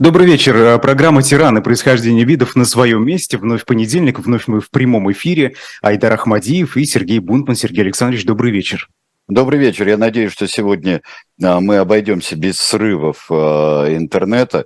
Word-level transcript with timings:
Добрый 0.00 0.26
вечер. 0.26 0.56
Э, 0.56 0.78
программа 0.78 1.22
«Тираны. 1.22 1.60
Происхождение 1.60 2.24
видов» 2.24 2.56
на 2.56 2.64
своем 2.64 3.04
месте. 3.04 3.36
Вновь 3.36 3.66
понедельник, 3.66 4.18
вновь 4.18 4.46
мы 4.46 4.62
в 4.62 4.70
прямом 4.70 5.12
эфире. 5.12 5.56
Айдар 5.82 6.14
Ахмадиев 6.14 6.78
и 6.78 6.86
Сергей 6.86 7.18
Бунтман. 7.18 7.54
Сергей 7.54 7.82
Александрович, 7.82 8.24
добрый 8.24 8.50
вечер. 8.50 8.88
Добрый 9.28 9.60
вечер. 9.60 9.86
Я 9.86 9.98
надеюсь, 9.98 10.32
что 10.32 10.48
сегодня 10.48 11.02
э, 11.38 11.60
мы 11.60 11.76
обойдемся 11.76 12.34
без 12.34 12.58
срывов 12.58 13.26
э, 13.28 13.34
интернета. 13.94 14.64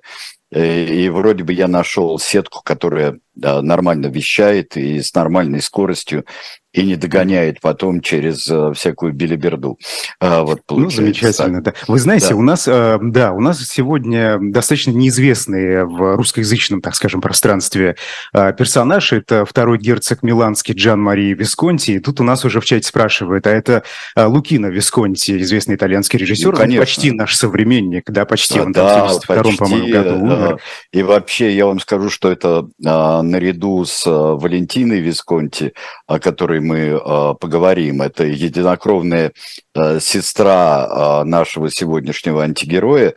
И 0.53 1.11
вроде 1.13 1.43
бы 1.43 1.53
я 1.53 1.67
нашел 1.67 2.17
сетку, 2.21 2.63
которая 2.63 3.19
нормально 3.35 4.07
вещает 4.07 4.77
и 4.77 5.01
с 5.01 5.13
нормальной 5.13 5.61
скоростью 5.61 6.27
и 6.75 6.83
не 6.83 6.97
догоняет 6.97 7.61
потом 7.61 8.01
через 8.01 8.49
э, 8.51 8.73
всякую 8.75 9.13
билиберду. 9.13 9.79
А, 10.21 10.43
вот 10.43 10.63
ну, 10.69 10.91
замечательно, 10.91 11.63
да. 11.63 11.73
Вы 11.87 12.01
знаете, 12.01 12.31
да. 12.31 12.35
у 12.35 12.43
нас, 12.43 12.67
э, 12.67 12.99
да, 13.01 13.33
у 13.33 13.41
нас 13.41 13.65
сегодня 13.65 14.39
достаточно 14.41 14.91
неизвестный 14.91 15.85
в 15.85 16.17
русскоязычном, 16.17 16.81
так 16.81 16.97
скажем, 16.97 17.21
пространстве 17.21 17.95
э, 18.33 18.53
персонаж. 18.59 19.13
Это 19.13 19.45
второй 19.45 19.79
герцог 19.79 20.25
Миланский 20.25 20.75
Джан 20.75 21.01
Мария 21.01 21.37
Висконти. 21.37 21.93
И 21.93 21.99
тут 22.01 22.21
у 22.21 22.25
нас 22.25 22.45
уже 22.45 22.61
в 22.61 22.65
чате 22.65 22.89
спрашивают, 22.89 23.47
а 23.47 23.51
это 23.51 23.85
Лукино 24.17 24.67
Висконти, 24.67 25.41
известный 25.43 25.77
итальянский 25.77 26.19
режиссер, 26.19 26.51
ну, 26.51 26.59
конечно. 26.59 26.81
почти 26.81 27.13
наш 27.13 27.37
современник, 27.37 28.11
да, 28.11 28.25
почти. 28.25 28.59
Он 28.59 28.73
да, 28.73 29.07
там 29.07 29.09
в 29.09 29.25
72 29.27 29.53
по-моему, 29.57 29.93
году 29.93 30.15
умер. 30.17 30.59
И 30.93 31.05
вообще, 31.05 31.55
я 31.55 31.67
вам 31.67 31.79
скажу, 31.79 32.11
что 32.11 32.33
это 32.33 32.67
наряду 32.79 33.85
с 33.85 34.05
Валентиной 34.07 34.99
Висконти, 34.99 35.73
о 36.09 36.19
которой 36.19 36.64
мы 36.65 36.79
э, 36.79 37.35
поговорим. 37.39 38.03
Это 38.03 38.25
единокровная 38.25 39.33
э, 39.75 40.01
сестра 40.01 41.23
э, 41.23 41.25
нашего 41.25 41.71
сегодняшнего 41.71 42.43
антигероя, 42.43 43.15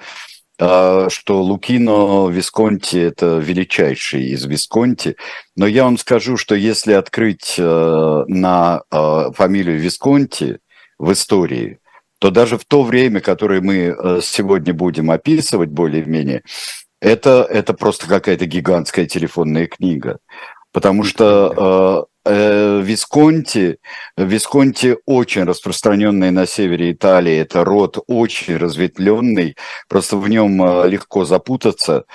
что 0.59 1.43
Лукино 1.43 2.29
Висконти– 2.29 2.97
это 2.97 3.37
величайший 3.37 4.29
из 4.29 4.43
Висконти. 4.45 5.15
Но 5.55 5.67
я 5.67 5.83
вам 5.83 5.99
скажу, 5.99 6.35
что 6.35 6.55
если 6.55 6.93
открыть 6.93 7.53
на 7.59 8.81
фамилию 8.89 9.79
Висконти 9.79 10.57
в 10.97 11.11
истории, 11.11 11.77
то 12.17 12.31
даже 12.31 12.57
в 12.57 12.65
то 12.65 12.81
время, 12.81 13.19
которое 13.19 13.61
мы 13.61 13.95
сегодня 14.23 14.73
будем 14.73 15.11
описывать 15.11 15.69
более-менее, 15.69 16.41
это, 17.01 17.47
это 17.47 17.75
просто 17.75 18.07
какая-то 18.07 18.47
гигантская 18.47 19.05
телефонная 19.05 19.67
книга. 19.67 20.17
Потому 20.71 21.03
что 21.03 22.07
Висконти, 22.29 23.77
Висконти 24.17 24.97
очень 25.05 25.43
распространенный 25.43 26.31
на 26.31 26.45
севере 26.45 26.91
Италии, 26.91 27.37
это 27.37 27.63
род 27.63 27.97
очень 28.07 28.57
разветвленный, 28.57 29.55
просто 29.87 30.17
в 30.17 30.27
нем 30.29 30.61
э, 30.63 30.87
легко 30.87 31.25
запутаться. 31.25 32.05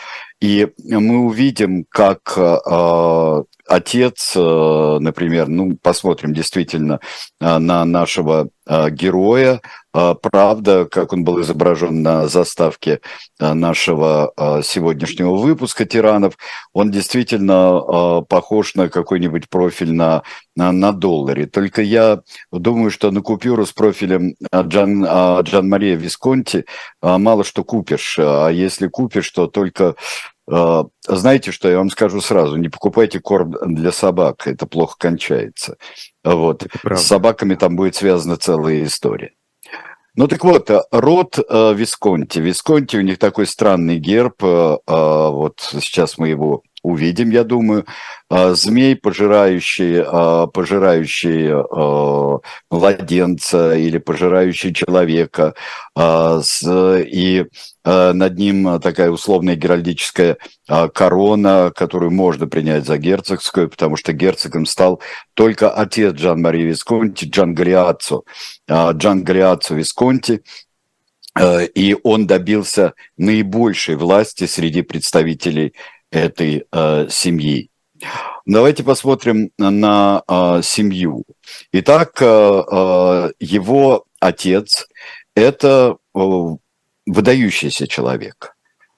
И 0.40 0.68
мы 0.84 1.18
увидим, 1.18 1.84
как 1.88 2.34
э, 2.36 3.42
отец, 3.68 4.32
э, 4.36 4.98
например, 5.00 5.48
ну, 5.48 5.76
посмотрим 5.80 6.34
действительно 6.34 7.00
э, 7.40 7.58
на 7.58 7.84
нашего 7.84 8.48
э, 8.66 8.90
героя, 8.90 9.60
правда, 9.92 10.86
как 10.86 11.12
он 11.12 11.24
был 11.24 11.40
изображен 11.40 12.02
на 12.02 12.26
заставке 12.28 13.00
нашего 13.38 14.32
сегодняшнего 14.64 15.36
выпуска 15.36 15.84
«Тиранов», 15.84 16.38
он 16.72 16.90
действительно 16.90 18.22
похож 18.28 18.74
на 18.74 18.88
какой-нибудь 18.88 19.48
профиль 19.48 19.92
на, 19.92 20.22
на, 20.56 20.72
на 20.72 20.92
долларе. 20.92 21.46
Только 21.46 21.82
я 21.82 22.22
думаю, 22.50 22.90
что 22.90 23.10
на 23.10 23.20
купюру 23.20 23.66
с 23.66 23.72
профилем 23.72 24.34
Джан, 24.54 25.04
Джан 25.42 25.68
Мария 25.68 25.96
Висконти 25.96 26.64
мало 27.02 27.44
что 27.44 27.64
купишь. 27.64 28.18
А 28.18 28.48
если 28.48 28.88
купишь, 28.88 29.30
то 29.30 29.46
только 29.46 29.94
а, 30.50 30.86
знаете, 31.06 31.52
что 31.52 31.68
я 31.68 31.78
вам 31.78 31.90
скажу 31.90 32.20
сразу? 32.20 32.56
Не 32.56 32.68
покупайте 32.68 33.20
корм 33.20 33.54
для 33.74 33.92
собак, 33.92 34.46
это 34.46 34.66
плохо 34.66 34.96
кончается. 34.98 35.76
Вот. 36.24 36.66
С 36.84 37.02
собаками 37.02 37.54
там 37.54 37.76
будет 37.76 37.94
связана 37.94 38.36
целая 38.36 38.82
история. 38.84 39.32
Ну 40.14 40.28
так 40.28 40.44
вот, 40.44 40.70
род 40.90 41.38
э, 41.38 41.74
Висконти. 41.74 42.38
Висконти, 42.38 42.96
у 42.96 43.00
них 43.00 43.18
такой 43.18 43.46
странный 43.46 43.98
герб. 43.98 44.44
Э, 44.44 44.76
э, 44.86 45.28
вот 45.30 45.60
сейчас 45.60 46.18
мы 46.18 46.28
его 46.28 46.62
увидим, 46.82 47.30
я 47.30 47.44
думаю. 47.44 47.86
А, 48.28 48.54
змей, 48.54 48.96
пожирающий, 48.96 50.02
а, 50.04 50.46
пожирающий 50.46 51.50
а, 51.52 52.38
младенца 52.70 53.76
или 53.76 53.98
пожирающий 53.98 54.74
человека, 54.74 55.54
и 55.94 57.46
над 57.84 58.38
ним 58.38 58.80
такая 58.80 59.10
условная 59.10 59.56
геральдическая 59.56 60.38
корона, 60.94 61.72
которую 61.74 62.12
можно 62.12 62.46
принять 62.46 62.86
за 62.86 62.96
герцогскую, 62.96 63.68
потому 63.68 63.96
что 63.96 64.12
герцогом 64.12 64.66
стал 64.66 65.00
только 65.34 65.68
отец 65.68 66.14
Джан-Мари 66.14 66.62
Висконти, 66.62 67.24
Джан 67.24 67.54
Галиаццо. 67.54 68.20
Джан 68.70 69.24
Галиаццо 69.24 69.74
Висконти, 69.74 70.42
и 71.74 71.96
он 72.04 72.26
добился 72.28 72.94
наибольшей 73.16 73.96
власти 73.96 74.46
среди 74.46 74.82
представителей 74.82 75.74
этой 76.12 76.66
э, 76.70 77.08
семьи. 77.08 77.70
Давайте 78.46 78.84
посмотрим 78.84 79.50
на 79.58 80.22
э, 80.28 80.60
семью. 80.62 81.24
Итак, 81.72 82.20
э, 82.20 82.26
э, 82.26 83.32
его 83.40 84.04
отец– 84.20 84.86
это 85.34 85.96
э, 86.14 86.18
выдающийся 87.06 87.88
человек. 87.88 88.54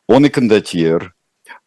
Он 0.07 0.27
и 0.27 0.29
кондотьер, 0.29 1.14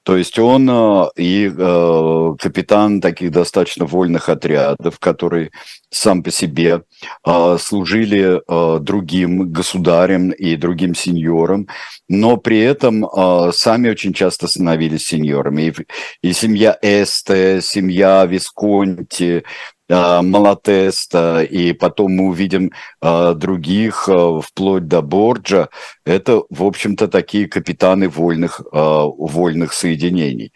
то 0.07 0.16
есть 0.16 0.40
он 0.40 0.69
э, 0.69 1.09
и 1.18 1.51
э, 1.53 2.35
капитан 2.40 3.01
таких 3.01 3.29
достаточно 3.29 3.84
вольных 3.84 4.29
отрядов, 4.29 5.00
которые 5.00 5.51
сам 5.90 6.23
по 6.23 6.31
себе 6.31 6.84
э, 7.25 7.57
служили 7.59 8.41
другим 8.79 9.51
государям 9.51 10.29
и 10.29 10.56
другим 10.56 10.95
сеньорам, 10.95 11.68
но 12.07 12.38
при 12.38 12.59
этом 12.59 13.06
сами 13.51 13.90
очень 13.90 14.13
часто 14.13 14.47
становились 14.47 15.07
сеньорами. 15.07 15.73
И, 16.22 16.29
и 16.29 16.31
семья 16.31 16.78
Эсте, 16.81 17.59
семья 17.62 18.25
Висконти, 18.25 19.44
Малатеста, 19.90 21.44
и 21.44 21.72
потом 21.72 22.12
мы 22.12 22.25
увидим 22.25 22.72
а, 23.00 23.34
других, 23.34 24.09
а, 24.09 24.42
вплоть 24.42 24.88
до 24.88 25.02
Борджа, 25.02 25.70
это, 26.06 26.44
в 26.50 26.64
общем-то, 26.64 27.08
такие 27.08 27.48
капитаны 27.48 28.09
вольных, 28.09 28.62
вольных 28.72 29.74
соединений. 29.74 30.52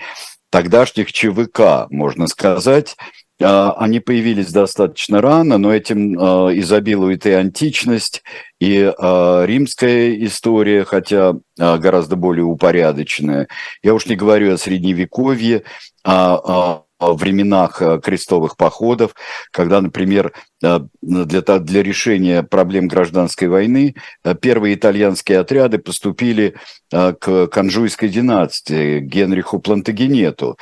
Тогдашних 0.49 1.13
ЧВК, 1.13 1.87
можно 1.89 2.27
сказать, 2.27 2.97
они 3.39 3.99
появились 3.99 4.51
достаточно 4.51 5.19
рано, 5.21 5.57
но 5.57 5.73
этим 5.73 6.15
изобилует 6.15 7.25
и 7.25 7.31
античность, 7.31 8.21
и 8.59 8.93
римская 8.99 10.13
история, 10.25 10.83
хотя 10.83 11.35
гораздо 11.57 12.17
более 12.17 12.45
упорядоченная. 12.45 13.47
Я 13.81 13.93
уж 13.93 14.05
не 14.05 14.15
говорю 14.15 14.53
о 14.53 14.57
средневековье, 14.57 15.63
а 16.03 16.83
временах 17.01 17.81
э, 17.81 17.99
крестовых 17.99 18.57
походов, 18.57 19.13
когда, 19.51 19.81
например, 19.81 20.33
э, 20.63 20.79
для, 21.01 21.41
для 21.41 21.83
решения 21.83 22.43
проблем 22.43 22.87
гражданской 22.87 23.47
войны 23.47 23.95
э, 24.23 24.35
первые 24.35 24.75
итальянские 24.75 25.39
отряды 25.39 25.77
поступили 25.77 26.55
к 26.89 27.47
Канжуйской 27.47 28.09
династии, 28.09 28.99
Генриху 28.99 29.59
Плантагенету. 29.59 30.57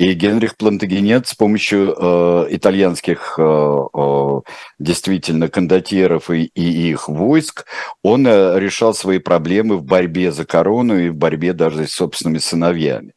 И 0.00 0.14
Генрих 0.14 0.56
Плантагенет 0.56 1.26
с 1.26 1.34
помощью 1.34 1.94
э, 1.94 2.46
итальянских 2.52 3.34
э, 3.36 3.42
э, 3.42 4.40
действительно 4.78 5.48
кондотьеров 5.48 6.30
и, 6.30 6.44
и 6.54 6.90
их 6.90 7.10
войск, 7.10 7.66
он 8.02 8.26
э, 8.26 8.58
решал 8.58 8.94
свои 8.94 9.18
проблемы 9.18 9.76
в 9.76 9.84
борьбе 9.84 10.32
за 10.32 10.46
корону 10.46 10.98
и 10.98 11.10
в 11.10 11.16
борьбе 11.16 11.52
даже 11.52 11.86
с 11.86 11.92
собственными 11.92 12.38
сыновьями. 12.38 13.12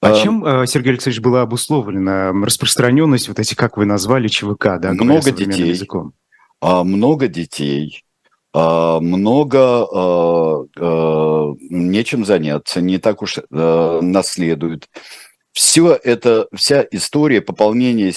А, 0.00 0.12
а 0.12 0.22
чем, 0.22 0.44
э, 0.44 0.66
Сергей 0.66 0.92
Алексеевич, 0.92 1.20
была 1.20 1.42
обусловлена 1.42 2.32
распространенность, 2.32 3.28
вот 3.28 3.38
эти, 3.38 3.54
как 3.54 3.76
вы 3.76 3.84
назвали, 3.84 4.28
ЧВК, 4.28 4.78
да, 4.80 4.92
много 4.92 5.30
детей, 5.30 5.68
языком? 5.68 6.14
А, 6.60 6.84
много 6.84 7.28
детей, 7.28 8.04
а, 8.54 8.98
много 9.00 10.66
нечем 11.70 12.24
заняться, 12.24 12.80
не 12.80 12.98
так 12.98 13.22
уж 13.22 13.38
наследуют. 13.50 14.88
Все 15.52 15.98
это, 16.02 16.48
вся 16.54 16.84
история 16.90 17.40
пополнения 17.40 18.12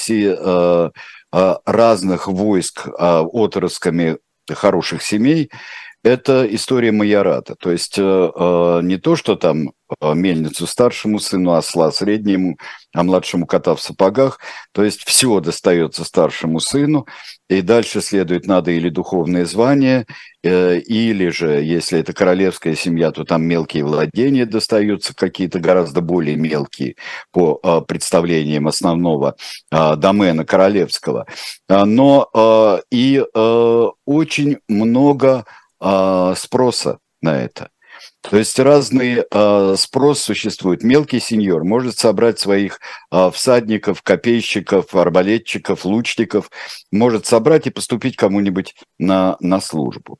разных 1.31 2.27
войск 2.27 2.88
отрасками 2.97 4.18
хороших 4.50 5.03
семей– 5.03 5.51
это 6.04 6.46
история 6.54 6.92
майората. 6.92 7.56
То 7.56 7.72
есть 7.72 7.98
не 7.98 8.98
то, 8.98 9.16
что 9.16 9.36
там 9.36 9.72
э, 10.02 10.14
мельницу 10.14 10.68
старшему 10.68 11.20
сыну, 11.20 11.54
осла 11.54 11.92
среднему, 11.92 12.58
а 12.94 13.04
младшему 13.04 13.46
кота 13.46 13.76
в 13.76 13.82
сапогах. 13.82 14.40
То 14.72 14.84
есть 14.84 15.04
все 15.06 15.40
достается 15.40 16.04
старшему 16.04 16.60
сыну, 16.60 17.08
и 17.50 17.62
дальше 17.62 18.02
следует 18.02 18.48
надо 18.48 18.72
или 18.72 18.90
духовное 18.90 19.46
звание, 19.46 20.06
э, 20.44 20.80
или 20.80 21.30
же, 21.30 21.62
если 21.64 22.00
это 22.00 22.14
королевская 22.14 22.76
семья, 22.76 23.12
то 23.12 23.24
там 23.24 23.44
мелкие 23.44 23.86
владения 23.86 24.46
достаются, 24.46 25.16
какие-то 25.16 25.60
гораздо 25.60 26.02
более 26.02 26.36
мелкие 26.36 26.96
по 27.32 27.60
э, 27.64 27.82
представлениям 27.88 28.68
основного 28.68 29.36
домена 29.72 30.46
королевского. 30.46 31.26
Но 31.70 32.82
и 32.92 33.24
очень 34.06 34.58
много 34.68 35.46
спроса 36.35 37.00
на 37.21 37.41
это. 37.41 37.69
То 38.21 38.38
есть 38.38 38.57
разный 38.59 39.24
э, 39.30 39.75
спрос 39.77 40.21
существует. 40.21 40.83
Мелкий 40.83 41.19
сеньор 41.19 41.63
может 41.63 41.97
собрать 41.97 42.39
своих 42.39 42.80
э, 43.12 43.31
всадников, 43.31 44.01
копейщиков, 44.01 44.95
арбалетчиков, 44.95 45.85
лучников, 45.85 46.50
может 46.91 47.25
собрать 47.25 47.68
и 47.68 47.71
поступить 47.71 48.15
кому-нибудь 48.15 48.75
на, 48.97 49.38
на 49.39 49.59
службу. 49.59 50.19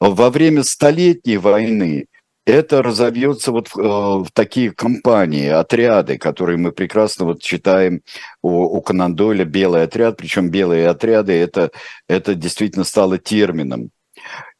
Во 0.00 0.30
время 0.30 0.64
Столетней 0.64 1.36
войны 1.36 2.06
это 2.46 2.82
разовьется 2.82 3.52
вот 3.52 3.68
в, 3.68 4.24
в 4.24 4.26
такие 4.32 4.70
компании, 4.72 5.48
отряды, 5.48 6.18
которые 6.18 6.58
мы 6.58 6.72
прекрасно 6.72 7.26
вот 7.26 7.42
читаем 7.42 8.02
у, 8.42 8.64
у 8.64 8.82
Конан 8.82 9.14
Дойля 9.14 9.44
«Белый 9.44 9.82
отряд», 9.82 10.16
причем 10.16 10.50
белые 10.50 10.88
отряды 10.88 11.32
это, 11.32 11.70
это 12.08 12.34
действительно 12.34 12.84
стало 12.84 13.18
термином 13.18 13.90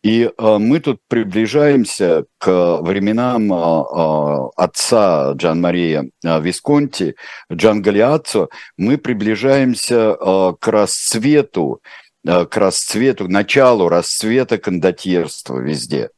и 0.05 0.31
э, 0.37 0.59
мы 0.59 0.81
тут 0.81 1.01
приближаемся 1.09 2.27
к 2.37 2.83
временам 2.83 3.51
э, 3.51 3.56
э, 3.56 4.49
отца 4.55 5.33
Джан 5.33 5.62
Мария 5.62 6.11
Висконти, 6.23 7.17
Джан 7.51 7.81
Галиаццо. 7.81 8.49
Мы 8.77 8.99
приближаемся 8.99 10.15
к 10.61 10.69
расцвету, 10.69 11.81
к 12.23 12.51
расцвету, 12.55 13.29
началу 13.29 13.89
расцвета 13.89 14.59
кондотьерства 14.59 15.59
везде. 15.59 16.11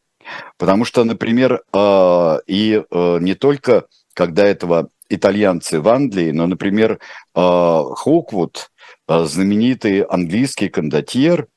Потому 0.58 0.84
что, 0.84 1.04
например, 1.04 1.62
и 2.46 2.82
не 2.90 3.34
только 3.34 3.86
когда 4.14 4.46
этого 4.46 4.88
итальянцы 5.08 5.80
в 5.80 5.88
Англии, 5.88 6.32
но, 6.32 6.46
например, 6.48 6.98
Хоквуд, 7.34 8.70
знаменитый 9.08 10.00
английский 10.02 10.68
кондотьер– 10.68 11.46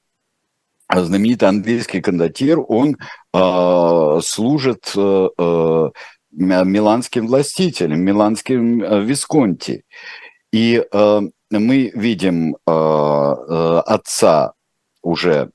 знаменитый 0.96 1.48
английский 1.48 2.02
кондотьер, 2.02 2.60
он 2.68 2.98
э, 3.34 4.20
служит 4.24 4.92
э, 4.96 5.30
э, 5.38 5.90
миланским 6.32 7.28
властителем, 7.28 8.02
миланским 8.02 8.84
э, 8.84 9.04
Висконти. 9.04 9.84
И 10.52 10.84
э, 10.92 11.22
мы 11.52 11.92
видим 11.94 12.56
э, 12.56 12.72
э, 12.72 13.82
отца 13.86 14.54
уже 15.04 15.52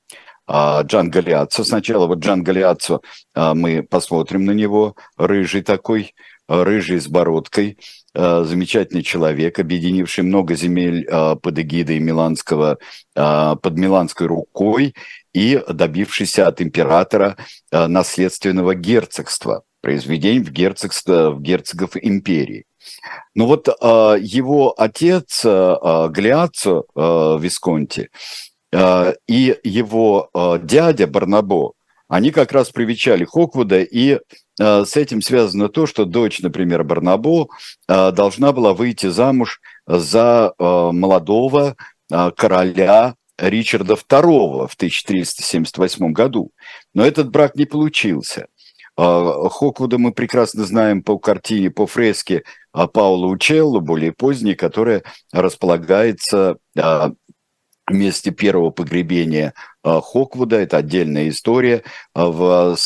э, 0.46 0.82
Джан 0.82 1.10
Галиаццо. 1.10 1.64
Сначала 1.64 2.06
вот 2.06 2.20
Джан 2.20 2.44
Галиаццо, 2.44 3.00
э, 3.34 3.54
мы 3.54 3.82
посмотрим 3.82 4.44
на 4.44 4.52
него, 4.52 4.94
рыжий 5.16 5.62
такой, 5.62 6.14
рыжий 6.46 7.00
с 7.00 7.08
бородкой, 7.08 7.78
замечательный 8.14 9.02
человек, 9.02 9.58
объединивший 9.58 10.22
много 10.22 10.54
земель 10.54 11.04
под 11.06 11.58
эгидой 11.58 11.98
Миланского, 11.98 12.78
под 13.14 13.76
Миланской 13.76 14.26
рукой 14.26 14.94
и 15.34 15.62
добившийся 15.68 16.46
от 16.46 16.62
императора 16.62 17.36
наследственного 17.70 18.74
герцогства, 18.74 19.64
произведений 19.82 20.40
в, 20.40 20.50
герцогство, 20.50 21.30
в 21.30 21.42
герцогов 21.42 21.96
империи. 22.00 22.64
Ну 23.34 23.46
вот 23.46 23.68
его 23.68 24.74
отец 24.78 25.44
Глиаццо 25.44 26.84
Висконти 27.38 28.10
и 28.72 29.58
его 29.64 30.30
дядя 30.62 31.06
Барнабо, 31.06 31.74
они 32.08 32.30
как 32.30 32.52
раз 32.52 32.70
привечали 32.70 33.24
Хоквуда 33.24 33.80
и 33.80 34.20
Э, 34.60 34.84
с 34.84 34.96
этим 34.96 35.20
связано 35.22 35.68
то, 35.68 35.86
что 35.86 36.04
дочь, 36.04 36.40
например, 36.40 36.84
Барнабо 36.84 37.48
э, 37.88 38.12
должна 38.12 38.52
была 38.52 38.72
выйти 38.74 39.08
замуж 39.08 39.60
за 39.86 40.54
э, 40.58 40.90
молодого 40.92 41.76
короля 42.36 43.14
Ричарда 43.38 43.94
II 43.94 44.68
в 44.68 44.74
1378 44.74 46.12
году. 46.12 46.52
Но 46.92 47.04
этот 47.04 47.30
брак 47.30 47.56
не 47.56 47.66
получился. 47.66 48.46
Хоквуда 48.96 49.98
мы 49.98 50.12
прекрасно 50.12 50.64
знаем 50.64 51.02
по 51.02 51.18
картине, 51.18 51.70
по 51.70 51.86
фреске 51.86 52.44
Паула 52.72 53.26
Учелло, 53.26 53.80
более 53.80 54.12
поздней, 54.12 54.54
которая 54.54 55.02
располагается 55.32 56.58
месте 57.90 58.30
первого 58.30 58.70
погребения 58.70 59.54
а, 59.82 60.00
Хоквуда, 60.00 60.56
это 60.56 60.78
отдельная 60.78 61.28
история, 61.28 61.82
а, 62.14 62.26
в, 62.26 62.76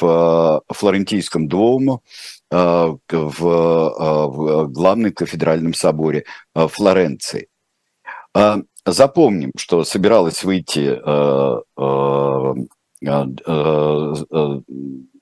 в 0.00 0.62
Флорентийском 0.70 1.48
Дуомо, 1.48 2.02
а, 2.50 2.96
в, 3.08 3.40
в 3.40 4.66
главном 4.68 5.12
кафедральном 5.12 5.74
соборе 5.74 6.24
Флоренции. 6.54 7.48
Запомним, 8.92 9.52
что 9.56 9.84
собиралась 9.84 10.44
выйти 10.44 10.98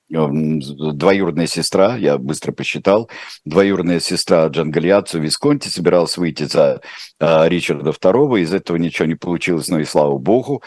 двоюродная 0.09 1.47
сестра, 1.47 1.97
я 1.97 2.17
быстро 2.17 2.51
посчитал, 2.51 3.09
двоюродная 3.45 3.99
сестра 3.99 4.47
Джангалиацу 4.47 5.19
Висконти 5.19 5.67
собиралась 5.67 6.17
выйти 6.17 6.43
за 6.43 6.81
э, 7.19 7.49
Ричарда 7.49 7.89
II, 7.89 8.39
из 8.41 8.53
этого 8.53 8.77
ничего 8.77 9.05
не 9.05 9.15
получилось, 9.15 9.67
но 9.67 9.79
и 9.79 9.85
слава 9.85 10.17
богу. 10.17 10.63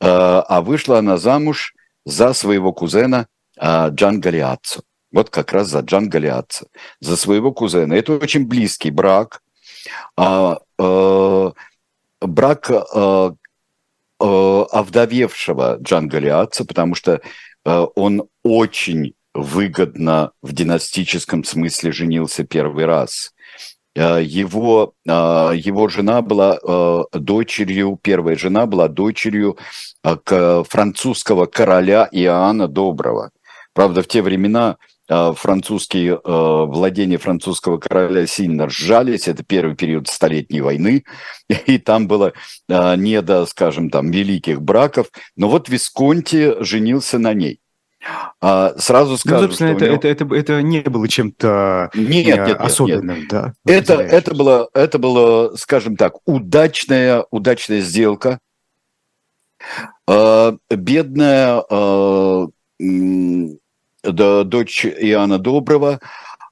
Э, 0.00 0.42
а 0.46 0.60
вышла 0.60 0.98
она 0.98 1.18
замуж 1.18 1.74
за 2.04 2.32
своего 2.32 2.72
кузена 2.72 3.28
э, 3.60 3.90
Джан 3.90 4.20
Галиаццо. 4.20 4.82
Вот 5.12 5.30
как 5.30 5.52
раз 5.52 5.68
за 5.68 5.80
Джан 5.80 6.08
Галиаццо, 6.08 6.66
за 7.00 7.16
своего 7.16 7.52
кузена. 7.52 7.94
Это 7.94 8.14
очень 8.14 8.46
близкий 8.46 8.90
брак. 8.90 9.40
А, 10.16 10.58
э, 10.78 11.50
брак 12.20 12.70
э, 12.70 13.30
э, 14.20 14.24
овдовевшего 14.24 15.78
Джан 15.80 16.08
Галиаццо, 16.08 16.64
потому 16.64 16.94
что 16.94 17.20
Э, 17.64 17.86
он 17.94 18.28
очень 18.42 19.14
выгодно 19.34 20.32
в 20.42 20.52
династическом 20.52 21.44
смысле 21.44 21.92
женился 21.92 22.44
первый 22.44 22.84
раз. 22.84 23.32
Э, 23.94 24.20
его, 24.22 24.94
э, 25.06 25.10
его 25.10 25.88
жена 25.88 26.22
была 26.22 26.58
дочерью, 27.12 27.98
первая 28.00 28.36
жена 28.36 28.66
была 28.66 28.88
дочерью 28.88 29.56
французского 30.02 31.46
короля 31.46 32.08
Иоанна 32.10 32.68
Доброго. 32.68 33.30
Правда, 33.74 34.02
в 34.02 34.08
те 34.08 34.22
времена 34.22 34.78
французские 35.10 36.20
владения 36.24 37.18
французского 37.18 37.78
короля 37.78 38.26
сильно 38.26 38.68
сжались. 38.68 39.28
Это 39.28 39.42
первый 39.42 39.74
период 39.74 40.08
Столетней 40.08 40.60
войны, 40.60 41.04
и 41.66 41.78
там 41.78 42.06
было 42.06 42.32
не 42.68 43.20
до, 43.22 43.46
скажем, 43.46 43.90
там 43.90 44.10
великих 44.10 44.62
браков. 44.62 45.08
Но 45.36 45.48
вот 45.48 45.68
Висконти 45.68 46.62
женился 46.62 47.18
на 47.18 47.34
ней. 47.34 47.60
А, 48.40 48.72
сразу 48.78 49.18
скажу, 49.18 49.42
ну, 49.42 49.46
собственно, 49.48 49.72
это, 49.72 49.84
него... 49.84 49.94
это, 49.96 50.08
это, 50.08 50.34
это 50.34 50.62
не 50.62 50.80
было 50.80 51.06
чем-то 51.06 51.90
нет, 51.94 52.26
нет, 52.26 52.46
нет, 52.46 52.60
особенным, 52.60 53.20
нет. 53.20 53.28
да? 53.28 53.52
Это, 53.66 53.94
это, 53.94 54.34
было, 54.34 54.70
это 54.72 54.98
было, 54.98 55.54
скажем 55.56 55.96
так, 55.96 56.14
удачная, 56.24 57.26
удачная 57.30 57.80
сделка. 57.80 58.38
А, 60.08 60.56
бедная 60.70 61.62
а, 61.70 62.46
дочь 64.02 64.86
Иоанна 64.86 65.38
Доброго, 65.38 66.00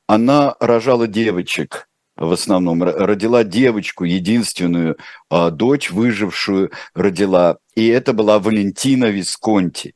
она 0.06 0.54
рожала 0.60 1.06
девочек 1.06 1.88
в 2.16 2.32
основном, 2.32 2.82
родила 2.82 3.44
девочку, 3.44 4.04
единственную 4.04 4.96
дочь, 5.30 5.90
выжившую, 5.90 6.72
родила. 6.94 7.58
И 7.76 7.86
это 7.86 8.12
была 8.12 8.40
Валентина 8.40 9.04
Висконти. 9.06 9.94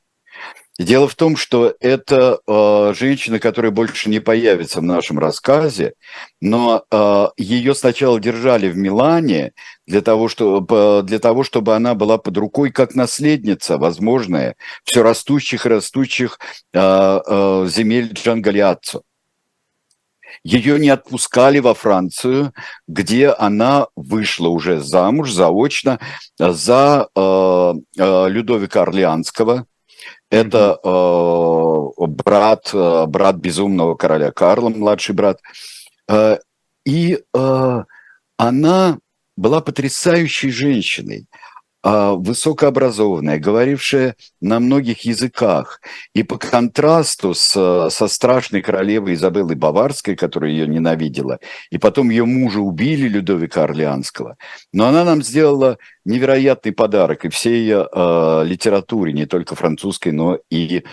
Дело 0.82 1.06
в 1.06 1.14
том, 1.14 1.36
что 1.36 1.74
это 1.78 2.40
э, 2.44 2.94
женщина, 2.98 3.38
которая 3.38 3.70
больше 3.70 4.10
не 4.10 4.18
появится 4.18 4.80
в 4.80 4.82
нашем 4.82 5.18
рассказе, 5.20 5.94
но 6.40 6.84
э, 6.90 7.26
ее 7.36 7.76
сначала 7.76 8.18
держали 8.18 8.68
в 8.68 8.76
Милане 8.76 9.52
для 9.86 10.00
того, 10.00 10.26
чтобы, 10.26 11.02
для 11.04 11.20
того, 11.20 11.44
чтобы 11.44 11.76
она 11.76 11.94
была 11.94 12.18
под 12.18 12.36
рукой 12.36 12.72
как 12.72 12.96
наследница, 12.96 13.78
возможная, 13.78 14.56
все 14.82 15.02
растущих 15.02 15.66
и 15.66 15.68
растущих 15.68 16.40
э, 16.72 16.80
э, 16.80 17.66
земель 17.68 18.12
Джангалиаццо. 18.12 19.02
Ее 20.42 20.80
не 20.80 20.88
отпускали 20.88 21.60
во 21.60 21.74
Францию, 21.74 22.52
где 22.88 23.28
она 23.28 23.86
вышла 23.94 24.48
уже 24.48 24.80
замуж 24.80 25.30
заочно 25.30 26.00
за 26.38 27.08
э, 27.14 27.72
э, 27.98 28.28
Людовика 28.28 28.82
Орлеанского– 28.82 29.66
Это 30.32 30.80
э, 30.82 32.06
брат, 32.06 32.70
э, 32.72 33.04
брат 33.06 33.36
безумного 33.36 33.96
короля 33.96 34.30
Карла, 34.30 34.70
младший 34.70 35.14
брат. 35.14 35.40
Э, 36.08 36.38
и 36.86 37.18
э, 37.34 37.84
она 38.38 38.98
была 39.36 39.60
потрясающей 39.60 40.50
женщиной. 40.50 41.26
А, 41.84 42.12
высокообразованная, 42.12 43.40
говорившая 43.40 44.14
на 44.40 44.60
многих 44.60 45.00
языках. 45.00 45.80
И 46.14 46.22
по 46.22 46.38
контрасту 46.38 47.34
с, 47.34 47.88
со 47.90 48.08
страшной 48.08 48.62
королевой 48.62 49.14
Изабеллой 49.14 49.56
Баварской, 49.56 50.14
которая 50.14 50.52
ее 50.52 50.68
ненавидела, 50.68 51.40
и 51.70 51.78
потом 51.78 52.10
ее 52.10 52.24
мужа 52.24 52.60
убили, 52.60 53.08
Людовика 53.08 53.64
Орлеанского, 53.64 54.36
но 54.72 54.86
она 54.86 55.04
нам 55.04 55.22
сделала 55.24 55.76
невероятный 56.04 56.70
подарок 56.70 57.24
и 57.24 57.30
всей 57.30 57.68
э, 57.72 58.44
литературе, 58.44 59.12
не 59.12 59.26
только 59.26 59.56
французской, 59.56 60.12
но 60.12 60.38
и 60.50 60.84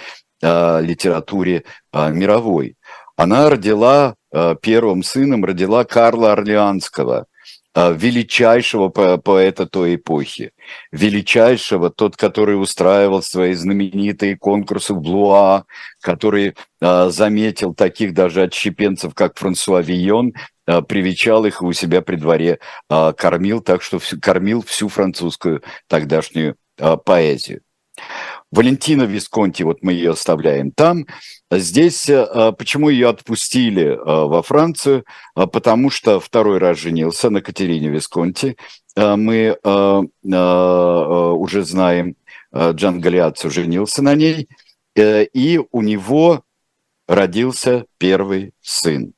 э, 0.42 0.82
литературе 0.82 1.66
э, 1.94 2.12
мировой. 2.12 2.78
Она 3.16 3.50
родила, 3.50 4.16
первым 4.62 5.04
сыном 5.04 5.44
родила 5.44 5.84
Карла 5.84 6.34
Орлеанского– 6.34 7.26
величайшего 7.88 8.90
поэта 8.90 9.66
той 9.66 9.96
эпохи, 9.96 10.52
величайшего, 10.92 11.90
тот, 11.90 12.18
который 12.18 12.60
устраивал 12.62 13.22
свои 13.22 13.54
знаменитые 13.54 14.38
конкурсы 14.38 14.94
в 14.94 15.02
Блуа, 15.02 15.66
который 16.02 16.56
а, 16.82 17.10
заметил 17.10 17.74
таких 17.74 18.14
даже 18.14 18.44
отщепенцев, 18.44 19.14
как 19.14 19.38
Франсуа 19.38 19.82
Вийон, 19.82 20.34
а, 20.66 20.82
привечал 20.82 21.46
их 21.46 21.62
у 21.62 21.74
себя 21.74 22.02
при 22.02 22.16
дворе 22.16 22.60
а, 22.90 23.14
кормил, 23.14 23.62
так 23.62 23.82
что 23.82 24.00
кормил 24.22 24.62
всю 24.64 24.88
французскую 24.88 25.64
тогдашнюю 25.88 26.56
а, 26.80 26.98
поэзию. 26.98 27.62
Валентина 28.52 29.04
Висконти, 29.04 29.64
вот 29.64 29.84
мы 29.84 29.94
ее 29.94 30.12
оставляем 30.12 30.72
там. 30.72 31.06
Здесь 31.52 32.10
э, 32.10 32.52
почему 32.58 32.90
ее 32.90 33.10
отпустили 33.10 33.90
э, 33.90 33.98
во 33.98 34.42
Францию? 34.42 35.06
Э, 35.36 35.46
потому 35.46 35.92
что 35.92 36.20
второй 36.20 36.58
раз 36.58 36.80
женился 36.80 37.30
на 37.30 37.42
Катерине 37.42 37.90
Висконти. 37.90 38.58
Мы 38.96 39.56
уже 40.24 41.64
знаем, 41.64 42.16
Джан 42.54 43.00
Галиаццо 43.00 43.50
женился 43.50 44.02
на 44.02 44.14
ней, 44.14 44.50
и 44.94 45.62
у 45.72 45.82
него 45.82 46.44
родился 47.08 47.86
первый 47.98 48.52
сын. 48.60 49.14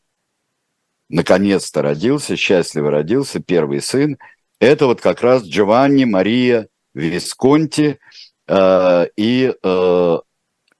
Наконец-то 1.09 1.81
родился, 1.81 2.35
счастливо 2.35 2.91
родился 2.91 3.39
первый 3.39 3.81
сын. 3.81 4.17
Это 4.59 4.85
вот 4.85 5.01
как 5.01 5.21
раз 5.21 5.43
Джованни 5.43 6.03
Мария 6.03 6.67
Висконти– 6.93 7.97
и 8.47 9.53
э, 9.63 10.17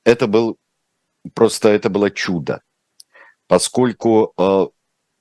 это 0.04 0.28
был 0.28 0.58
просто 1.34 1.70
это 1.70 1.90
было 1.90 2.10
чудо, 2.10 2.62
поскольку 3.48 4.34
э, 4.38 4.68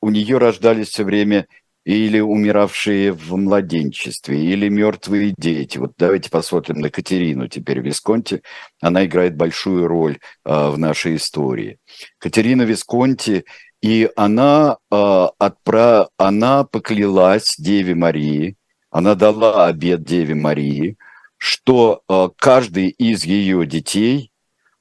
у 0.00 0.10
нее 0.10 0.38
рождались 0.38 0.88
все 0.88 1.04
время 1.04 1.46
или 1.84 2.20
умиравшие 2.20 3.12
в 3.12 3.36
младенчестве, 3.36 4.44
или 4.44 4.68
мертвые 4.68 5.34
дети. 5.36 5.78
Вот 5.78 5.92
давайте 5.96 6.30
посмотрим 6.30 6.80
на 6.80 6.90
Катерину 6.90 7.48
теперь 7.48 7.80
Висконти. 7.80 8.42
Она 8.80 9.06
играет 9.06 9.36
большую 9.36 9.86
роль 9.86 10.18
в 10.44 10.76
нашей 10.76 11.16
истории. 11.16 11.78
Катерина 12.18 12.62
Висконти, 12.62 13.44
и 13.80 14.10
она, 14.14 14.76
отпра... 14.90 16.10
она 16.18 16.64
поклялась 16.64 17.56
Деве 17.56 17.94
Марии, 17.94 18.56
она 18.90 19.14
дала 19.14 19.66
обед 19.66 20.04
Деве 20.04 20.34
Марии– 20.34 20.98
что 21.40 22.02
э, 22.06 22.28
каждый 22.36 22.88
из 22.88 23.24
ее 23.24 23.64
детей 23.64 24.30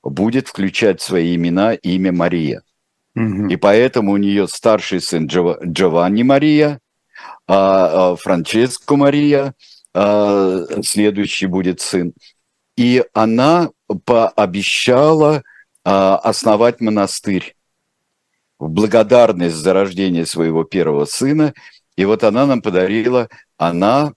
будет 0.03 0.49
включать 0.49 0.99
в 0.99 1.05
свои 1.05 1.33
имена 1.35 1.73
имя 1.73 2.11
Мария. 2.11 2.63
Угу. 3.15 3.47
И 3.47 3.55
поэтому 3.55 4.11
у 4.11 4.17
нее 4.17 4.45
старший 4.49 4.99
сын 4.99 5.25
Джованни 5.25 6.23
Мария, 6.23 6.81
а, 7.47 8.11
а 8.11 8.15
Франческо 8.17 8.97
Мария, 8.97 9.53
а, 9.93 10.65
следующий 10.83 11.45
будет 11.45 11.79
сын. 11.79 12.11
И 12.75 13.05
она 13.13 13.69
пообещала 14.03 15.43
основать 15.83 16.81
монастырь 16.81 17.55
в 18.59 18.67
благодарность 18.67 19.55
за 19.55 19.73
рождение 19.73 20.25
своего 20.25 20.65
первого 20.65 21.05
сына. 21.05 21.53
И 21.95 22.03
вот 22.03 22.23
она 22.23 22.45
нам 22.45 22.61
подарила, 22.61 23.29
она 23.57 24.07
а, 24.07 24.13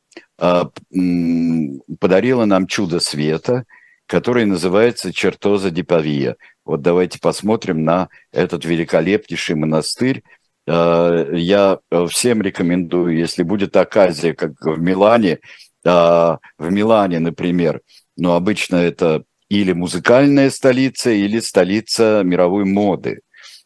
подарила 2.00 2.44
нам 2.46 2.66
чудо 2.66 2.98
света, 3.00 3.64
которое 4.06 4.44
называется 4.44 5.12
Чертоза 5.12 5.70
Дипавия. 5.70 6.36
Вот 6.64 6.82
давайте 6.82 7.20
посмотрим 7.20 7.84
на 7.84 8.08
этот 8.32 8.64
великолепнейший 8.64 9.54
монастырь. 9.54 10.22
А, 10.68 11.30
я 11.32 11.78
всем 12.08 12.42
рекомендую, 12.42 13.16
если 13.16 13.42
будет 13.44 13.76
оказия, 13.76 14.34
как 14.34 14.52
в 14.60 14.80
Милане, 14.80 15.38
а, 15.86 16.38
в 16.58 16.70
Милане, 16.70 17.20
например, 17.20 17.80
но 18.16 18.34
обычно 18.34 18.76
это 18.76 19.24
или 19.48 19.72
музыкальная 19.72 20.50
столица, 20.50 21.10
или 21.10 21.38
столица 21.38 22.22
мировой 22.24 22.64
моды. 22.64 23.20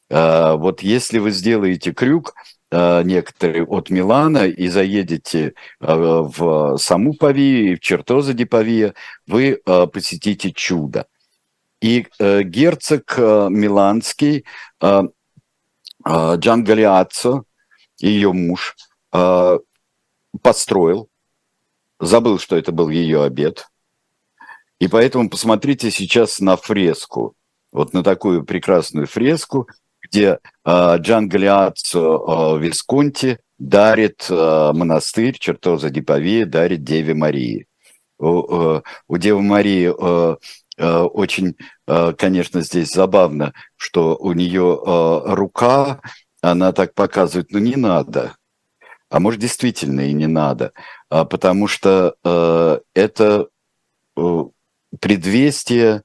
Вот 0.08 0.82
если 0.82 1.18
вы 1.18 1.32
сделаете 1.32 1.92
крюк, 1.92 2.34
Э, 2.34 2.55
некоторые 2.72 3.64
от 3.64 3.90
Милана 3.90 4.46
и 4.46 4.68
заедете 4.68 5.54
э, 5.80 5.86
в 5.86 6.76
саму 6.78 7.14
Павию, 7.14 7.76
в 7.76 7.80
Чертоза 7.80 8.34
де 8.34 8.44
Павия, 8.46 8.94
вы 9.26 9.60
э, 9.64 9.86
посетите 9.86 10.52
чудо. 10.52 11.06
И 11.80 12.06
герцог 12.18 13.18
Миланский 13.18 14.46
Джан 14.82 15.12
Галиаццо, 16.64 17.42
ее 17.98 18.32
муж, 18.32 18.74
построил, 20.42 21.10
забыл, 22.00 22.38
что 22.38 22.56
это 22.56 22.72
был 22.72 22.88
ее 22.88 23.22
обед, 23.22 23.68
и 24.78 24.88
поэтому 24.88 25.30
посмотрите 25.30 25.90
сейчас 25.90 26.40
на 26.40 26.56
фреску, 26.56 27.34
вот 27.72 27.92
на 27.94 28.02
такую 28.02 28.44
прекрасную 28.44 29.06
фреску, 29.06 29.68
где 30.16 30.38
э, 30.64 30.96
Джан 30.98 31.28
Галиаццо 31.28 31.98
э, 31.98 32.58
Висконти 32.58 33.38
дарит 33.58 34.26
э, 34.30 34.72
монастырь 34.72 35.36
Чертоза 35.38 35.90
Дипавия, 35.90 36.46
дарит 36.46 36.84
Деве 36.84 37.14
Марии. 37.14 37.66
У, 38.18 38.80
у 39.08 39.18
Девы 39.18 39.42
Марии 39.42 39.88
очень, 40.78 41.54
конечно, 41.86 42.62
здесь 42.62 42.90
забавно, 42.90 43.52
что 43.76 44.16
у 44.16 44.32
нее 44.32 44.80
рука, 45.26 46.00
она 46.40 46.72
так 46.72 46.94
показывает, 46.94 47.50
ну 47.50 47.58
не 47.58 47.76
надо. 47.76 48.36
А 49.10 49.20
может, 49.20 49.38
действительно 49.38 50.00
и 50.00 50.14
не 50.14 50.26
надо, 50.26 50.72
потому 51.10 51.66
что 51.66 52.16
это 52.94 53.48
предвестие 54.98 56.02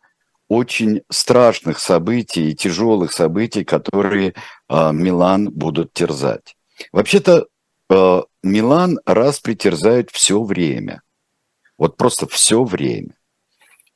очень 0.51 1.01
страшных 1.09 1.79
событий 1.79 2.51
и 2.51 2.55
тяжелых 2.55 3.13
событий, 3.13 3.63
которые 3.63 4.33
э, 4.67 4.91
Милан 4.91 5.49
будут 5.49 5.93
терзать. 5.93 6.57
Вообще-то 6.91 7.47
э, 7.89 8.21
Милан 8.43 8.99
раз 9.05 9.39
притерзает 9.39 10.09
все 10.11 10.43
время. 10.43 11.03
Вот 11.77 11.95
просто 11.95 12.27
все 12.27 12.65
время. 12.65 13.15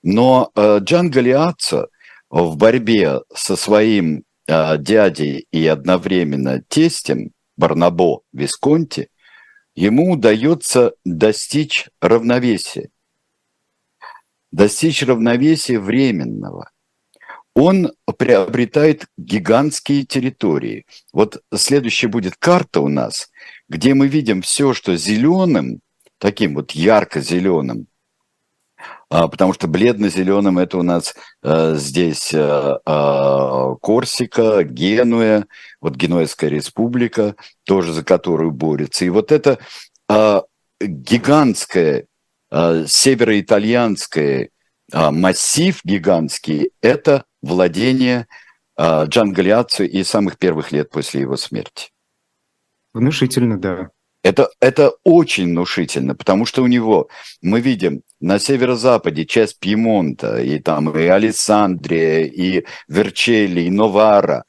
Но 0.01 0.50
э, 0.55 0.77
Джан 0.79 1.09
Галиаццо 1.09 1.89
в 2.29 2.55
борьбе 2.55 3.19
со 3.33 3.57
своим 3.57 4.24
дядей 4.47 5.47
и 5.51 5.65
одновременно 5.67 6.62
тестем 6.69 7.31
Барнабо 7.57 8.21
Висконти, 8.31 9.09
ему 9.74 10.12
удается 10.12 10.93
достичь 11.03 11.89
равновесия 12.00 12.89
достичь 14.52 15.04
равновесия 15.04 15.80
временного. 15.80 16.72
Он 17.56 17.94
приобретает 18.18 19.06
гигантские 19.18 20.04
территории. 20.04 20.86
Вот 21.14 21.42
следующая 21.54 22.10
будет 22.10 22.36
карта 22.38 22.82
у 22.82 22.90
нас, 22.90 23.30
где 23.70 23.94
мы 23.94 24.08
видим 24.08 24.42
все, 24.42 24.74
что 24.74 24.98
зеленым, 24.98 25.80
таким 26.18 26.56
вот 26.56 26.72
ярко-зеленым, 26.72 27.88
а, 29.10 29.28
потому 29.28 29.54
что 29.54 29.68
бледно-зеленым 29.68 30.58
это 30.58 30.78
у 30.78 30.84
нас 30.84 31.16
а, 31.42 31.75
здесь 31.75 32.34
а, 32.34 32.80
а, 32.86 33.75
Корсика, 33.75 34.64
Генуя, 34.64 35.46
вот 35.80 35.96
Генуэзская 35.96 36.50
республика, 36.50 37.36
тоже 37.64 37.94
за 37.94 38.04
которую 38.04 38.52
борется. 38.52 39.06
И 39.06 39.10
вот 39.10 39.32
это 39.32 39.60
а, 40.10 40.44
гигантская 40.82 42.06
североитальянский 42.52 44.50
а, 44.92 45.12
массив 45.12 45.80
гигантский– 45.84 46.72
это 46.82 47.25
владение 47.42 48.28
Джан 48.78 49.32
Галиаццо 49.32 49.86
и 49.86 50.04
самых 50.04 50.38
первых 50.38 50.72
лет 50.72 50.90
после 50.90 51.22
его 51.22 51.38
смерти. 51.38 51.92
Внушительно, 52.94 53.60
да. 53.60 53.90
Это, 54.25 54.50
это 54.60 54.94
очень 55.04 55.50
внушительно, 55.50 56.16
потому 56.16 56.48
что 56.48 56.64
у 56.64 56.68
него, 56.68 57.10
мы 57.44 57.62
видим, 57.62 58.02
на 58.20 58.40
северо-западе 58.40 59.25
часть 59.25 59.60
Пьемонта, 59.60 60.42
и 60.42 60.58
там 60.58 60.90
и 60.98 61.04
Александрия, 61.04 62.25
и 62.25 62.66
Верчелли, 62.88 63.62
и 63.62 63.70
Новара, 63.70 64.46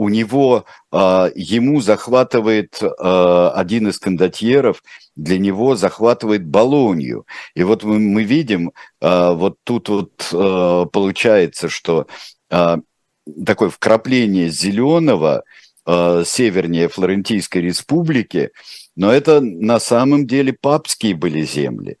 у 0.00 0.08
него, 0.08 0.64
э, 0.92 1.30
ему 1.34 1.82
захватывает 1.82 2.82
э, 2.82 3.50
один 3.54 3.88
из 3.88 3.98
кондотьеров, 3.98 4.82
для 5.14 5.38
него 5.38 5.76
захватывает 5.76 6.46
Болонью. 6.46 7.26
И 7.54 7.64
вот 7.64 7.84
мы, 7.84 7.98
мы 7.98 8.24
видим, 8.24 8.72
э, 9.02 9.32
вот 9.34 9.58
тут 9.62 9.90
вот 9.90 10.90
получается, 10.90 11.68
что 11.68 12.06
такое 13.46 13.68
вкрапление 13.68 14.48
зеленого 14.48 15.42
севернее 15.86 16.88
Флорентийской 16.88 17.62
республики, 17.62 18.50
но 18.96 19.12
это 19.12 19.40
на 19.40 19.80
самом 19.80 20.26
деле 20.26 20.52
папские 20.52 21.14
были 21.14 21.42
земли. 21.42 21.98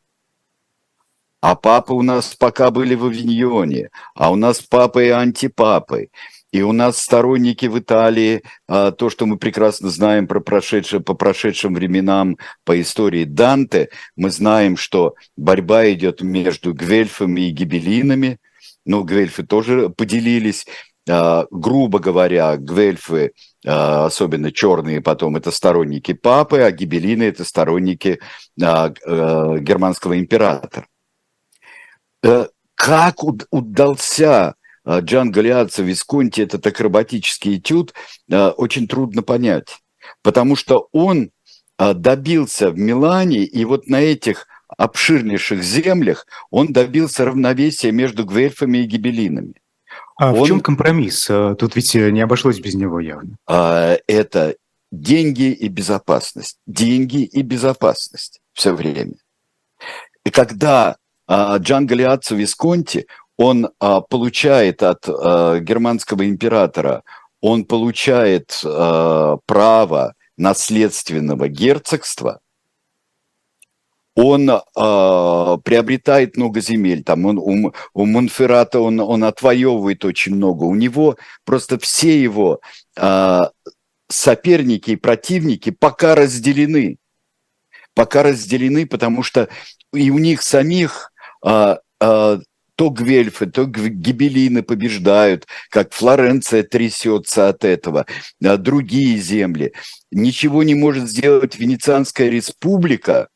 А 1.40 1.54
папы 1.54 1.92
у 1.94 2.02
нас 2.02 2.34
пока 2.34 2.70
были 2.70 2.94
в 2.94 3.06
Авиньоне, 3.06 3.90
а 4.14 4.30
у 4.30 4.36
нас 4.36 4.60
папы 4.60 5.06
и 5.06 5.10
антипапы. 5.10 6.08
И 6.52 6.62
у 6.62 6.72
нас 6.72 6.98
сторонники 6.98 7.66
в 7.66 7.78
Италии, 7.78 8.42
а, 8.66 8.90
то, 8.90 9.08
что 9.08 9.26
мы 9.26 9.36
прекрасно 9.38 9.88
знаем 9.88 10.26
про 10.26 10.40
прошедшее, 10.40 11.00
по 11.00 11.14
прошедшим 11.14 11.74
временам, 11.74 12.38
по 12.64 12.80
истории 12.80 13.24
Данте, 13.24 13.90
мы 14.16 14.30
знаем, 14.30 14.76
что 14.76 15.14
борьба 15.36 15.90
идет 15.92 16.22
между 16.22 16.72
гвельфами 16.74 17.42
и 17.42 17.50
гибелинами. 17.50 18.38
Ну, 18.84 19.04
гвельфы 19.04 19.44
тоже 19.44 19.90
поделились. 19.90 20.66
А, 21.08 21.46
грубо 21.50 22.00
говоря, 22.00 22.56
гвельфы, 22.56 23.32
а, 23.64 24.06
особенно 24.06 24.50
черные 24.50 25.00
потом, 25.00 25.36
это 25.36 25.52
сторонники 25.52 26.14
папы, 26.14 26.60
а 26.60 26.72
гибелины– 26.72 27.22
это 27.24 27.44
сторонники 27.44 28.18
германского 28.56 30.18
императора. 30.18 30.86
Э, 32.22 32.46
как 32.74 33.16
удался 33.50 34.54
Джан 34.88 35.30
Галиатца 35.30 35.82
Висконти 35.82 36.40
этот 36.40 36.66
акробатический 36.66 37.58
этюд 37.58 37.94
а, 38.30 38.50
очень 38.50 38.88
трудно 38.88 39.22
понять, 39.22 39.78
потому 40.22 40.56
что 40.56 40.88
он 40.92 41.30
а, 41.76 41.94
добился 41.94 42.70
в 42.70 42.78
Милане, 42.78 43.44
и 43.44 43.64
вот 43.64 43.86
на 43.88 44.00
этих 44.00 44.46
обширнейших 44.76 45.62
землях 45.62 46.26
он 46.50 46.68
добился 46.72 47.24
равновесия 47.24 47.92
между 47.92 48.24
гвельфами 48.24 48.78
и 48.78 48.84
гибелинами. 48.84 49.54
А 50.16 50.32
он, 50.32 50.44
в 50.44 50.46
чем 50.46 50.60
компромисс? 50.60 51.26
Тут 51.26 51.76
ведь 51.76 51.94
не 51.94 52.20
обошлось 52.20 52.60
без 52.60 52.74
него 52.74 53.00
явно. 53.00 53.36
Это 53.46 54.54
деньги 54.92 55.50
и 55.50 55.68
безопасность. 55.68 56.58
Деньги 56.66 57.22
и 57.22 57.42
безопасность 57.42 58.40
все 58.52 58.74
время. 58.74 59.14
И 60.24 60.30
когда 60.30 60.96
Джан 61.28 61.86
Галиатцо 61.86 62.34
Висконти, 62.34 63.06
он 63.40 63.70
а, 63.78 64.02
получает 64.02 64.82
от 64.82 65.08
а, 65.08 65.60
германского 65.60 66.28
императора, 66.28 67.04
он 67.40 67.64
получает 67.64 68.60
а, 68.66 69.38
право 69.46 70.12
наследственного 70.36 71.48
герцогства, 71.48 72.40
он 74.14 74.50
а, 74.50 75.56
приобретает 75.56 76.36
много 76.36 76.60
земель, 76.60 77.02
там 77.02 77.24
он, 77.24 77.38
у, 77.38 77.72
у 77.94 78.04
Монферрата 78.04 78.78
он, 78.78 79.00
он 79.00 79.24
отвоевывает 79.24 80.04
очень 80.04 80.34
много, 80.34 80.64
у 80.64 80.74
него 80.74 81.16
просто 81.46 81.78
все 81.78 82.20
его 82.20 82.60
а, 82.98 83.52
соперники 84.10 84.90
и 84.90 84.96
противники 84.96 85.70
пока 85.70 86.14
разделены, 86.14 86.98
пока 87.94 88.22
разделены, 88.22 88.86
потому 88.86 89.22
что 89.22 89.48
и 89.94 90.10
у 90.10 90.18
них 90.18 90.42
самих 90.42 91.10
а, 91.42 91.78
а, 92.02 92.38
то 92.80 92.88
гвельфы, 92.88 93.44
то 93.44 93.66
гибелины 93.66 94.62
побеждают, 94.62 95.46
как 95.68 95.92
Флоренция 95.92 96.62
трясется 96.62 97.50
от 97.50 97.62
этого, 97.62 98.06
а 98.42 98.56
другие 98.56 99.18
земли. 99.18 99.74
Ничего 100.10 100.62
не 100.62 100.74
может 100.74 101.06
сделать 101.06 101.58
Венецианская 101.58 102.30
республика, 102.30 103.28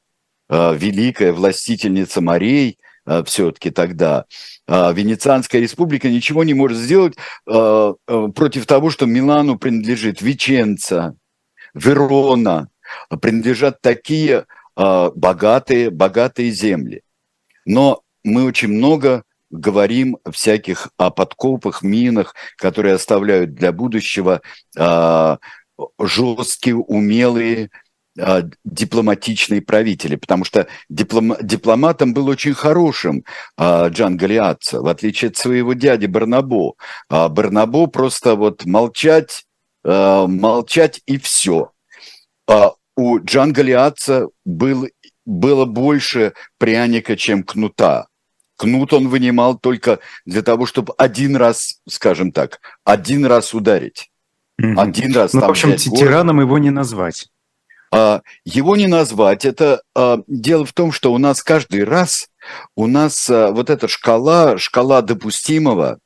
а, 0.49 0.73
великая 0.73 1.35
властительница 1.35 2.23
морей, 2.23 2.79
а, 3.05 3.23
все-таки 3.23 3.69
тогда. 3.69 4.25
Венецианская 4.67 5.61
республика 5.61 6.09
ничего 6.09 6.43
не 6.43 6.55
может 6.55 6.79
сделать 6.79 7.13
против 7.45 8.65
того, 8.65 8.89
что 8.89 9.05
Милану 9.05 9.59
принадлежит 9.59 10.23
Веченца, 10.23 11.17
Верона, 11.75 12.71
принадлежат 13.21 13.83
такие 13.83 14.47
богатые, 14.75 15.91
богатые 15.91 16.51
земли. 16.51 17.03
Но 17.67 18.01
мы 18.25 18.47
очень 18.47 18.69
много 18.69 19.23
говорим 19.55 20.19
всяких 20.31 20.89
о 20.97 21.11
подкопах, 21.11 21.83
минах, 21.83 22.35
которые 22.57 22.95
оставляют 22.95 23.55
для 23.55 23.73
будущего 23.73 24.41
э, 24.77 25.37
жесткие, 26.01 26.77
умелые, 26.77 27.71
э, 28.19 28.43
дипломатичные 28.65 29.63
правители, 29.63 30.17
потому 30.17 30.45
что 30.45 30.67
диплом, 30.89 31.37
дипломатом 31.41 32.15
был 32.15 32.29
очень 32.29 32.55
хорошим 32.55 33.25
э, 33.57 33.89
Джан 33.89 34.17
Галиатца, 34.17 34.81
в 34.81 34.87
отличие 34.87 35.31
от 35.31 35.37
своего 35.37 35.73
дяди 35.75 36.07
Барнабо. 36.07 36.75
А 37.09 37.29
Барнабо 37.29 37.87
просто 37.87 38.35
вот 38.35 38.65
молчать, 38.65 39.45
э, 39.85 40.27
молчать 40.27 41.01
и 41.07 41.19
все. 41.19 41.71
А 42.49 42.73
у 42.97 43.19
Джан 43.19 43.53
Галиатца 43.53 44.29
был, 44.45 44.89
было 45.25 45.65
больше 45.65 46.35
пряника, 46.59 47.17
чем 47.17 47.43
кнута. 47.43 48.09
Кнут 48.57 48.93
он 48.93 49.09
вынимал 49.09 49.59
только 49.59 49.99
для 50.25 50.43
того, 50.43 50.67
чтобы 50.67 50.95
один 50.97 51.37
раз, 51.37 51.81
скажем 51.89 52.33
так, 52.33 52.61
один 52.85 53.27
раз 53.27 53.53
ударить. 53.53 54.11
Mm-hmm. 54.61 54.81
Один 54.81 55.15
раз. 55.15 55.33
Ну, 55.33 55.41
в 55.41 55.45
общем, 55.45 55.77
тираном 55.77 56.41
его 56.41 56.59
не 56.59 56.71
назвать. 56.71 57.29
А, 57.93 58.23
его 58.45 58.77
не 58.77 58.87
назвать. 58.87 59.45
Это 59.45 59.83
а, 59.95 60.19
дело 60.27 60.65
в 60.65 60.73
том, 60.73 60.93
что 60.93 61.13
у 61.13 61.19
нас 61.19 61.43
каждый 61.43 61.85
раз, 61.85 62.29
у 62.77 62.87
нас 62.87 63.29
а, 63.31 63.51
вот 63.51 63.71
эта 63.71 63.89
шкала, 63.89 64.59
шкала 64.59 65.03
допустимого, 65.03 65.99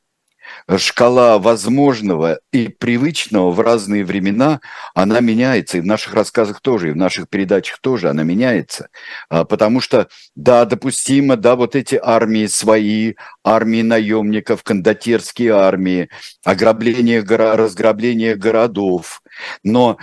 шкала 0.76 1.38
возможного 1.38 2.40
и 2.52 2.68
привычного 2.68 3.50
в 3.50 3.60
разные 3.60 4.04
времена, 4.04 4.60
она 4.94 5.20
меняется. 5.20 5.78
И 5.78 5.80
в 5.80 5.86
наших 5.86 6.14
рассказах 6.14 6.60
тоже, 6.60 6.88
и 6.88 6.92
в 6.92 6.96
наших 6.96 7.28
передачах 7.28 7.78
тоже 7.80 8.10
она 8.10 8.22
меняется. 8.22 8.88
А, 9.30 9.44
потому 9.44 9.80
что, 9.80 10.08
да, 10.34 10.64
допустимо, 10.66 11.36
да, 11.36 11.56
вот 11.56 11.74
эти 11.74 11.98
армии 12.02 12.46
свои, 12.46 13.14
армии 13.44 13.82
наемников, 13.82 14.62
кондотерские 14.62 15.54
армии, 15.54 16.10
ограбление, 16.44 17.22
разграбление 17.22 18.34
городов. 18.34 19.22
Но 19.62 19.96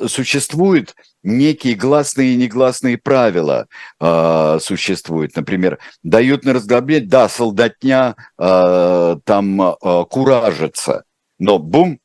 а, 0.00 0.08
существует 0.08 0.94
некие 1.22 1.74
гласные 1.74 2.32
и 2.32 2.36
негласные 2.36 2.96
правила 2.96 3.66
э, 4.00 4.58
существуют. 4.60 5.36
Например, 5.36 5.78
дают 6.02 6.44
на 6.44 6.54
разглобление, 6.54 7.08
да, 7.08 7.28
солдатня 7.28 8.16
э, 8.38 9.16
там 9.24 9.62
э, 9.62 10.04
куражится, 10.08 11.04
но 11.38 11.58
бум, 11.58 11.98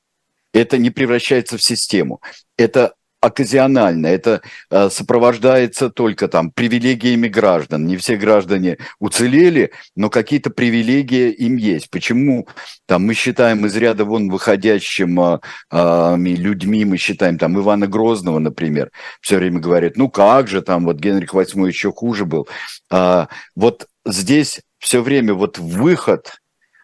это 0.53 0.77
не 0.77 0.89
превращается 0.89 1.58
в 1.58 1.63
систему. 1.63 2.21
Это 2.58 2.94
оказионально, 3.25 4.07
это 4.07 4.41
э, 4.69 4.89
сопровождается 4.89 5.89
только 5.89 6.27
там 6.27 6.51
привилегиями 6.51 7.27
граждан. 7.27 7.88
Не 7.88 7.97
все 7.97 8.17
граждане 8.17 8.77
уцелели, 8.99 9.71
но 9.95 10.09
какие-то 10.09 10.51
привилегии 10.51 11.31
им 11.31 11.55
есть. 11.57 11.89
Почему 11.89 12.47
там 12.85 13.05
мы 13.05 13.15
считаем 13.15 13.65
из 13.65 13.75
ряда 13.75 14.05
вон 14.05 14.29
выходящим 14.29 15.19
э, 15.19 15.39
э, 15.71 16.15
людьми, 16.17 16.85
мы 16.85 16.97
считаем 16.97 17.39
там 17.39 17.59
Ивана 17.59 17.88
Грозного, 17.88 18.39
например, 18.39 18.91
все 19.21 19.38
время 19.38 19.59
говорят, 19.59 19.97
ну 19.97 20.09
как 20.09 20.47
же 20.47 20.61
там, 20.61 20.85
вот 20.85 20.97
Генрих 20.97 21.33
VIII 21.33 21.67
еще 21.67 21.91
хуже 21.91 22.25
был. 22.25 22.47
А, 22.91 23.27
вот 23.55 23.88
здесь 24.05 24.61
все 24.77 25.01
время 25.01 25.33
вот 25.33 25.57
выход 25.57 26.41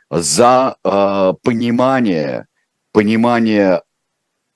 за 0.09 0.75
понимание, 0.83 2.47
понимание 2.91 3.81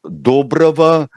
доброго, 0.03 1.09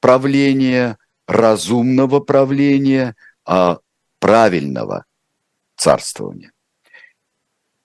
правления, 0.00 0.98
разумного 1.26 2.20
правления, 2.20 3.14
а 3.44 3.78
правильного 4.18 5.04
царствования. 5.76 6.52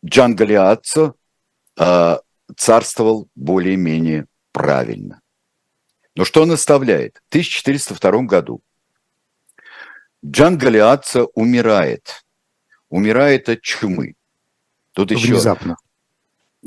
Джан 0.04 0.36
Галиатцо 0.36 1.16
э, 1.78 2.18
царствовал 2.56 3.30
более-менее 3.36 4.28
правильно. 4.52 5.22
Но 6.16 6.26
что 6.26 6.44
он 6.44 6.52
оставляет? 6.52 7.22
В 7.26 7.30
1402 7.30 8.24
году 8.24 8.62
Джан 10.26 10.58
Галиатцо 10.58 11.26
умирает. 11.34 12.26
Умирает 12.90 13.50
от 13.50 13.62
чумы. 13.62 14.16
Тут 14.94 15.12
еще... 15.12 15.34
Внезапно. 15.34 15.76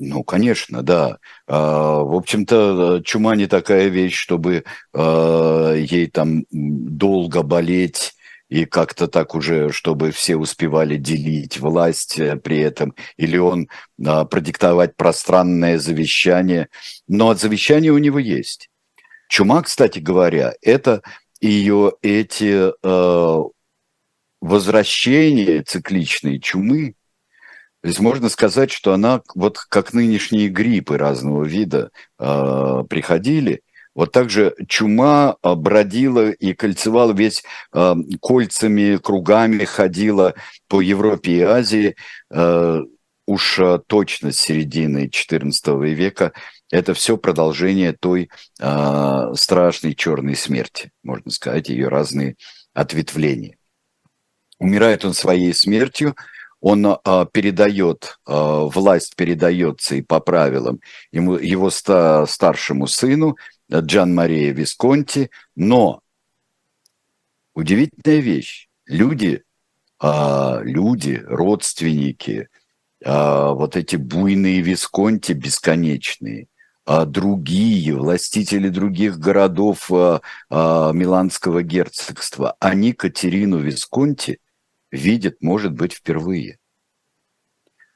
Ну, 0.00 0.22
конечно, 0.22 0.82
да. 0.84 1.18
А, 1.48 2.02
в 2.04 2.14
общем-то, 2.14 3.02
чума 3.04 3.34
не 3.34 3.48
такая 3.48 3.88
вещь, 3.88 4.14
чтобы 4.14 4.62
а, 4.94 5.74
ей 5.74 6.06
там 6.06 6.44
долго 6.50 7.42
болеть 7.42 8.14
и 8.48 8.64
как-то 8.64 9.08
так 9.08 9.34
уже, 9.34 9.72
чтобы 9.72 10.12
все 10.12 10.36
успевали 10.36 10.96
делить 10.96 11.58
власть 11.58 12.16
э, 12.20 12.36
при 12.36 12.60
этом, 12.60 12.94
или 13.16 13.38
он 13.38 13.68
а, 14.06 14.24
продиктовать 14.24 14.96
пространное 14.96 15.80
завещание. 15.80 16.68
Но 17.08 17.30
от 17.30 17.40
завещания 17.40 17.92
у 17.92 17.98
него 17.98 18.20
есть. 18.20 18.70
Чума, 19.28 19.62
кстати 19.62 19.98
говоря, 19.98 20.54
это 20.62 21.02
ее 21.40 21.92
эти 22.02 22.70
э, 22.70 23.44
возвращения 24.40 25.62
цикличные 25.62 26.38
чумы, 26.38 26.94
то 27.80 27.88
есть 27.88 28.00
можно 28.00 28.28
сказать, 28.28 28.72
что 28.72 28.92
она, 28.92 29.22
вот 29.34 29.58
как 29.58 29.92
нынешние 29.92 30.48
гриппы 30.48 30.98
разного 30.98 31.44
вида 31.44 31.90
э, 32.18 32.84
приходили, 32.88 33.62
вот 33.94 34.12
так 34.12 34.30
же 34.30 34.54
чума 34.68 35.36
а, 35.42 35.56
бродила 35.56 36.30
и 36.30 36.54
кольцевала 36.54 37.12
весь 37.12 37.42
э, 37.72 37.94
кольцами, 38.20 38.96
кругами 38.96 39.64
ходила 39.64 40.34
по 40.68 40.80
Европе 40.80 41.32
и 41.32 41.40
Азии. 41.40 41.96
Э, 42.30 42.80
уж 43.26 43.60
точно 43.88 44.30
с 44.30 44.38
середины 44.38 45.08
XIV 45.08 45.84
века 45.94 46.32
это 46.70 46.94
все 46.94 47.16
продолжение 47.16 47.92
той 47.92 48.30
э, 48.60 49.32
страшной 49.34 49.94
черной 49.94 50.36
смерти, 50.36 50.92
можно 51.02 51.32
сказать, 51.32 51.68
ее 51.68 51.88
разные 51.88 52.36
ответвления. 52.74 53.56
Умирает 54.60 55.04
он 55.04 55.12
своей 55.12 55.52
смертью, 55.54 56.14
он 56.60 56.86
а, 56.86 57.24
передает, 57.26 58.18
а, 58.26 58.64
власть 58.64 59.14
передается 59.16 59.94
и 59.94 60.02
по 60.02 60.20
правилам 60.20 60.80
ему, 61.12 61.36
его 61.36 61.70
ста, 61.70 62.26
старшему 62.26 62.86
сыну 62.86 63.36
Джан 63.70 64.14
Мария 64.14 64.52
Висконти, 64.52 65.30
но 65.54 66.00
удивительная 67.54 68.20
вещь, 68.20 68.68
люди, 68.86 69.44
а, 70.00 70.60
люди, 70.62 71.22
родственники, 71.26 72.48
а, 73.04 73.52
вот 73.52 73.76
эти 73.76 73.96
буйные 73.96 74.60
Висконти 74.60 75.32
бесконечные, 75.32 76.48
а 76.84 77.04
другие 77.04 77.94
властители 77.94 78.68
других 78.68 79.18
городов 79.18 79.92
а, 79.92 80.22
а, 80.50 80.90
Миланского 80.92 81.62
герцогства, 81.62 82.56
они 82.58 82.94
Катерину 82.94 83.58
Висконти– 83.58 84.40
видит, 84.90 85.42
может 85.42 85.72
быть, 85.72 85.92
впервые. 85.92 86.58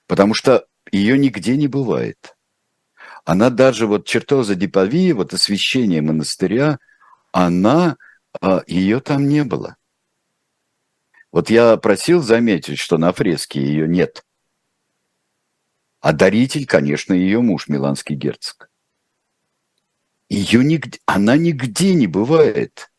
Потому 0.07 0.35
что 0.35 0.67
ее 0.91 1.19
нигде 1.19 1.57
не 1.57 1.69
бывает. 1.69 2.37
Она 3.25 3.51
даже, 3.51 3.87
вот 3.87 4.07
чертоза 4.07 4.55
Дипавии, 4.55 5.13
вот 5.13 5.33
освящение 5.33 6.03
монастыря, 6.03 6.79
она, 7.31 7.97
а, 8.41 8.63
ее 8.67 9.01
там 9.01 9.29
не 9.29 9.45
было. 9.45 9.77
Вот 11.31 11.49
я 11.49 11.77
просил 11.77 12.21
заметить, 12.21 12.79
что 12.79 12.99
на 12.99 13.13
фреске 13.13 13.63
ее 13.63 13.89
нет. 13.89 14.25
А 16.01 16.13
даритель, 16.13 16.67
конечно, 16.67 17.15
ее 17.15 17.41
муж, 17.41 17.69
миланский 17.69 18.17
герцог. 18.17 18.69
Ее 20.29 20.65
нигде, 20.65 20.99
она 21.07 21.37
нигде 21.37 21.95
не 21.95 22.07
бывает. 22.07 22.91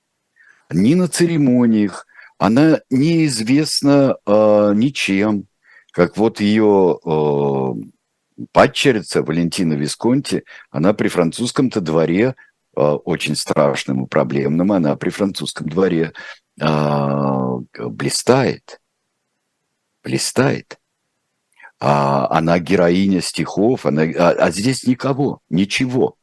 Ни 0.69 0.95
на 0.95 1.07
церемониях, 1.07 2.07
она 2.37 2.81
неизвестна 2.89 4.17
э, 4.25 4.71
ничем, 4.75 5.47
как 5.91 6.17
вот 6.17 6.39
ее 6.39 6.99
э, 7.05 8.45
падчерица 8.51 9.23
Валентина 9.23 9.73
Висконти, 9.73 10.43
она 10.71 10.93
при 10.93 11.07
французском-то 11.07 11.81
дворе 11.81 12.35
э, 12.75 12.81
очень 12.81 13.35
страшным 13.35 14.05
и 14.05 14.07
проблемным, 14.07 14.71
она 14.71 14.95
при 14.95 15.09
французском 15.09 15.69
дворе 15.69 16.13
э, 16.59 17.57
блистает, 17.77 18.81
блистает. 20.03 20.79
А, 21.79 22.29
она 22.29 22.59
героиня 22.59 23.19
стихов, 23.19 23.85
она, 23.85 24.03
а, 24.03 24.31
а 24.31 24.51
здесь 24.51 24.85
никого, 24.85 25.41
ничего. 25.49 26.15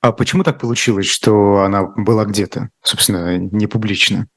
А 0.00 0.12
почему 0.12 0.44
так 0.44 0.60
получилось, 0.60 1.06
что 1.06 1.64
она 1.64 1.82
была 1.82 2.24
где-то, 2.24 2.70
собственно, 2.80 3.38
не 3.38 3.66
публично? 3.66 4.28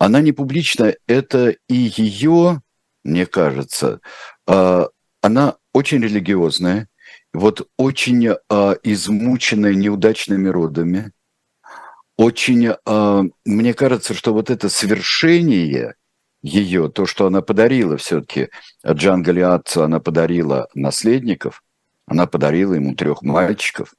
Она 0.00 0.22
не 0.22 0.32
публичная, 0.32 0.96
это 1.06 1.50
и 1.68 1.74
ее, 1.74 2.62
мне 3.04 3.26
кажется, 3.26 4.00
а, 4.46 4.88
она 5.20 5.56
очень 5.74 6.02
религиозная, 6.02 6.88
вот 7.34 7.68
очень 7.76 8.30
а, 8.48 8.76
измученная 8.82 9.74
неудачными 9.74 10.48
родами, 10.48 11.12
очень, 12.16 12.70
а, 12.86 13.24
мне 13.44 13.74
кажется, 13.74 14.14
что 14.14 14.32
вот 14.32 14.48
это 14.48 14.70
совершение 14.70 15.96
ее, 16.42 16.88
то, 16.88 17.04
что 17.04 17.26
она 17.26 17.42
подарила 17.42 17.98
все-таки 17.98 18.48
Джан 18.86 19.22
Галиатцу, 19.22 19.82
она 19.82 20.00
подарила 20.00 20.68
наследников, 20.72 21.62
она 22.06 22.26
подарила 22.26 22.72
ему 22.72 22.94
трех 22.94 23.20
мальчиков, 23.20 23.92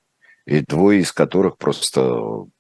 и 0.46 0.62
двое 0.62 1.02
из 1.02 1.12
которых 1.12 1.58
просто 1.58 2.02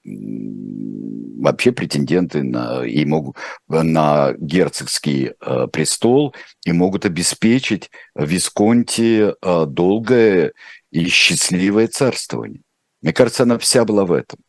вообще 0.03 1.71
претенденты 1.71 2.43
на, 2.43 2.85
и 2.85 3.03
могут, 3.05 3.37
на 3.67 4.33
герцогский 4.37 5.31
э, 5.39 5.67
престол 5.71 6.35
и 6.65 6.71
могут 6.71 7.05
обеспечить 7.05 7.89
Висконти 8.15 9.33
э, 9.33 9.65
долгое 9.65 10.53
и 10.91 11.07
счастливое 11.07 11.87
царствование. 11.87 12.61
Мне 13.01 13.13
кажется, 13.13 13.43
она 13.43 13.57
вся 13.57 13.83
была 13.83 14.05
в 14.05 14.11
этом. 14.11 14.39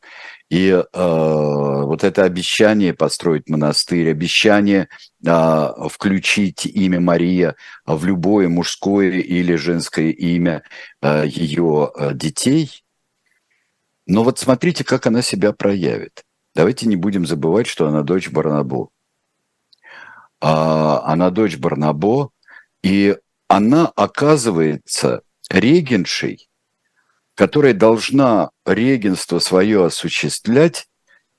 И 0.50 0.68
э, 0.68 0.82
вот 0.92 2.04
это 2.04 2.24
обещание 2.24 2.92
построить 2.92 3.48
монастырь, 3.48 4.10
обещание 4.10 4.88
э, 5.26 5.68
включить 5.90 6.66
имя 6.66 7.00
Мария 7.00 7.56
в 7.86 8.04
любое 8.04 8.48
мужское 8.50 9.12
или 9.12 9.54
женское 9.54 10.10
имя 10.10 10.62
э, 11.00 11.24
ее 11.26 11.90
э, 11.96 12.12
детей. 12.12 12.84
Но 14.12 14.24
вот 14.24 14.38
смотрите, 14.38 14.84
как 14.84 15.06
она 15.06 15.22
себя 15.22 15.54
проявит. 15.54 16.22
Давайте 16.54 16.86
не 16.86 16.96
будем 16.96 17.24
забывать, 17.24 17.66
что 17.66 17.88
она 17.88 18.02
дочь 18.02 18.28
Барнабо. 18.28 18.90
А, 20.38 21.00
она 21.06 21.30
дочь 21.30 21.56
Барнабо, 21.56 22.30
и 22.82 23.16
она 23.48 23.86
оказывается 23.86 25.22
регеншей, 25.48 26.50
которая 27.34 27.72
должна 27.72 28.50
регенство 28.66 29.38
свое 29.38 29.86
осуществлять, 29.86 30.88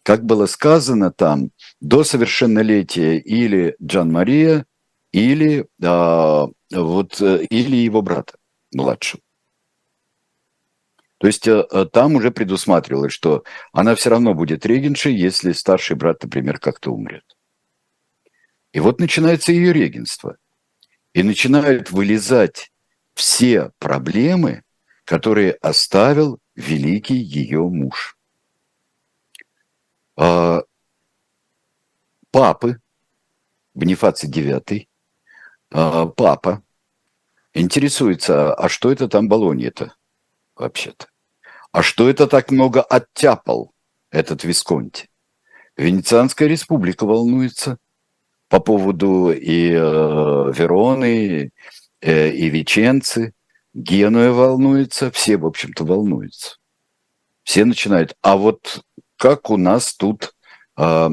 как 0.02 0.26
было 0.26 0.48
сказано 0.48 1.12
там, 1.12 1.52
до 1.80 2.04
совершеннолетия 2.04 3.20
или 3.20 3.76
Джан 3.84 4.12
Мария, 4.12 4.66
или, 5.12 5.68
а, 5.80 6.48
вот, 6.72 7.22
э, 7.22 7.46
или 7.52 7.76
его 7.76 8.02
брата 8.02 8.34
младшего. 8.74 9.22
То 11.24 11.28
есть 11.28 11.48
э, 11.48 11.66
э, 11.72 11.86
там 11.86 12.16
уже 12.16 12.32
предусматривалось, 12.32 13.14
что 13.14 13.46
она 13.72 13.96
все 13.96 14.10
равно 14.10 14.34
будет 14.34 14.66
регеншей, 14.66 15.16
если 15.16 15.54
старший 15.54 15.96
брат, 15.96 16.22
например, 16.22 16.60
как-то 16.60 16.92
умрет. 16.92 17.24
И 18.74 18.82
вот 18.82 19.00
начинается 19.00 19.54
ее 19.54 19.72
регенство. 19.72 20.36
И 21.14 21.24
начинают 21.24 21.92
вылезать 21.92 22.74
все 23.14 23.72
проблемы, 23.80 24.64
которые 25.06 25.54
оставил 25.54 26.40
великий 26.56 27.16
ее 27.16 27.70
муж. 27.70 28.18
А, 30.18 30.64
папы, 32.32 32.82
Бонифаций 33.74 34.30
IX, 34.30 34.90
а, 35.72 36.06
папа, 36.06 36.62
интересуется, 37.54 38.54
а 38.54 38.68
что 38.68 38.92
это 38.92 39.08
там 39.08 39.30
Болонья-то 39.30 39.96
вообще-то? 40.58 41.13
А 41.74 41.82
что 41.82 42.08
это 42.08 42.28
так 42.28 42.52
много 42.52 42.84
оттяпал 42.84 43.74
этот 44.12 44.44
Висконти? 44.44 45.10
Венецианская 45.76 46.48
республика 46.48 47.04
волнуется 47.06 47.80
по 48.48 48.60
поводу 48.60 49.32
и 49.32 49.72
э, 49.72 49.76
Вероны, 49.76 51.52
э, 52.00 52.30
и 52.30 52.50
Веченцы. 52.50 53.34
Генуя 53.74 54.32
волнуется, 54.32 55.10
все, 55.10 55.38
в 55.38 55.48
общем-то, 55.48 55.84
волнуются. 55.84 56.58
Все 57.42 57.66
начинают. 57.66 58.16
А 58.22 58.38
вот 58.38 58.86
как 59.18 59.50
у 59.50 59.58
нас 59.58 59.96
тут, 59.96 60.36
э, 60.78 61.10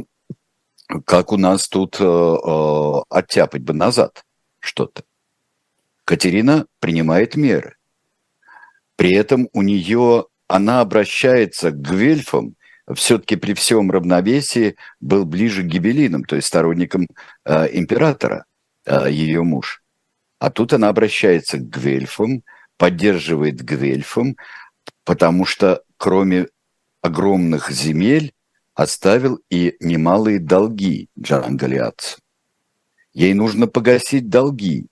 как 1.06 1.32
у 1.32 1.38
нас 1.38 1.68
тут 1.68 1.96
э, 2.00 2.04
э, 2.04 3.02
оттяпать 3.08 3.62
бы 3.62 3.72
назад 3.72 4.26
что-то? 4.58 5.04
Катерина 6.04 6.66
принимает 6.80 7.34
меры. 7.34 7.76
При 8.96 9.14
этом 9.14 9.48
у 9.54 9.62
нее 9.62 10.26
она 10.50 10.80
обращается 10.80 11.70
к 11.70 11.80
гвельфам, 11.80 12.56
все-таки 12.92 13.36
при 13.36 13.54
всем 13.54 13.88
равновесии 13.88 14.74
был 14.98 15.24
ближе 15.24 15.62
к 15.62 15.66
гибелинам, 15.66 16.24
то 16.24 16.34
есть 16.34 16.48
сторонникам 16.48 17.06
э, 17.44 17.68
императора, 17.72 18.46
э, 18.84 19.06
ее 19.10 19.44
муж. 19.44 19.80
А 20.40 20.50
тут 20.50 20.72
она 20.72 20.88
обращается 20.88 21.58
к 21.58 21.68
гвельфам, 21.68 22.42
поддерживает 22.76 23.62
Гвельфом, 23.62 24.36
потому 25.04 25.44
что 25.44 25.84
кроме 25.96 26.48
огромных 27.00 27.70
земель 27.70 28.32
оставил 28.74 29.38
и 29.50 29.76
немалые 29.78 30.40
долги 30.40 31.10
Джан 31.16 31.56
Галиацу. 31.56 32.18
Ей 33.12 33.34
нужно 33.34 33.68
погасить 33.68 34.28
долги. 34.28 34.86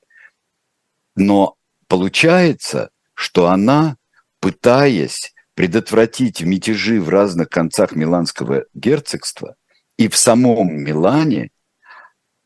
Но 1.17 1.57
получается, 1.89 2.91
что 3.15 3.49
она, 3.49 3.97
пытаясь 4.39 5.33
предотвратить 5.59 6.41
мятежи 6.43 7.01
в 7.01 7.09
разных 7.09 7.49
концах 7.49 7.97
Миланского 7.97 8.67
герцогства 8.75 9.57
и 9.97 10.07
в 10.07 10.17
самом 10.17 10.85
Милане, 10.85 11.51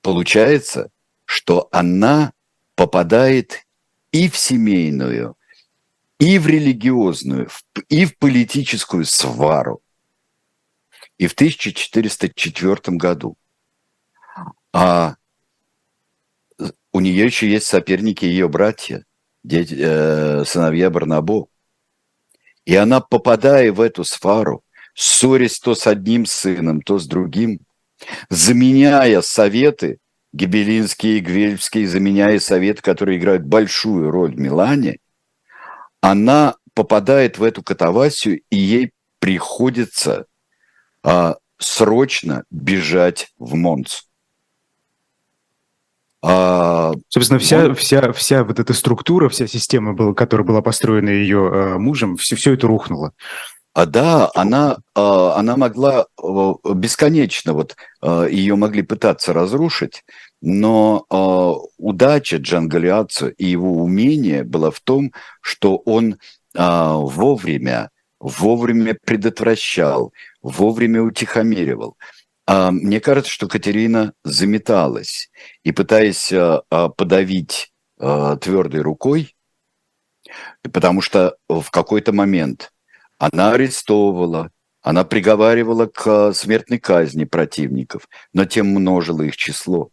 получается, 0.00 0.88
что 1.26 1.68
она 1.72 2.32
попадает 2.74 3.66
и 4.12 4.30
в 4.30 4.38
семейную, 4.38 5.36
и 6.18 6.38
в 6.38 6.46
религиозную, 6.46 7.50
и 7.90 8.06
в 8.06 8.16
политическую 8.16 9.04
свару. 9.04 9.82
И 11.18 11.26
в 11.26 11.34
1404 11.34 12.96
году. 12.96 13.36
А 14.72 15.16
у 16.92 17.00
нее 17.00 17.26
еще 17.26 17.46
есть 17.46 17.66
соперники 17.66 18.24
ее 18.24 18.48
братья, 18.48 19.04
дети, 19.44 19.76
э, 19.78 20.44
сыновья 20.46 20.88
Барнабо. 20.88 21.50
И 22.64 22.74
она, 22.76 23.00
попадая 23.00 23.72
в 23.72 23.80
эту 23.80 24.04
сфару, 24.04 24.62
ссорясь 24.94 25.58
то 25.58 25.74
с 25.74 25.86
одним 25.86 26.26
сыном, 26.26 26.82
то 26.82 26.98
с 26.98 27.06
другим, 27.06 27.60
заменяя 28.28 29.20
советы, 29.22 29.98
гибелинские 30.32 31.18
и 31.18 31.20
гвельфские, 31.20 31.88
заменяя 31.88 32.38
советы, 32.38 32.82
которые 32.82 33.18
играют 33.18 33.42
большую 33.42 34.10
роль 34.10 34.34
в 34.34 34.38
Милане, 34.38 34.98
она 36.00 36.56
попадает 36.74 37.38
в 37.38 37.42
эту 37.42 37.62
катавасию, 37.62 38.40
и 38.50 38.56
ей 38.56 38.92
приходится 39.18 40.26
а, 41.02 41.36
срочно 41.58 42.44
бежать 42.50 43.32
в 43.38 43.54
Монц. 43.54 44.02
А, 46.22 46.92
Собственно, 47.08 47.40
вся, 47.40 47.64
он... 47.64 47.74
вся, 47.74 48.12
вся 48.12 48.44
вот 48.44 48.60
эта 48.60 48.72
структура, 48.74 49.28
вся 49.28 49.48
система, 49.48 49.92
была, 49.92 50.14
которая 50.14 50.46
была 50.46 50.62
построена 50.62 51.10
ее 51.10 51.50
э, 51.52 51.78
мужем, 51.78 52.16
все, 52.16 52.36
все 52.36 52.54
это 52.54 52.68
рухнуло. 52.68 53.12
А 53.74 53.86
да, 53.86 54.30
она, 54.34 54.78
а, 54.94 55.34
она 55.36 55.56
могла 55.56 56.06
бесконечно, 56.74 57.54
вот 57.54 57.74
ее 58.02 58.54
могли 58.54 58.82
пытаться 58.82 59.32
разрушить, 59.32 60.04
но 60.40 61.06
удача 61.78 62.36
Джангалиацу 62.36 63.30
и 63.30 63.46
его 63.46 63.82
умение 63.82 64.44
было 64.44 64.70
в 64.70 64.80
том, 64.80 65.12
что 65.40 65.76
он 65.76 66.18
вовремя, 66.54 67.90
вовремя 68.20 68.96
предотвращал, 69.04 70.12
вовремя 70.42 71.02
утихомиривал. 71.02 71.96
А, 72.52 72.70
мне 72.70 73.00
кажется, 73.00 73.32
что 73.32 73.48
Катерина 73.48 74.12
заметалась 74.24 75.30
и 75.64 75.72
пытаясь 75.72 76.30
а, 76.34 76.62
а, 76.68 76.90
подавить 76.90 77.72
твердой 78.40 78.80
рукой, 78.80 79.36
потому 80.72 81.00
что 81.02 81.36
в 81.48 81.70
какой-то 81.70 82.12
момент 82.12 82.72
она 83.16 83.52
арестовывала, 83.52 84.50
она 84.80 85.04
приговаривала 85.04 85.86
к 85.86 86.32
смертной 86.32 86.80
казни 86.80 87.24
противников, 87.24 88.08
но 88.32 88.44
тем 88.44 88.66
множила 88.66 89.22
их 89.22 89.36
число. 89.36 89.90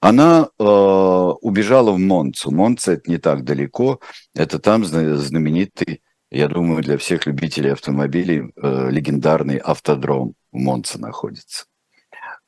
Она 0.00 0.48
э, 0.58 0.64
убежала 0.64 1.90
в 1.90 1.98
Монцу. 1.98 2.50
Монца 2.50 2.92
это 2.92 3.10
не 3.10 3.18
так 3.18 3.44
далеко. 3.44 4.00
Это 4.34 4.58
там 4.58 4.86
знаменитый, 4.86 6.00
я 6.30 6.48
думаю, 6.48 6.82
для 6.82 6.96
всех 6.96 7.26
любителей 7.26 7.72
автомобилей 7.72 8.50
э, 8.56 8.88
легендарный 8.90 9.58
автодром 9.58 10.36
Монце 10.56 10.98
находится. 10.98 11.66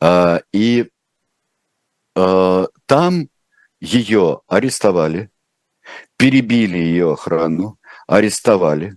А, 0.00 0.40
и 0.52 0.90
а, 2.14 2.66
там 2.86 3.28
ее 3.80 4.40
арестовали, 4.46 5.30
перебили 6.16 6.78
ее 6.78 7.12
охрану, 7.12 7.78
арестовали. 8.06 8.96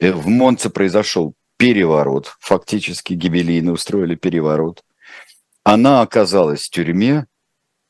Э, 0.00 0.12
в 0.12 0.26
Монце 0.28 0.70
произошел 0.70 1.34
переворот, 1.56 2.36
фактически 2.40 3.14
гибелины 3.14 3.72
устроили 3.72 4.14
переворот. 4.14 4.84
Она 5.64 6.02
оказалась 6.02 6.66
в 6.66 6.70
тюрьме 6.70 7.26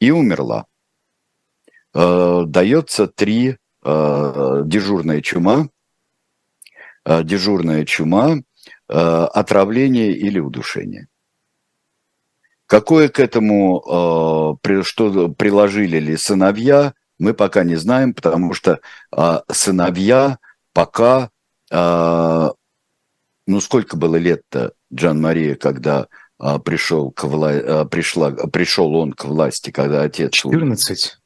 и 0.01 0.11
умерла. 0.11 0.67
А, 1.95 2.45
дается 2.45 3.07
три 3.07 3.57
дежурная 3.85 5.23
чума, 5.23 5.69
дежурная 7.07 7.87
чума, 7.87 8.43
отравление 8.89 10.13
или 10.13 10.39
удушение. 10.39 11.09
Какое 12.67 13.09
к 13.09 13.19
этому, 13.21 14.59
э, 14.63 14.83
что 14.83 15.29
приложили 15.31 15.99
ли 15.99 16.17
сыновья, 16.17 16.95
мы 17.19 17.35
пока 17.35 17.65
не 17.65 17.77
знаем, 17.77 18.15
потому 18.15 18.53
что 18.53 18.81
э, 19.17 19.41
сыновья 19.51 20.39
пока, 20.73 21.31
ну 21.71 23.61
сколько 23.61 23.97
было 23.97 24.17
лет-то 24.17 24.73
Джан 24.95 25.21
Мария, 25.21 25.55
когда 25.57 26.07
пришел, 26.39 27.11
к 27.11 27.25
вла... 27.25 27.85
пришла... 27.85 28.31
пришел 28.31 28.95
он 28.95 29.13
к 29.13 29.25
власти, 29.25 29.71
когда 29.71 30.03
отец... 30.03 30.33
14. 30.33 31.19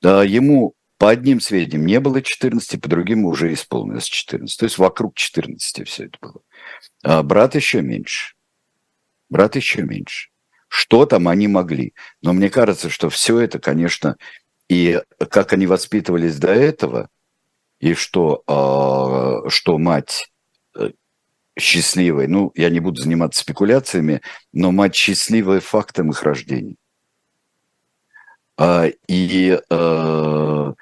Да, 0.00 0.22
ему 0.22 0.74
по 1.00 1.08
одним 1.08 1.40
сведениям 1.40 1.86
не 1.86 1.98
было 1.98 2.20
14, 2.20 2.78
по 2.78 2.86
другим 2.86 3.24
уже 3.24 3.52
исполнилось 3.54 4.04
14. 4.04 4.58
То 4.58 4.64
есть 4.64 4.76
вокруг 4.76 5.14
14 5.16 5.88
все 5.88 6.04
это 6.04 6.18
было. 6.20 6.42
А 7.02 7.22
брат 7.22 7.54
еще 7.54 7.82
меньше. 7.82 8.34
Брат 9.28 9.56
еще 9.56 9.82
меньше. 9.82 10.30
Что 10.68 11.06
там 11.06 11.28
они 11.28 11.48
могли? 11.48 11.94
Но 12.22 12.32
мне 12.32 12.50
кажется, 12.50 12.90
что 12.90 13.10
все 13.10 13.40
это, 13.40 13.58
конечно, 13.58 14.16
и 14.68 15.00
как 15.30 15.52
они 15.52 15.66
воспитывались 15.66 16.38
до 16.38 16.52
этого, 16.52 17.08
и 17.80 17.94
что, 17.94 18.44
э, 18.46 19.48
что 19.48 19.78
мать 19.78 20.30
э, 20.76 20.90
счастливой, 21.58 22.28
ну, 22.28 22.52
я 22.54 22.70
не 22.70 22.78
буду 22.78 23.00
заниматься 23.00 23.40
спекуляциями, 23.40 24.20
но 24.52 24.70
мать 24.70 24.94
счастливая 24.94 25.60
фактом 25.60 26.10
их 26.10 26.22
рождения. 26.22 26.76
А, 28.56 28.86
и 29.08 29.58
э, 29.70 30.72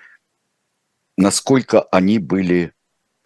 насколько 1.16 1.82
они 1.82 2.18
были 2.18 2.72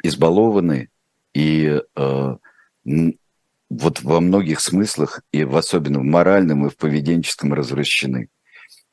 избалованы 0.03 0.91
и 1.35 1.81
э, 1.97 2.37
вот 2.85 4.03
во 4.03 4.21
многих 4.21 4.61
смыслах, 4.61 5.23
и 5.33 5.45
в 5.45 5.57
особенно 5.57 6.01
в 6.01 6.05
моральном 6.05 6.67
и 6.67 6.71
в 6.71 6.77
поведенческом 6.77 7.55
развращены. 7.55 8.29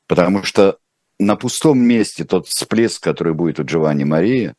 Потому 0.06 0.42
что 0.42 0.78
на 1.18 1.36
пустом 1.36 1.78
месте 1.78 2.24
тот 2.24 2.46
всплеск, 2.46 3.02
который 3.02 3.34
будет 3.34 3.60
у 3.60 3.64
Джованни 3.64 4.04
Мария, 4.04 4.54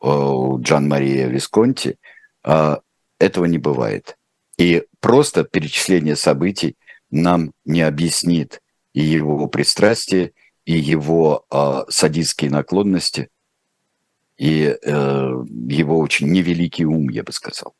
у 0.00 0.60
Джан 0.60 0.88
Мария 0.88 1.26
Висконти, 1.26 1.96
а, 2.44 2.80
этого 3.18 3.46
не 3.46 3.58
бывает. 3.58 4.16
И 4.56 4.84
просто 5.00 5.44
перечисление 5.44 6.16
событий 6.16 6.76
нам 7.10 7.52
не 7.64 7.82
объяснит 7.82 8.60
и 8.92 9.02
его 9.02 9.46
пристрастие, 9.48 10.32
и 10.64 10.72
его 10.72 11.46
э, 11.50 11.84
садистские 11.88 12.50
наклонности, 12.50 13.30
и 14.36 14.64
э, 14.64 15.44
его 15.68 15.98
очень 15.98 16.30
невеликий 16.30 16.84
ум, 16.84 17.08
я 17.08 17.22
бы 17.22 17.32
сказал. 17.32 17.74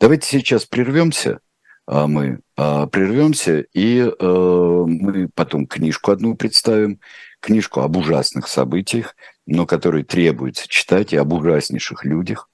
Давайте 0.00 0.26
сейчас 0.26 0.64
прервемся, 0.64 1.40
а, 1.86 2.06
мы 2.06 2.40
а, 2.56 2.86
прервемся, 2.86 3.60
и 3.72 4.00
э, 4.00 4.84
мы 4.86 5.28
потом 5.34 5.66
книжку 5.66 6.10
одну 6.10 6.34
представим, 6.34 7.00
книжку 7.40 7.80
об 7.80 7.96
ужасных 7.96 8.48
событиях, 8.48 9.16
но 9.46 9.64
которые 9.64 10.04
требуется 10.04 10.68
читать, 10.68 11.12
и 11.12 11.16
об 11.16 11.32
ужаснейших 11.32 12.04
людях. 12.04 12.50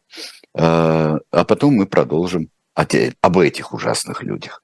А, 0.56 1.18
а 1.32 1.44
потом 1.44 1.74
мы 1.74 1.86
продолжим 1.86 2.50
об 2.74 3.38
этих 3.38 3.72
ужасных 3.72 4.22
людях. 4.22 4.62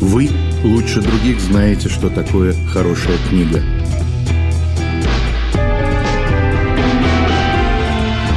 Вы 0.00 0.28
лучше 0.64 1.00
других 1.00 1.40
знаете, 1.40 1.88
что 1.88 2.08
такое 2.08 2.54
хорошая 2.72 3.18
книга– 3.28 3.62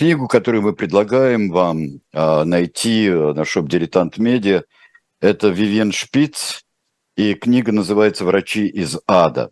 Книгу, 0.00 0.28
которую 0.28 0.62
мы 0.62 0.72
предлагаем 0.72 1.50
вам 1.50 2.00
а, 2.14 2.44
найти 2.46 3.10
на 3.10 3.44
шоп 3.44 3.68
«Дилетант 3.68 4.16
Медиа», 4.16 4.62
это 5.20 5.48
Вивен 5.48 5.92
Шпиц, 5.92 6.64
и 7.16 7.34
книга 7.34 7.70
называется 7.70 8.24
«Врачи 8.24 8.66
из 8.66 8.98
ада». 9.06 9.50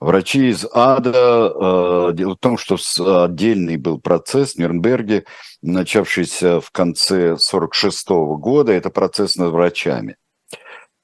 Врачи 0.00 0.48
из 0.48 0.66
ада. 0.72 1.12
А, 1.14 2.12
дело 2.12 2.34
в 2.34 2.38
том, 2.38 2.58
что 2.58 2.76
отдельный 3.22 3.76
был 3.76 4.00
процесс 4.00 4.54
в 4.54 4.58
Нюрнберге, 4.58 5.26
начавшийся 5.62 6.60
в 6.60 6.72
конце 6.72 7.34
1946 7.34 8.08
года. 8.40 8.72
Это 8.72 8.90
процесс 8.90 9.36
над 9.36 9.52
врачами. 9.52 10.16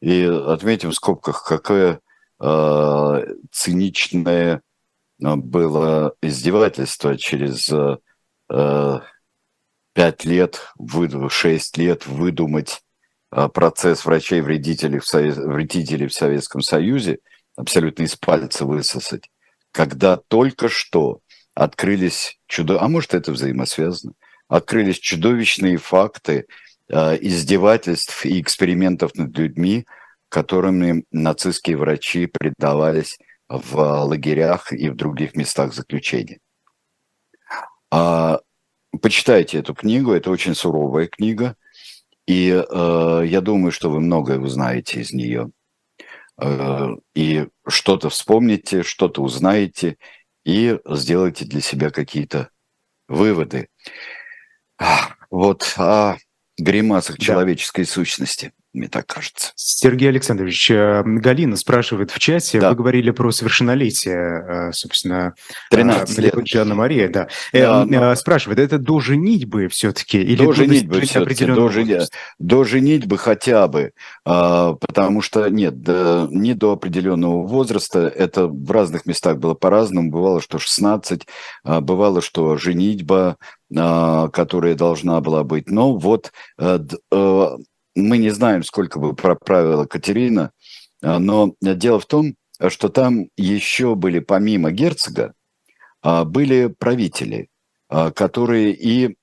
И 0.00 0.24
отметим 0.24 0.90
в 0.90 0.96
скобках, 0.96 1.44
какое 1.44 2.00
э, 2.40 3.26
циничное 3.52 4.62
было 5.20 6.16
издевательство 6.20 7.16
через 7.16 7.70
э, 8.52 9.00
лет, 10.24 10.72
шесть 11.28 11.76
лет 11.78 12.06
выдумать 12.06 12.82
э, 13.30 13.48
процесс 13.48 14.04
врачей-вредителей 14.04 14.98
в, 14.98 15.06
Совет, 15.06 15.36
вредителей 15.36 16.06
в 16.06 16.14
Советском 16.14 16.60
Союзе, 16.60 17.18
абсолютно 17.56 18.04
из 18.04 18.16
пальца 18.16 18.64
высосать, 18.64 19.30
когда 19.72 20.16
только 20.16 20.68
что 20.68 21.20
открылись 21.54 22.38
чудо... 22.46 22.80
А 22.80 22.88
может, 22.88 23.14
это 23.14 23.32
взаимосвязано? 23.32 24.14
Открылись 24.48 24.98
чудовищные 24.98 25.78
факты 25.78 26.46
Э, 26.94 27.16
издевательств 27.18 28.26
и 28.26 28.38
экспериментов 28.38 29.14
над 29.14 29.36
людьми, 29.38 29.86
которыми 30.28 31.04
нацистские 31.10 31.78
врачи 31.78 32.26
предавались 32.26 33.18
в 33.48 34.04
лагерях 34.04 34.74
и 34.74 34.90
в 34.90 34.94
других 34.94 35.34
местах 35.34 35.72
заключения. 35.72 36.38
А, 37.94 38.40
почитайте 39.02 39.58
эту 39.58 39.74
книгу, 39.74 40.12
это 40.12 40.30
очень 40.30 40.54
суровая 40.54 41.08
книга, 41.08 41.56
и 42.26 42.48
э, 42.48 43.22
я 43.26 43.40
думаю, 43.42 43.70
что 43.70 43.90
вы 43.90 44.00
многое 44.00 44.38
узнаете 44.38 45.00
из 45.00 45.12
нее. 45.12 45.50
Э, 46.40 46.88
и 47.14 47.48
что-то 47.68 48.08
вспомните, 48.08 48.82
что-то 48.82 49.20
узнаете, 49.20 49.98
и 50.42 50.78
сделайте 50.86 51.44
для 51.44 51.60
себя 51.60 51.90
какие-то 51.90 52.48
выводы. 53.08 53.68
Вот. 55.30 55.74
А 55.76 56.16
гримасах 56.56 57.18
да. 57.18 57.24
человеческой 57.24 57.84
сущности, 57.84 58.54
мне 58.72 58.88
так 58.88 59.06
кажется. 59.06 59.52
Сергей 59.54 60.08
Александрович, 60.08 60.70
э, 60.70 61.02
Галина 61.04 61.56
спрашивает 61.56 62.10
в 62.10 62.18
чате, 62.18 62.60
да. 62.60 62.70
вы 62.70 62.76
говорили 62.76 63.10
про 63.10 63.30
совершеннолетие, 63.30 64.16
э, 64.16 64.72
собственно, 64.72 65.34
13 65.70 66.18
э, 66.18 66.22
лет. 66.22 66.34
Жанна 66.46 66.74
Мария, 66.74 67.08
да. 67.08 67.28
да 67.52 67.84
но... 67.84 68.14
Спрашивает, 68.14 68.58
это 68.58 68.78
до 68.78 69.00
женитьбы 69.00 69.68
все-таки? 69.68 70.20
Или 70.20 70.44
до 70.44 70.52
женитьбы 70.52 71.00
все-таки, 71.02 71.44
до, 71.46 71.70
до 72.38 72.64
женитьбы 72.64 73.18
хотя 73.18 73.68
бы, 73.68 73.92
а, 74.24 74.74
потому 74.74 75.20
что, 75.20 75.48
нет, 75.48 75.80
до... 75.82 76.28
не 76.30 76.54
до 76.54 76.72
определенного 76.72 77.46
возраста, 77.46 78.08
это 78.08 78.46
в 78.46 78.70
разных 78.70 79.04
местах 79.04 79.38
было 79.38 79.54
по-разному, 79.54 80.10
бывало, 80.10 80.40
что 80.40 80.58
16, 80.58 81.26
а, 81.64 81.80
бывало, 81.80 82.22
что 82.22 82.56
женитьба, 82.56 83.36
а, 83.76 84.28
которая 84.28 84.74
должна 84.74 85.20
была 85.20 85.44
быть. 85.44 85.70
Но 85.70 85.96
вот 85.96 86.32
мы 87.94 88.18
не 88.18 88.30
знаем, 88.30 88.62
сколько 88.62 88.98
бы 88.98 89.14
проправила 89.14 89.84
Катерина, 89.86 90.52
а, 91.02 91.18
но 91.18 91.54
дело 91.60 92.00
в 92.00 92.06
том, 92.06 92.34
что 92.68 92.88
там 92.88 93.26
еще 93.36 93.94
были, 93.94 94.20
помимо 94.20 94.70
герцога, 94.70 95.34
а, 96.00 96.24
были 96.24 96.66
правители, 96.66 97.48
которые 97.88 98.72
и 98.72 99.16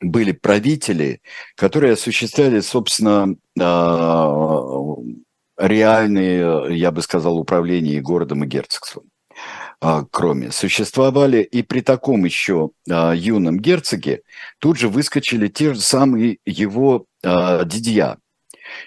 были 0.00 0.32
правители, 0.32 1.22
которые 1.54 1.94
осуществляли, 1.94 2.60
собственно, 2.60 3.34
реальные, 5.56 6.76
я 6.76 6.90
бы 6.90 7.00
сказал, 7.00 7.38
управление 7.38 8.02
городом 8.02 8.44
и 8.44 8.46
герцогством. 8.46 9.04
А, 9.80 10.04
кроме. 10.10 10.50
Существовали 10.52 11.42
и 11.42 11.62
при 11.62 11.80
таком 11.80 12.24
еще 12.24 12.70
а, 12.90 13.12
юном 13.12 13.60
герцоге 13.60 14.22
тут 14.58 14.78
же 14.78 14.88
выскочили 14.88 15.48
те 15.48 15.74
же 15.74 15.80
самые 15.80 16.38
его 16.46 17.06
а, 17.22 17.64
дидья. 17.64 18.18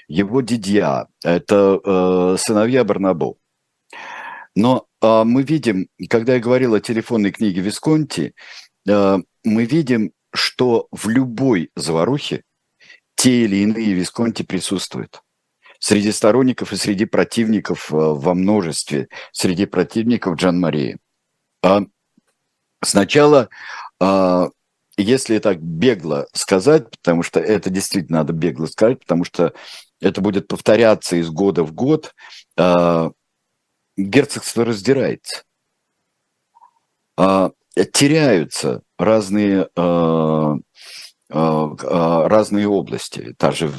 Его 0.08 0.41
дидья– 0.41 1.08
это 1.23 2.36
сыновья 2.38 2.84
Барнабо. 2.84 3.38
Но 4.54 4.88
мы 5.02 5.41
видим, 5.43 5.88
когда 6.10 6.34
я 6.34 6.41
говорил 6.41 6.73
о 6.73 6.82
телефонной 6.82 7.32
книге 7.32 7.62
Висконти, 7.62 8.34
мы 8.86 9.23
видим, 9.45 10.12
что 10.34 10.89
в 10.91 11.08
любой 11.08 11.71
заварухе 11.78 12.43
те 13.15 13.45
или 13.45 13.63
иные 13.63 13.93
Висконти 13.93 14.43
присутствуют 14.43 15.21
среди 15.80 16.12
сторонников 16.12 16.74
и 16.74 16.76
среди 16.76 17.06
противников 17.06 17.92
э, 17.92 17.96
во 17.96 18.34
множестве, 18.34 19.08
среди 19.32 19.65
противников 19.65 20.36
Джан 20.36 20.60
Марии. 20.60 20.98
А 21.63 21.82
сначала, 22.84 23.50
а, 24.00 24.50
если 24.98 25.39
так 25.39 25.62
бегло 25.62 26.28
сказать, 26.34 26.92
потому 26.92 27.24
что 27.24 27.39
это 27.39 27.70
действительно 27.70 28.20
надо 28.20 28.34
бегло 28.34 28.65
сказать, 28.65 29.00
потому 29.00 29.24
что 29.24 29.54
это 30.02 30.22
будет 30.22 30.48
повторяться 30.48 31.15
из 31.15 31.30
года 31.30 31.63
в 31.63 31.74
год, 31.74 32.13
а, 32.58 33.12
герцогство 33.98 34.65
раздирается. 34.65 35.44
Теряются 37.92 38.82
разные 38.98 39.70
разные 41.30 42.68
области, 42.68 43.36
та 43.38 43.52
же 43.52 43.72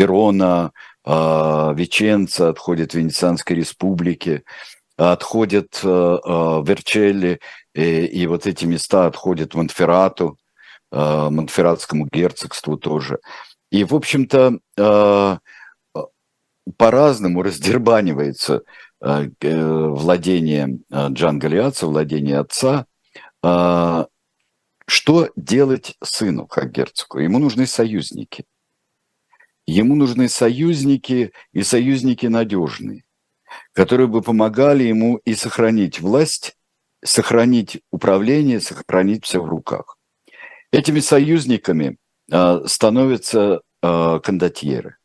Верона, 0.00 0.72
Веченца, 1.04 2.50
отходит 2.50 2.94
Венецианской 2.94 3.56
республике, 3.56 4.42
отходит 4.96 5.80
а, 5.82 6.18
а, 6.22 6.62
Верчелли, 6.62 7.40
и, 7.74 8.04
и 8.04 8.26
вот 8.26 8.46
эти 8.46 8.66
места 8.66 9.06
отходят 9.06 9.54
Монферрату, 9.54 10.36
Монферратскому 10.92 12.08
герцогству 12.08 12.76
тоже. 12.76 13.20
И, 13.70 13.84
в 13.84 13.94
общем-то, 13.94 14.58
по-разному 16.76 17.42
раздербанивается 17.42 18.62
владение 19.00 20.80
Джан 20.92 21.38
Галиаца, 21.38 21.86
владение 21.86 22.40
отца. 22.40 22.86
Что 23.40 25.28
делать 25.36 25.94
сыну, 26.02 26.48
как 26.48 26.72
герцогу? 26.72 27.20
Ему 27.20 27.38
нужны 27.38 27.68
союзники– 27.68 28.44
Ему 29.66 29.94
нужны 29.94 30.28
союзники 30.28 31.32
и 31.52 31.62
союзники 31.62 32.26
надежные, 32.26 33.04
которые 33.72 34.08
бы 34.08 34.22
помогали 34.22 34.84
ему 34.84 35.16
и 35.24 35.34
сохранить 35.34 36.00
власть, 36.00 36.56
сохранить 37.04 37.80
управление, 37.90 38.60
сохранить 38.60 39.24
все 39.24 39.40
в 39.40 39.48
руках. 39.48 39.96
Этими 40.72 41.00
союзниками 41.00 41.98
э, 42.30 42.62
становятся 42.66 43.60
э, 43.82 44.20
кондотьеры. 44.22 44.96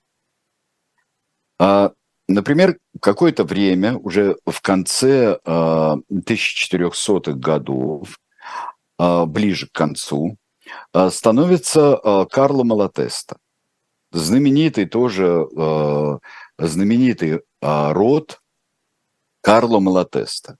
А, 1.59 1.93
например, 2.27 2.79
какое-то 3.01 3.43
время, 3.43 3.97
уже 3.97 4.37
в 4.45 4.61
конце 4.61 5.39
э, 5.43 5.49
1400-х 5.49 7.33
годов, 7.33 8.17
э, 8.99 9.25
ближе 9.25 9.67
к 9.67 9.71
концу, 9.71 10.37
э, 10.93 11.09
становится 11.09 11.99
э, 12.03 12.25
Карло 12.29 12.63
Малатеста 12.63 13.37
знаменитый 14.15 14.85
тоже, 14.85 15.45
э, 15.55 16.17
знаменитый 16.57 17.31
э, 17.33 17.39
род 17.61 18.41
Карло 19.41 19.79
Малатеста. 19.79 20.57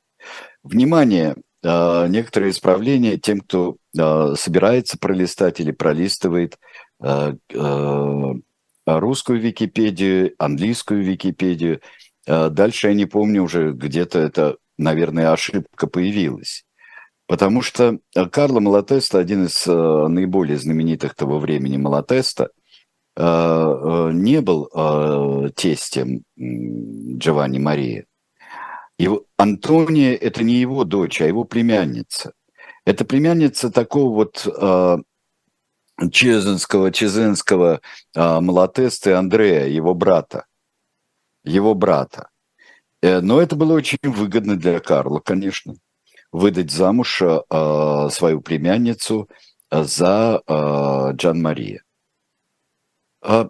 Внимание, 0.63 1.35
э, 1.63 2.07
некоторые 2.07 2.51
исправления 2.51 3.17
тем, 3.17 3.39
кто 3.39 3.77
э, 3.97 4.33
собирается 4.37 4.97
пролистать 4.99 5.59
или 5.59 5.71
пролистывает 5.71 6.59
э, 7.01 7.33
э, 7.53 8.33
русскую 8.85 9.39
Википедию, 9.39 10.33
английскую 10.37 11.03
Википедию. 11.03 11.81
Э, 12.27 12.49
дальше 12.49 12.89
я 12.89 12.93
не 12.93 13.05
помню 13.05 13.43
уже, 13.43 13.71
где-то 13.71 14.19
это 14.19 14.57
наверное, 14.77 15.31
ошибка 15.31 15.87
появилась. 15.87 16.65
Потому 17.27 17.61
что 17.61 17.99
Карло 18.31 18.59
Малатеста, 18.59 19.19
один 19.19 19.45
из 19.45 19.65
наиболее 19.65 20.57
знаменитых 20.57 21.15
того 21.15 21.39
времени 21.39 21.77
Малатеста, 21.77 22.49
не 23.17 24.41
был 24.41 25.51
тестем 25.55 26.23
Джованни 26.37 27.59
Марии. 27.59 28.05
Его, 28.97 29.25
Антония– 29.37 30.15
это 30.21 30.43
не 30.43 30.55
его 30.55 30.83
дочь, 30.85 31.21
а 31.21 31.25
его 31.25 31.43
племянница. 31.43 32.33
Это 32.85 33.03
племянница 33.03 33.71
такого 33.71 34.13
вот 34.13 34.47
э, 34.47 34.97
чезенского, 36.11 36.91
чезенского 36.91 37.81
э, 38.15 38.39
Малатесты 38.39 39.13
Андрея, 39.13 39.65
его 39.65 39.93
брата. 39.93 40.45
Его 41.43 41.73
брата. 41.73 42.29
Э, 43.01 43.19
но 43.19 43.41
это 43.41 43.55
было 43.55 43.73
очень 43.73 43.97
выгодно 44.03 44.55
для 44.55 44.79
Карла, 44.79 45.19
конечно. 45.19 45.75
Выдать 46.31 46.71
замуж 46.71 47.21
э, 47.21 48.09
свою 48.11 48.41
племянницу 48.41 49.29
за 49.71 50.41
э, 50.45 51.11
Джан 51.15 51.41
Мария. 51.41 51.84
Э, 53.25 53.49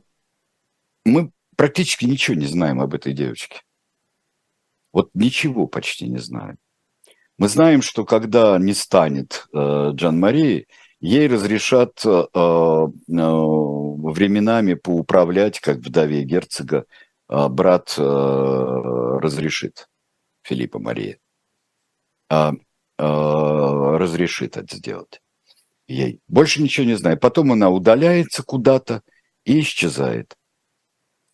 мы 1.04 1.32
практически 1.56 2.06
ничего 2.06 2.36
не 2.38 2.48
знаем 2.48 2.82
об 2.82 2.94
этой 2.94 3.14
девочке. 3.14 3.62
Вот 4.94 5.10
ничего 5.14 5.68
почти 5.68 6.08
не 6.08 6.20
знаем. 6.20 6.58
Мы 7.38 7.50
знаем, 7.50 7.82
что 7.82 8.06
когда 8.06 8.58
не 8.58 8.74
станет 8.74 9.46
э, 9.54 9.92
Джан 9.94 10.20
Марии, 10.20 10.68
ей 11.02 11.28
разрешат 11.28 12.02
э, 12.06 12.10
э, 12.10 12.40
временами 13.08 14.76
поуправлять, 14.76 15.60
как 15.60 15.78
вдове 15.78 16.24
герцога, 16.24 16.86
э, 17.28 17.48
брат 17.50 17.96
э, 17.98 18.02
разрешит 18.02 19.90
Филиппа 20.44 20.80
Мария. 20.80 21.20
Э, 22.30 22.52
э, 22.98 23.04
разрешит 23.98 24.56
это 24.56 24.78
сделать 24.78 25.22
ей. 25.88 26.22
Больше 26.28 26.62
ничего 26.62 26.86
не 26.86 26.96
знаю. 26.96 27.20
Потом 27.20 27.52
она 27.52 27.70
удаляется 27.70 28.44
куда-то 28.44 29.02
и 29.46 29.62
исчезает. 29.62 30.36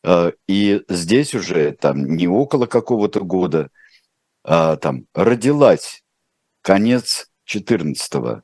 А, 0.03 0.31
и 0.47 0.83
здесь 0.87 1.33
уже 1.33 1.71
там 1.71 2.05
не 2.15 2.27
около 2.27 2.67
какого-то 2.67 3.21
года, 3.21 3.69
а 4.43 4.75
там 4.77 5.07
родилась 5.13 6.03
конец 6.61 7.29
14-го, 7.47 8.43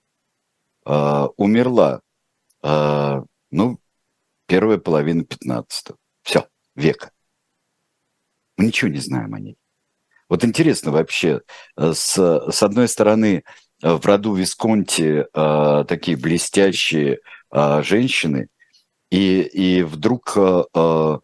а, 0.86 1.28
умерла, 1.38 2.01
а, 2.61 3.24
ну, 3.51 3.80
первая 4.47 4.78
половина 4.78 5.22
15-го. 5.22 5.97
Все, 6.24 6.47
века. 6.76 7.11
Мы 8.57 8.65
ничего 8.65 8.89
не 8.89 8.99
знаем 8.99 9.34
о 9.34 9.39
ней. 9.39 9.57
Вот 10.30 10.43
интересно 10.43 10.91
вообще, 10.91 11.41
э, 11.78 11.93
с, 11.93 12.18
с 12.18 12.63
одной 12.63 12.88
стороны, 12.89 13.43
э, 13.82 13.93
в 13.93 14.05
роду 14.05 14.34
Висконти 14.34 15.26
э, 15.32 15.86
такие 15.86 16.18
блестящие 16.18 17.20
э, 17.51 17.82
женщины, 17.84 18.49
и, 19.09 19.41
и 19.41 19.83
вдруг 19.83 20.33
э, 20.35 20.63
э 20.73 21.17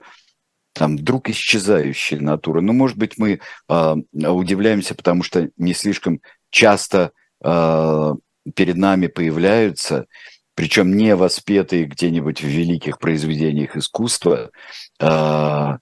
там 0.73 0.97
вдруг 0.97 1.29
исчезающая 1.29 2.19
натура. 2.19 2.59
Ну, 2.59 2.73
может 2.73 2.97
быть, 2.97 3.19
мы 3.19 3.39
э, 3.69 3.95
удивляемся, 4.11 4.95
потому 4.95 5.21
что 5.21 5.49
не 5.55 5.73
слишком 5.73 6.19
часто 6.49 7.11
э, 7.43 8.13
перед 8.55 8.75
нами 8.77 9.05
появляются, 9.07 10.07
причем 10.55 10.95
не 10.97 11.15
воспетые 11.15 11.85
где-нибудь 11.85 12.41
в 12.41 12.47
великих 12.47 12.99
произведениях 12.99 13.75
искусства, 13.77 14.49
э, 14.99 15.77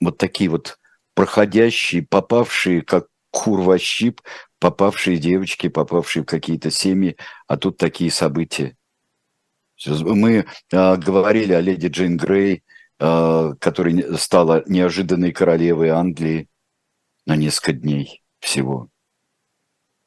вот 0.00 0.18
такие 0.18 0.50
вот 0.50 0.78
проходящие, 1.14 2.02
попавшие 2.02 2.82
как 2.82 3.06
кур 3.30 3.78
щип, 3.78 4.20
попавшие 4.58 5.18
девочки, 5.18 5.68
попавшие 5.68 6.22
в 6.22 6.26
какие-то 6.26 6.70
семьи, 6.70 7.16
а 7.46 7.56
тут 7.56 7.76
такие 7.76 8.10
события. 8.10 8.75
Мы 9.86 10.46
э, 10.72 10.96
говорили 10.96 11.52
о 11.52 11.60
леди 11.60 11.88
Джейн 11.88 12.16
Грей, 12.16 12.62
Э, 12.98 13.52
которая 13.60 14.16
стала 14.16 14.64
неожиданной 14.66 15.30
королевой 15.30 15.90
Англии 15.90 16.48
на 17.26 17.36
несколько 17.36 17.74
дней 17.74 18.22
всего. 18.40 18.88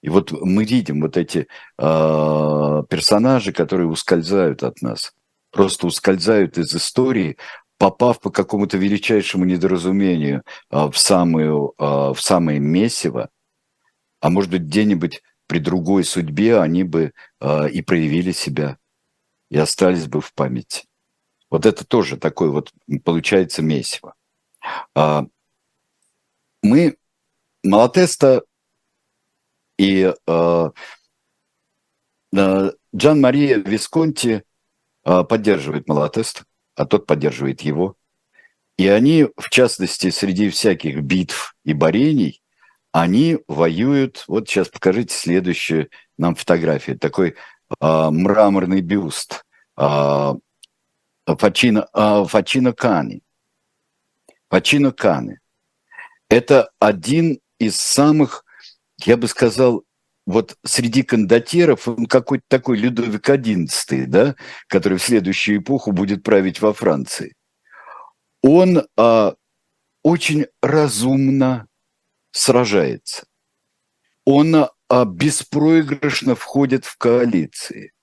И 0.02 0.10
вот 0.10 0.32
мы 0.32 0.66
видим 0.66 1.02
вот 1.02 1.16
эти 1.16 1.48
э, 1.78 2.84
персонажи, 2.90 3.52
которые 3.54 3.88
ускользают 3.90 4.64
от 4.64 4.82
нас, 4.82 5.14
просто 5.52 5.86
ускользают 5.86 6.58
из 6.58 6.76
истории, 6.76 7.38
попав 7.78 8.20
по 8.22 8.32
какому-то 8.32 8.78
величайшему 8.78 9.46
недоразумению 9.46 10.42
э, 10.72 10.90
в, 10.90 10.98
самую, 10.98 11.76
э, 11.78 11.84
в 11.84 12.18
самое 12.20 12.60
месиво, 12.60 13.30
а 14.20 14.32
может 14.32 14.50
быть 14.50 14.64
где-нибудь 14.64 15.22
при 15.46 15.60
другой 15.60 16.04
судьбе 16.04 16.58
они 16.58 16.84
бы 16.84 17.12
э, 17.40 17.70
и 17.70 17.84
проявили 17.84 18.32
себя, 18.32 18.80
и 19.50 19.58
остались 19.58 20.08
бы 20.08 20.22
в 20.22 20.34
памяти. 20.34 20.86
Вот 21.50 21.66
это 21.66 21.86
тоже 21.86 22.18
такой 22.18 22.50
вот 22.50 22.72
получается 23.04 23.62
месиво. 23.62 24.14
А, 24.96 25.26
мы 26.62 26.98
Малатеста 27.64 28.44
и 29.78 30.14
а, 30.28 30.72
Джан 32.32 33.22
Мария 33.22 33.58
Висконти 33.58 34.44
а, 35.04 35.24
поддерживает 35.24 35.88
Малатеста, 35.88 36.44
а 36.76 36.86
тот 36.86 37.08
поддерживает 37.08 37.62
его. 37.62 37.96
И 38.78 38.88
они, 38.88 39.28
в 39.36 39.50
частности, 39.50 40.10
среди 40.10 40.50
всяких 40.50 41.02
битв 41.02 41.56
и 41.66 41.74
борений, 41.74 42.42
они 42.92 43.40
воюют. 43.48 44.24
Вот 44.28 44.48
сейчас 44.48 44.70
покажите 44.70 45.14
следующую 45.14 45.90
нам 46.18 46.36
фотографию. 46.36 46.98
Такой 46.98 47.36
мраморный 47.80 48.82
бюст 48.82 49.46
э, 49.78 50.34
Фачино, 51.26 51.88
э, 51.94 52.26
Фачино 52.28 52.74
Кани. 52.74 53.22
Фачино 54.50 54.92
Кани. 54.92 55.38
Это 56.30 56.72
один 56.80 57.40
из 57.60 57.80
самых, 57.80 58.46
я 59.04 59.18
бы 59.18 59.28
сказал, 59.28 59.84
вот 60.26 60.58
среди 60.64 61.02
кондотеров 61.04 61.88
он 61.88 62.06
какой-то 62.06 62.44
такой 62.48 62.78
Людовик 62.78 63.28
XI, 63.28 64.06
да, 64.06 64.36
который 64.68 65.00
в 65.00 65.04
следующую 65.04 65.60
эпоху 65.60 65.92
будет 65.92 66.24
править 66.24 66.62
во 66.62 66.74
Франции. 66.74 67.34
Он 68.44 68.88
а, 68.96 69.34
очень 70.04 70.46
разумно 70.62 71.68
сражается. 72.32 73.26
Он 74.24 74.56
а, 74.56 74.70
беспроигрышно 75.06 76.36
входит 76.36 76.86
в 76.86 76.98
коалиции. 76.98 77.94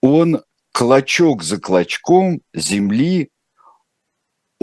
Он 0.00 0.42
клочок 0.72 1.42
за 1.42 1.60
клочком 1.60 2.42
земли 2.54 3.30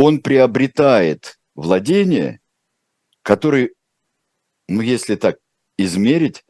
он 0.02 0.22
приобретает 0.22 1.38
владения, 1.56 2.40
которые, 3.22 3.72
ну, 4.70 4.80
если 4.80 5.16
так 5.16 5.40
измерить, 5.78 6.46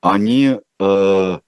они 0.00 0.60
э, 0.78 1.40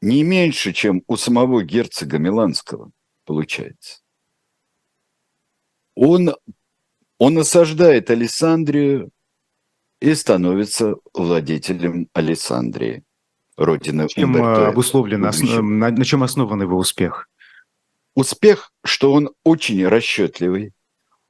не 0.00 0.22
меньше, 0.22 0.72
чем 0.72 1.02
у 1.08 1.16
самого 1.16 1.64
герцога 1.64 2.18
Миланского, 2.18 2.92
получается. 3.24 3.98
Он, 5.96 6.36
он 7.18 7.38
осаждает 7.38 8.08
Александрию 8.08 9.10
и 10.00 10.14
становится 10.14 10.96
владетелем 11.14 12.08
Александрии 12.12 13.04
родины 13.56 14.08
чем 14.08 14.34
Умберто. 14.34 14.68
обусловлен, 14.68 15.24
основ... 15.24 15.62
на, 15.62 15.90
на 15.90 16.04
чем 16.04 16.22
основан 16.22 16.62
его 16.62 16.76
успех? 16.76 17.28
Успех, 18.14 18.72
что 18.84 19.12
он 19.12 19.30
очень 19.44 19.86
расчетливый, 19.86 20.72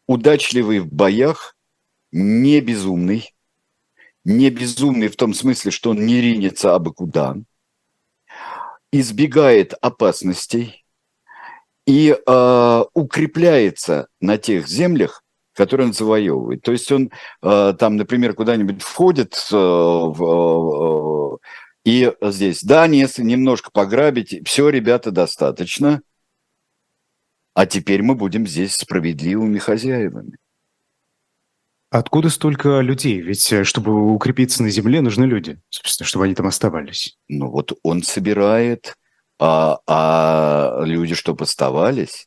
удачливый 0.07 0.81
в 0.81 0.93
боях, 0.93 1.57
не 2.13 2.61
безумный, 2.61 3.33
не 4.25 4.51
безумный 4.51 5.09
в 5.09 5.17
том 5.17 5.35
смысле, 5.35 5.71
что 5.71 5.91
он 5.91 6.07
не 6.07 6.21
ринется 6.21 6.75
абы 6.75 6.93
куда, 6.93 7.37
избегает 8.93 9.75
опасностей 9.81 10.85
и 11.87 12.17
э, 12.17 12.85
укрепляется 12.95 14.09
на 14.21 14.39
тех 14.39 14.67
землях, 14.67 15.23
которые 15.57 15.89
он 15.89 15.93
завоевывает. 15.93 16.63
То 16.63 16.73
есть 16.73 16.91
он 16.93 17.11
э, 17.43 17.75
там, 17.79 17.97
например, 17.97 18.35
куда-нибудь 18.35 18.83
входит 18.83 19.35
э, 19.51 19.57
в, 19.57 21.39
э, 21.43 21.47
и 21.85 22.13
здесь, 22.23 22.63
да, 22.63 22.85
если 22.87 23.23
немножко 23.23 23.71
пограбить, 23.71 24.47
все, 24.47 24.69
ребята, 24.69 25.11
достаточно. 25.11 26.03
А 27.55 27.65
теперь 27.65 28.03
мы 28.03 28.15
будем 28.15 28.47
здесь 28.47 28.75
справедливыми 28.75 29.59
хозяевами. 29.59 30.37
Откуда 31.91 32.29
столько 32.29 32.81
людей? 32.81 33.21
Ведь 33.21 33.53
э, 33.53 33.65
чтобы 33.65 34.13
укрепиться 34.13 34.63
на 34.63 34.71
земле, 34.71 35.01
нужны 35.01 35.25
люди, 35.25 35.59
собственно, 35.71 36.07
чтобы 36.07 36.25
они 36.27 36.35
там 36.35 36.47
оставались. 36.47 37.17
Ну 37.29 37.49
вот 37.49 37.73
он 37.83 38.03
собирает, 38.03 38.97
а, 39.39 39.79
а 39.87 40.83
люди, 40.85 41.15
чтобы 41.15 41.45
оставались, 41.45 42.27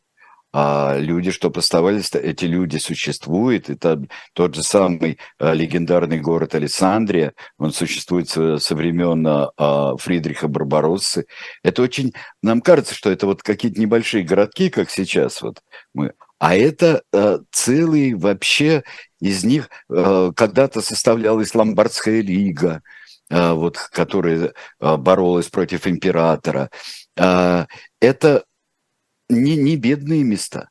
а 0.51 0.97
люди, 0.97 1.31
чтобы 1.31 1.59
оставались, 1.59 2.11
эти 2.13 2.45
люди 2.45 2.77
существуют. 2.77 3.69
Это 3.69 4.01
тот 4.33 4.55
же 4.55 4.63
самый 4.63 5.19
а, 5.37 5.53
легендарный 5.53 6.19
город 6.19 6.55
Александрия, 6.55 7.33
он 7.57 7.71
существует 7.71 8.29
со, 8.29 8.57
времен 8.75 9.25
а, 9.27 9.97
Фридриха 9.97 10.47
Барбароссы. 10.47 11.25
Это 11.63 11.81
очень, 11.81 12.13
нам 12.41 12.61
кажется, 12.61 12.95
что 12.95 13.11
это 13.11 13.27
вот 13.27 13.43
какие-то 13.43 13.79
небольшие 13.79 14.23
городки, 14.23 14.69
как 14.69 14.89
сейчас 14.89 15.41
вот 15.41 15.61
мы, 15.93 16.13
а 16.39 16.55
это 16.55 17.03
а, 17.13 17.39
целый 17.51 18.15
вообще 18.15 18.83
из 19.19 19.43
них 19.43 19.69
а, 19.89 20.31
когда-то 20.31 20.81
составлялась 20.81 21.53
Ломбардская 21.53 22.21
лига, 22.21 22.81
а, 23.31 23.53
вот, 23.53 23.77
которая 23.77 24.53
а, 24.79 24.97
боролась 24.97 25.49
против 25.49 25.85
императора. 25.85 26.71
А, 27.17 27.67
это 28.01 28.45
не, 29.29 29.55
не 29.55 29.77
бедные 29.77 30.23
места. 30.23 30.69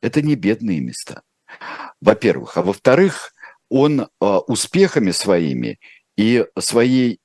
Это 0.00 0.22
не 0.22 0.36
бедные 0.36 0.80
места. 0.80 1.22
Во-первых. 2.00 2.56
А 2.56 2.62
во-вторых, 2.62 3.32
он 3.68 4.00
э, 4.00 4.06
успехами 4.20 5.10
своими 5.10 5.78
и 6.16 6.46
своей, 6.58 7.20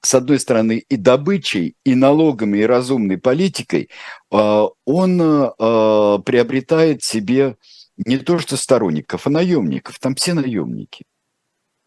с 0.00 0.14
одной 0.14 0.40
стороны, 0.40 0.84
и 0.88 0.96
добычей, 0.96 1.76
и 1.84 1.94
налогами, 1.94 2.58
и 2.58 2.66
разумной 2.66 3.18
политикой, 3.18 3.90
э, 4.30 4.66
он 4.84 5.22
э, 5.22 6.18
приобретает 6.24 7.02
себе 7.02 7.56
не 7.96 8.18
то 8.18 8.38
что 8.38 8.56
сторонников, 8.56 9.26
а 9.26 9.30
наемников. 9.30 9.98
Там 9.98 10.14
все 10.14 10.34
наемники. 10.34 11.04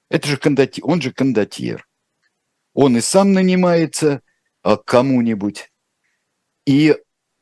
Это 0.09 0.27
же 0.27 0.37
кондотьер, 0.37 0.85
он 0.85 1.01
же 1.01 1.11
кондотьер. 1.11 1.87
Он 2.73 2.97
и 2.97 3.01
сам 3.01 3.33
нанимается 3.33 4.21
кому-нибудь, 4.85 5.71
и 6.65 6.95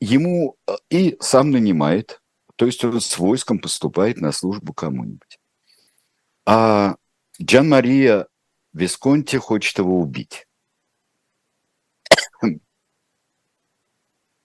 ему 0.03 0.57
э, 0.67 0.73
и 0.89 1.17
сам 1.21 1.51
нанимает, 1.51 2.21
то 2.55 2.65
есть 2.65 2.83
он 2.83 2.99
с 2.99 3.17
войском 3.17 3.59
поступает 3.59 4.19
на 4.19 4.31
службу 4.31 4.73
кому-нибудь. 4.73 5.39
А 6.45 6.97
Джан 7.41 7.69
Мария 7.69 8.27
Висконти 8.73 9.37
хочет 9.37 9.77
его 9.77 9.99
убить. 9.99 10.45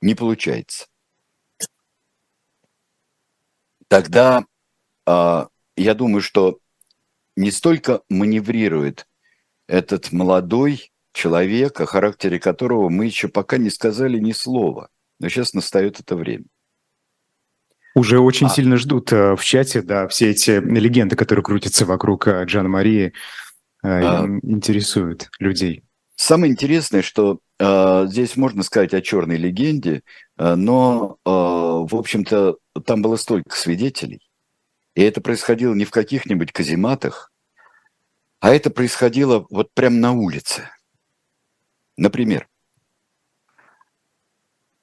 Не 0.01 0.15
получается. 0.15 0.87
Тогда 3.89 4.45
а, 5.07 5.49
я 5.77 5.95
думаю, 5.95 6.23
что 6.23 6.61
не 7.35 7.51
столько 7.51 8.03
маневрирует 8.09 9.09
этот 9.67 10.13
молодой 10.13 10.93
человек, 11.13 11.81
о 11.81 11.87
характере 11.87 12.39
которого 12.39 12.91
мы 12.91 13.07
еще 13.07 13.27
пока 13.27 13.57
не 13.59 13.71
сказали 13.71 14.19
ни 14.19 14.31
слова– 14.33 14.89
но 15.19 15.29
сейчас 15.29 15.53
настает 15.53 16.01
это 16.01 16.17
время. 16.17 16.45
Уже 17.95 18.21
очень 18.21 18.47
а... 18.47 18.51
сильно 18.51 18.77
ждут 18.77 19.13
э, 19.13 19.35
в 19.35 19.45
чате, 19.45 19.83
да, 19.83 20.07
все 20.09 20.31
эти 20.31 20.51
легенды, 20.61 21.17
которые 21.17 21.43
крутятся 21.43 21.85
вокруг 21.85 22.29
э, 22.29 22.45
Джана 22.45 22.69
Марии, 22.69 23.07
э, 23.07 23.11
а... 23.83 24.27
интересуют 24.43 25.31
людей. 25.39 25.83
Самое 26.15 26.53
интересное, 26.53 27.03
что 27.03 27.39
э, 27.59 28.07
здесь 28.09 28.37
можно 28.37 28.63
сказать 28.63 28.93
о 28.93 29.01
черной 29.01 29.37
легенде, 29.37 30.03
э, 30.37 30.55
но, 30.55 31.19
э, 31.25 31.31
в 31.31 31.95
общем-то, 31.95 32.57
там 32.85 33.03
было 33.03 33.17
столько 33.17 33.57
свидетелей, 33.57 34.21
и 34.95 35.03
это 35.03 35.21
происходило 35.21 35.75
не 35.75 35.85
в 35.85 35.91
каких-нибудь 35.91 36.53
казематах, 36.53 37.33
а 38.41 38.51
это 38.51 38.71
происходило 38.71 39.47
вот 39.51 39.73
прямо 39.75 39.97
на 39.97 40.13
улице. 40.13 40.71
Например, 41.97 42.49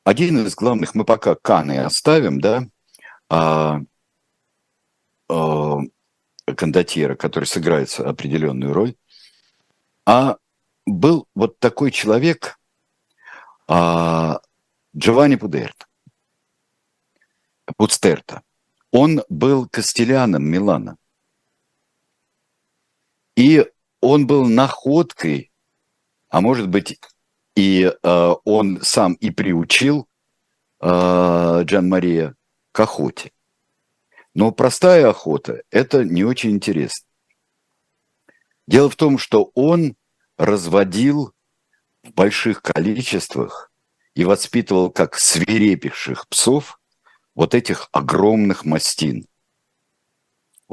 один 0.05 0.45
из 0.45 0.55
главных, 0.55 0.93
мы 0.93 1.03
пока 1.03 1.35
Каны 1.35 1.79
оставим, 1.79 2.39
да, 2.39 2.67
а, 3.27 3.81
а, 5.27 5.79
кондотьера, 6.45 7.15
который 7.15 7.45
сыграет 7.45 7.99
определенную 7.99 8.71
роль, 8.71 8.95
а 10.05 10.37
был 10.85 11.27
вот 11.33 11.59
такой 11.59 11.89
человек 11.89 12.59
а, 13.67 14.41
Джованни 14.95 15.37
Пудерто, 15.37 15.87
Пуцтерто. 17.75 18.43
Он 18.91 19.23
был 19.27 19.67
кастеляном 19.67 20.43
Милана. 20.43 20.97
И 23.35 23.65
он 24.01 24.27
был 24.27 24.45
находкой, 24.45 25.51
а 26.29 26.41
может 26.41 26.69
быть 26.69 26.99
и 27.55 27.91
э, 27.91 28.33
он 28.43 28.81
сам 28.81 29.13
и 29.13 29.31
приучил 29.31 30.07
э, 30.81 31.61
Джан 31.63 31.89
Мария 31.89 32.35
к 32.71 32.79
охоте. 32.79 33.31
Но 34.33 34.51
простая 34.51 35.09
охота– 35.09 35.63
это 35.71 36.03
не 36.03 36.25
очень 36.25 36.51
интересно. 36.51 37.07
Дело 38.67 38.89
в 38.89 38.95
том, 38.95 39.17
что 39.17 39.51
он 39.53 39.95
разводил 40.37 41.33
в 42.03 42.11
больших 42.11 42.61
количествах 42.61 43.71
и 44.13 44.25
воспитывал 44.25 44.91
как 44.91 45.15
свирепейших 45.15 46.27
псов 46.27 46.79
вот 47.33 47.55
этих 47.55 47.87
огромных 47.91 48.65
мастин. 48.65 49.27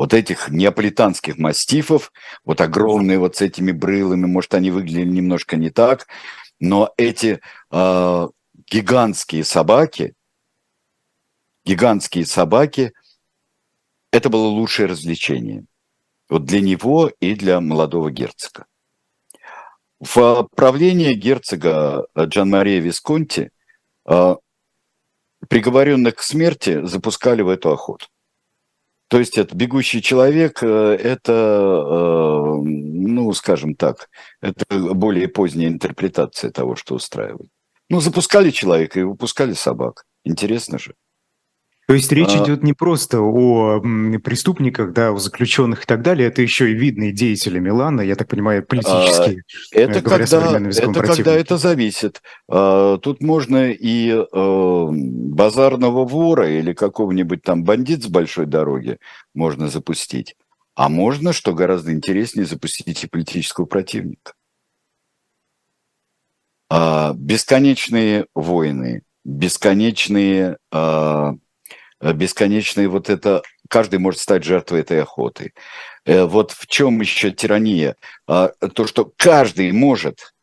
Вот 0.02 0.14
этих 0.14 0.48
неаполитанских 0.48 1.38
мастифов, 1.38 2.10
вот 2.44 2.60
огромные 2.60 3.20
вот 3.20 3.36
с 3.36 3.40
этими 3.40 3.70
брылами, 3.70 4.26
может, 4.26 4.52
они 4.52 4.72
выглядели 4.72 5.08
немножко 5.08 5.56
не 5.56 5.70
так, 5.70 6.08
но 6.58 6.92
эти 6.96 7.40
э, 7.70 8.28
гигантские 8.68 9.44
собаки, 9.44 10.14
гигантские 11.64 12.26
собаки, 12.26 12.94
это 14.10 14.28
было 14.28 14.48
лучшее 14.48 14.88
развлечение. 14.88 15.66
Вот 16.28 16.46
для 16.46 16.60
него 16.60 17.12
и 17.20 17.36
для 17.36 17.60
молодого 17.60 18.10
герцога. 18.10 18.66
В 20.00 20.48
правлении 20.56 21.14
герцога 21.14 22.08
Джан-Мария 22.18 22.80
Висконти 22.80 23.52
э, 24.10 24.34
приговоренных 25.48 26.16
к 26.16 26.22
смерти 26.22 26.84
запускали 26.84 27.42
в 27.42 27.48
эту 27.48 27.70
охоту. 27.70 28.06
То 29.12 29.18
есть 29.18 29.36
это 29.36 29.54
бегущий 29.54 30.00
человек, 30.00 30.62
э, 30.62 30.66
это, 30.98 31.32
э, 31.32 32.62
ну, 32.64 33.30
скажем 33.34 33.74
так, 33.74 34.08
это 34.40 34.64
более 34.94 35.28
поздняя 35.28 35.68
интерпретация 35.68 36.50
того, 36.50 36.76
что 36.76 36.94
устраивает. 36.94 37.50
Ну, 37.90 38.00
запускали 38.00 38.48
человека 38.48 38.98
и 38.98 39.02
выпускали 39.02 39.52
собак. 39.52 40.06
Интересно 40.24 40.78
же. 40.78 40.94
То 41.88 41.94
есть 41.94 42.12
речь 42.12 42.34
а... 42.34 42.44
идет 42.44 42.62
не 42.62 42.72
просто 42.72 43.20
о 43.20 43.80
преступниках, 44.22 44.92
да, 44.92 45.10
о 45.10 45.18
заключенных 45.18 45.82
и 45.82 45.86
так 45.86 46.02
далее, 46.02 46.28
это 46.28 46.40
еще 46.40 46.70
и 46.70 46.74
видные 46.74 47.12
деятели 47.12 47.58
Милана, 47.58 48.00
я 48.02 48.14
так 48.14 48.28
понимаю, 48.28 48.64
политические. 48.64 49.44
А, 49.74 49.78
это 49.78 50.00
говоря, 50.00 50.26
когда, 50.26 50.68
это 50.68 51.00
когда 51.02 51.32
это 51.32 51.58
зависит. 51.58 52.22
А, 52.48 52.98
тут 52.98 53.20
можно 53.20 53.70
и 53.70 54.12
а, 54.12 54.88
базарного 54.92 56.04
вора 56.06 56.48
или 56.48 56.72
какого-нибудь 56.72 57.42
там 57.42 57.64
бандит 57.64 58.04
с 58.04 58.06
большой 58.06 58.46
дороги 58.46 58.98
можно 59.34 59.68
запустить. 59.68 60.36
А 60.74 60.88
можно, 60.88 61.32
что 61.32 61.52
гораздо 61.52 61.92
интереснее, 61.92 62.46
запустить 62.46 63.04
и 63.04 63.08
политического 63.08 63.66
противника. 63.66 64.32
А, 66.70 67.12
бесконечные 67.14 68.26
войны, 68.34 69.02
бесконечные 69.24 70.56
а, 70.70 71.34
Э, 72.02 72.12
бесконечные 72.12 72.88
вот 72.88 73.08
это, 73.08 73.42
каждый 73.68 74.00
может 74.00 74.20
стать 74.20 74.42
жертвой 74.42 74.80
этой 74.80 75.00
охоты. 75.00 75.54
Э, 76.04 76.24
вот 76.24 76.50
в 76.50 76.66
чем 76.66 77.00
еще 77.00 77.30
тирания? 77.30 77.96
А, 78.26 78.48
то, 78.48 78.86
что 78.88 79.12
каждый 79.16 79.70
может, 79.70 80.34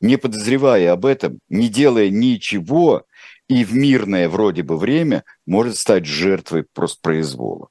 не 0.00 0.16
подозревая 0.16 0.92
об 0.92 1.04
этом, 1.04 1.38
не 1.50 1.68
делая 1.68 2.08
ничего, 2.08 3.04
и 3.46 3.62
в 3.64 3.74
мирное 3.74 4.28
вроде 4.30 4.62
бы 4.62 4.78
время 4.78 5.24
может 5.46 5.76
стать 5.76 6.06
жертвой 6.06 6.64
просто 6.72 6.98
произвола. 7.02 7.68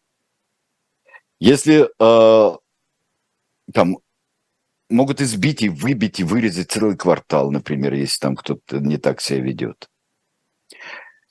Если 1.39 1.89
э, 2.00 2.58
там 3.74 3.98
могут 4.88 5.20
избить 5.20 5.64
и 5.64 5.70
выбить 5.70 6.20
и 6.20 6.24
вырезать 6.24 6.70
целый 6.70 6.96
квартал, 6.96 7.50
например, 7.50 7.96
если 7.96 8.20
там 8.20 8.36
кто-то 8.36 8.78
не 8.80 8.98
так 8.98 9.20
себя 9.20 9.39
ведет. 9.39 9.89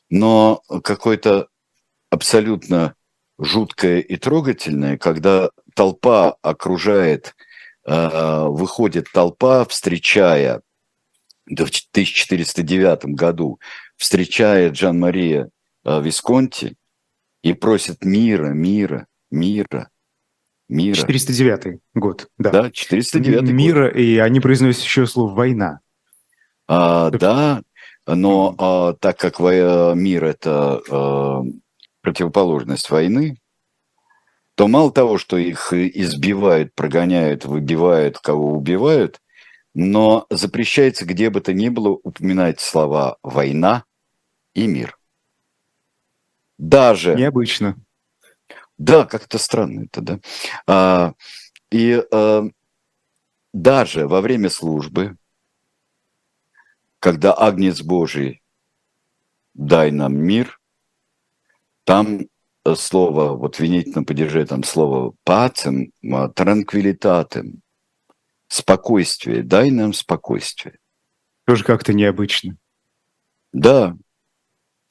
Но 0.08 0.62
какой-то 0.82 1.46
абсолютно 2.10 2.94
жуткое 3.38 4.00
и 4.00 4.16
трогательное, 4.16 4.98
когда 4.98 5.50
толпа 5.74 6.36
окружает, 6.42 7.34
э, 7.86 8.44
выходит 8.48 9.10
толпа, 9.12 9.64
встречая 9.64 10.60
в 11.46 11.52
1409 11.52 13.14
году, 13.14 13.58
встречая 13.96 14.70
Джан-Мария 14.70 15.48
э, 15.84 16.02
Висконти 16.02 16.76
и 17.42 17.54
просит 17.54 18.04
мира, 18.04 18.48
мира, 18.48 19.06
мира, 19.30 19.88
мира. 20.68 20.94
409 20.94 21.80
год, 21.94 22.28
да. 22.36 22.50
Да, 22.50 22.70
409 22.70 23.50
Мира, 23.50 23.88
год. 23.88 23.96
и 23.96 24.18
они 24.18 24.40
произносят 24.40 24.82
еще 24.82 25.06
слово 25.06 25.34
«война». 25.34 25.80
А, 26.68 27.10
да, 27.10 27.62
но 28.06 28.54
а, 28.58 28.92
так 28.92 29.18
как 29.18 29.40
мир– 29.40 30.24
это 30.26 31.42
противоположность 32.00 32.90
войны, 32.90 33.38
то 34.54 34.68
мало 34.68 34.92
того, 34.92 35.18
что 35.18 35.36
их 35.36 35.72
избивают, 35.72 36.74
прогоняют, 36.74 37.44
выбивают, 37.44 38.18
кого 38.18 38.52
убивают, 38.52 39.20
но 39.74 40.26
запрещается 40.30 41.06
где 41.06 41.30
бы 41.30 41.40
то 41.40 41.52
ни 41.52 41.68
было 41.68 41.90
упоминать 41.90 42.60
слова 42.60 43.16
«война» 43.22 43.84
и 44.54 44.66
«мир». 44.66 44.98
Даже... 46.58 47.14
Необычно. 47.14 47.76
Да, 48.76 49.06
как-то 49.06 49.38
странно 49.38 49.84
это, 49.84 50.00
да. 50.02 50.20
А, 50.66 51.14
и 51.70 52.02
а, 52.12 52.44
даже 53.52 54.06
во 54.06 54.20
время 54.20 54.50
службы, 54.50 55.16
когда 56.98 57.32
Агнец 57.32 57.80
Божий 57.80 58.42
«дай 59.54 59.90
нам 59.90 60.16
мир», 60.16 60.59
там 61.84 62.20
э, 62.64 62.74
слово, 62.74 63.36
вот 63.36 63.58
винительно 63.58 64.04
падеже, 64.04 64.46
там 64.46 64.62
слово 64.62 65.14
«пацем», 65.24 65.92
«транквилитатем», 66.34 67.62
спокойствие, 68.48 69.42
дай 69.42 69.70
нам 69.70 69.92
спокойствие. 69.92 70.78
Тоже 71.46 71.64
как-то 71.64 71.92
необычно. 71.92 72.56
Да. 73.52 73.96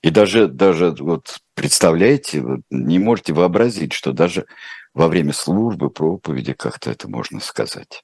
И 0.01 0.09
даже, 0.11 0.47
даже 0.47 0.95
вот 0.99 1.39
представляете, 1.55 2.41
вот 2.41 2.61
не 2.69 2.99
можете 2.99 3.33
вообразить, 3.33 3.91
что 3.91 4.13
даже 4.13 4.45
во 4.93 5.09
время 5.09 5.33
службы, 5.33 5.89
проповеди, 5.89 6.53
как-то 6.53 6.89
это 6.89 7.09
можно 7.09 7.41
сказать. 7.41 8.03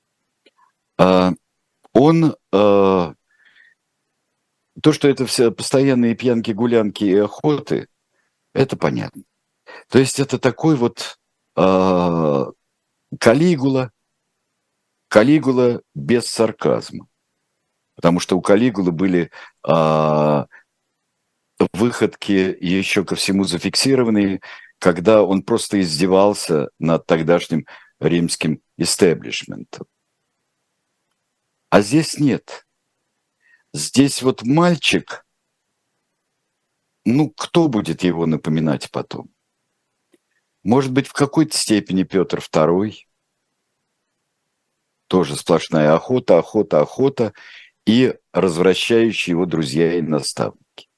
А, 0.97 1.31
он, 1.93 2.35
а, 2.51 3.13
то, 4.81 4.91
что 4.91 5.07
это 5.07 5.25
все 5.25 5.51
постоянные 5.51 6.15
пьянки, 6.15 6.51
гулянки 6.51 7.05
и 7.05 7.15
охоты, 7.15 7.87
это 8.55 8.77
понятно. 8.77 9.23
То 9.89 9.99
есть 9.99 10.19
это 10.19 10.39
такой 10.39 10.75
вот 10.75 11.19
а, 11.55 12.47
Калигула, 13.19 13.91
Калигула 15.09 15.81
без 15.93 16.25
сарказма. 16.27 17.07
Потому 17.95 18.19
что 18.19 18.37
у 18.37 18.41
Калигулы 18.41 18.91
были 18.91 19.29
а, 19.61 20.47
выходки 21.73 22.57
еще 22.59 23.03
ко 23.03 23.15
всему 23.15 23.43
зафиксированные, 23.43 24.39
когда 24.79 25.23
он 25.23 25.43
просто 25.43 25.81
издевался 25.81 26.69
над 26.79 27.05
тогдашним 27.05 27.65
римским 27.99 28.61
истеблишментом. 28.77 29.85
А 31.69 31.81
здесь 31.81 32.19
нет. 32.19 32.65
Здесь 33.73 34.21
вот 34.21 34.43
мальчик, 34.43 35.24
ну, 37.05 37.29
кто 37.29 37.67
будет 37.67 38.03
его 38.03 38.25
напоминать 38.25 38.91
потом? 38.91 39.29
Может 40.63 40.91
быть, 40.91 41.07
в 41.07 41.13
какой-то 41.13 41.55
степени 41.55 42.03
Петр 42.03 42.39
II, 42.39 42.93
тоже 45.07 45.35
сплошная 45.35 45.93
охота, 45.93 46.39
охота, 46.39 46.81
охота, 46.81 47.33
и 47.85 48.15
развращающие 48.33 49.33
его 49.33 49.45
друзья 49.45 49.93
и 49.93 50.01
наставники. 50.01 50.89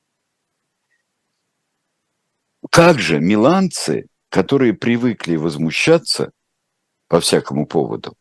Как 2.72 3.00
же 3.00 3.20
миланцы, 3.20 4.08
которые 4.30 4.74
привыкли 4.74 5.36
возмущаться 5.36 6.32
по 7.08 7.20
всякому 7.20 7.66
поводу, 7.66 8.16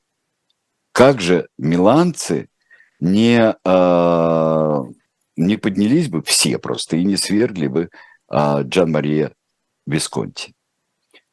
как 0.92 1.20
же 1.20 1.48
миланцы 1.58 2.48
не, 3.00 3.54
а, 3.64 4.82
не 5.36 5.56
поднялись 5.56 6.08
бы 6.08 6.22
все 6.22 6.58
просто 6.58 6.96
и 6.96 7.04
не 7.04 7.16
свергли 7.16 7.66
бы 7.66 7.90
а, 8.28 8.62
Джан 8.62 8.90
Мария 8.90 9.32
Висконти. 9.86 10.54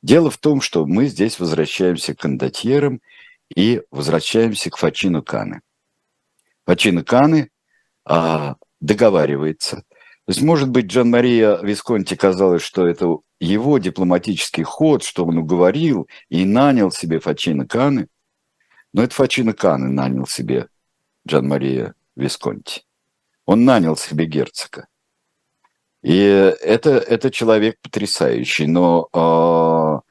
Дело 0.01 0.29
в 0.29 0.37
том, 0.37 0.61
что 0.61 0.85
мы 0.85 1.07
здесь 1.07 1.39
возвращаемся 1.39 2.13
к 2.13 2.19
кондотьерам– 2.19 3.01
и 3.55 3.81
возвращаемся 3.91 4.69
к 4.69 4.77
Фачину 4.77 5.21
Каны. 5.21 5.61
Фачино 6.65 7.03
Каны 7.03 7.49
а, 8.05 8.55
договаривается. 8.79 9.77
То 10.25 10.29
есть, 10.29 10.41
может 10.41 10.69
быть, 10.69 10.85
Джан 10.85 11.09
Мария 11.09 11.57
Висконти 11.61 12.15
казалось, 12.15 12.61
что 12.61 12.87
это 12.87 13.17
его 13.39 13.77
дипломатический 13.77 14.63
ход, 14.63 15.03
что 15.03 15.25
он 15.25 15.37
уговорил 15.37 16.07
и 16.29 16.45
нанял 16.45 16.91
себе 16.91 17.19
Фачино 17.19 17.67
Каны, 17.67 18.07
но 18.93 19.03
это 19.03 19.13
Фачино 19.13 19.53
Каны 19.53 19.89
нанял 19.89 20.25
себе 20.25 20.67
Джан 21.27 21.47
Мария 21.47 21.93
Висконти. 22.15 22.83
Он 23.45 23.65
нанял 23.65 23.97
себе 23.97 24.25
герцога. 24.25 24.87
И 26.01 26.17
это, 26.17 26.91
это 26.91 27.31
человек 27.31 27.77
потрясающий, 27.81 28.67
но 28.67 29.07
э, 29.13 30.09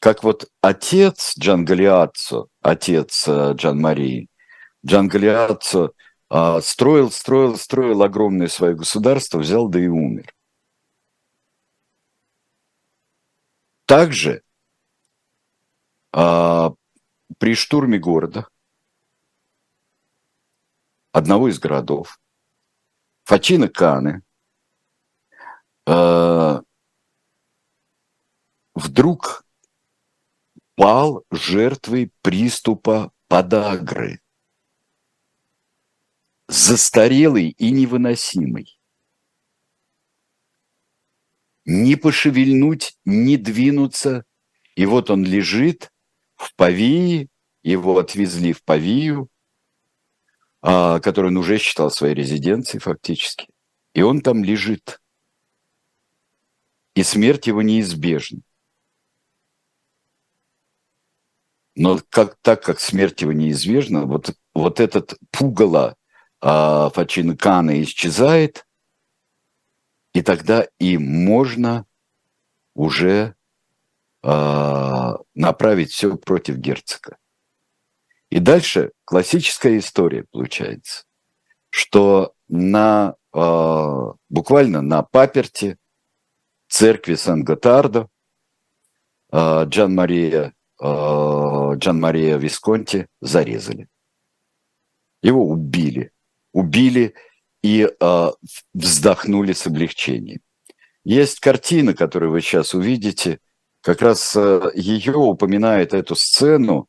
как 0.00 0.24
вот 0.24 0.48
отец 0.60 1.34
Джан 1.38 1.64
Галиаццо, 1.64 2.46
отец 2.62 3.28
э, 3.28 3.52
Джан 3.54 3.80
Марии, 3.80 4.28
Джан 4.84 5.08
Галиаццо 5.08 5.92
а, 6.32 6.60
строил, 6.60 7.10
строил, 7.10 7.56
строил 7.58 8.02
огромное 8.04 8.46
свое 8.46 8.76
государство, 8.76 9.38
взял 9.38 9.68
да 9.68 9.80
и 9.80 9.88
умер. 9.88 10.32
Также 13.84 14.44
а, 16.12 16.72
при 17.38 17.54
штурме 17.56 17.98
города, 17.98 18.48
одного 21.10 21.48
из 21.48 21.58
городов, 21.58 22.19
Фачина 23.24 23.68
Каны, 23.68 24.22
а, 25.86 26.62
вдруг 28.74 29.44
пал 30.74 31.24
жертвой 31.30 32.12
приступа 32.22 33.12
подагры. 33.28 34.20
Застарелый 36.48 37.50
и 37.50 37.70
невыносимый. 37.70 38.80
Не 41.64 41.96
пошевельнуть, 41.96 42.98
не 43.04 43.36
двинуться. 43.36 44.24
И 44.74 44.86
вот 44.86 45.10
он 45.10 45.24
лежит 45.24 45.92
в 46.36 46.54
Павии, 46.56 47.28
его 47.62 47.98
отвезли 47.98 48.52
в 48.52 48.64
Павию, 48.64 49.28
а, 50.62 51.00
которую 51.00 51.32
он 51.32 51.38
уже 51.38 51.58
считал 51.58 51.90
своей 51.90 52.14
резиденцией 52.14 52.80
фактически. 52.80 53.48
И 53.94 54.02
он 54.02 54.20
там 54.20 54.44
лежит. 54.44 55.00
И 56.94 57.02
смерть 57.02 57.46
его 57.46 57.62
неизбежна. 57.62 58.40
Но 61.76 62.00
как, 62.10 62.36
так 62.42 62.62
как 62.62 62.80
смерть 62.80 63.22
его 63.22 63.32
неизбежна, 63.32 64.04
вот, 64.04 64.34
вот 64.54 64.80
этот 64.80 65.18
пугало 65.30 65.96
а, 66.40 66.90
Фачина 66.90 67.34
исчезает, 67.82 68.66
и 70.12 70.22
тогда 70.22 70.66
и 70.78 70.98
можно 70.98 71.86
уже 72.74 73.34
а, 74.22 75.16
направить 75.34 75.92
все 75.92 76.16
против 76.16 76.56
герцога. 76.56 77.19
И 78.30 78.38
дальше 78.38 78.92
классическая 79.04 79.78
история 79.78 80.24
получается, 80.30 81.04
что 81.68 82.34
на 82.48 83.16
а, 83.32 84.14
буквально 84.28 84.82
на 84.82 85.02
паперте 85.02 85.78
церкви 86.68 87.14
Сан-Готардо 87.14 88.08
а, 89.30 89.64
Джан 89.64 89.94
Мария 89.94 90.54
Э, 90.80 91.74
Джан 91.76 92.00
Мария 92.00 92.36
Висконти 92.38 93.06
зарезали. 93.20 93.88
Его 95.22 95.46
убили. 95.46 96.12
Убили 96.52 97.14
и 97.62 97.86
э, 97.88 98.30
вздохнули 98.72 99.52
с 99.52 99.66
облегчением. 99.66 100.40
Есть 101.04 101.40
картина, 101.40 101.94
которую 101.94 102.32
вы 102.32 102.40
сейчас 102.40 102.74
увидите, 102.74 103.38
как 103.82 104.00
раз 104.00 104.34
э, 104.34 104.70
ее 104.74 105.14
упоминает 105.16 105.92
эту 105.92 106.14
сцену, 106.14 106.88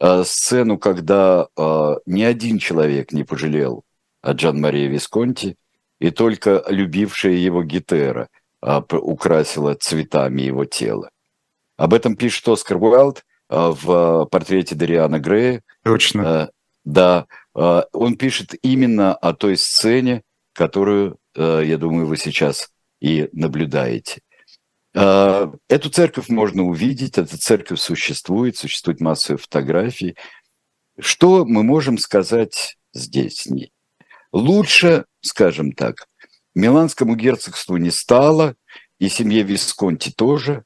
э, 0.00 0.24
сцену, 0.24 0.78
когда 0.78 1.46
э, 1.56 1.96
ни 2.06 2.22
один 2.22 2.58
человек 2.58 3.12
не 3.12 3.24
пожалел 3.24 3.84
о 4.22 4.32
Джан 4.32 4.60
Марии 4.60 4.88
Висконти, 4.88 5.56
и 5.98 6.10
только 6.10 6.64
любившая 6.68 7.34
его 7.34 7.62
Гетера 7.62 8.28
э, 8.62 8.80
украсила 8.90 9.74
цветами 9.74 10.42
его 10.42 10.64
тело. 10.64 11.10
Об 11.76 11.94
этом 11.94 12.16
пишет 12.16 12.48
Оскар 12.48 12.76
Уайлд 12.76 13.24
Э, 13.50 13.72
в 13.74 14.26
портрете 14.26 14.76
Дариана 14.76 15.18
Грея. 15.18 15.62
Точно. 15.82 16.22
Э, 16.22 16.48
да, 16.84 17.26
э, 17.56 17.82
он 17.92 18.16
пишет 18.16 18.54
именно 18.62 19.14
о 19.14 19.34
той 19.34 19.56
сцене, 19.56 20.22
которую, 20.52 21.16
я 21.36 21.78
думаю, 21.78 22.06
вы 22.06 22.16
сейчас 22.16 22.70
и 23.00 23.28
наблюдаете. 23.32 24.20
Эту 24.92 25.90
церковь 25.90 26.28
можно 26.28 26.64
увидеть, 26.64 27.16
эта 27.16 27.38
церковь 27.38 27.78
существует, 27.78 28.56
существует 28.56 29.00
масса 29.00 29.36
фотографий. 29.36 30.16
Что 30.98 31.44
мы 31.44 31.62
можем 31.62 31.96
сказать 31.96 32.76
здесь? 32.92 33.46
Лучше, 34.32 35.06
скажем 35.20 35.72
так, 35.72 36.08
Миланскому 36.54 37.14
герцогству 37.14 37.76
не 37.76 37.90
стало, 37.90 38.56
и 38.98 39.08
семье 39.08 39.42
Висконти 39.42 40.10
тоже. 40.10 40.64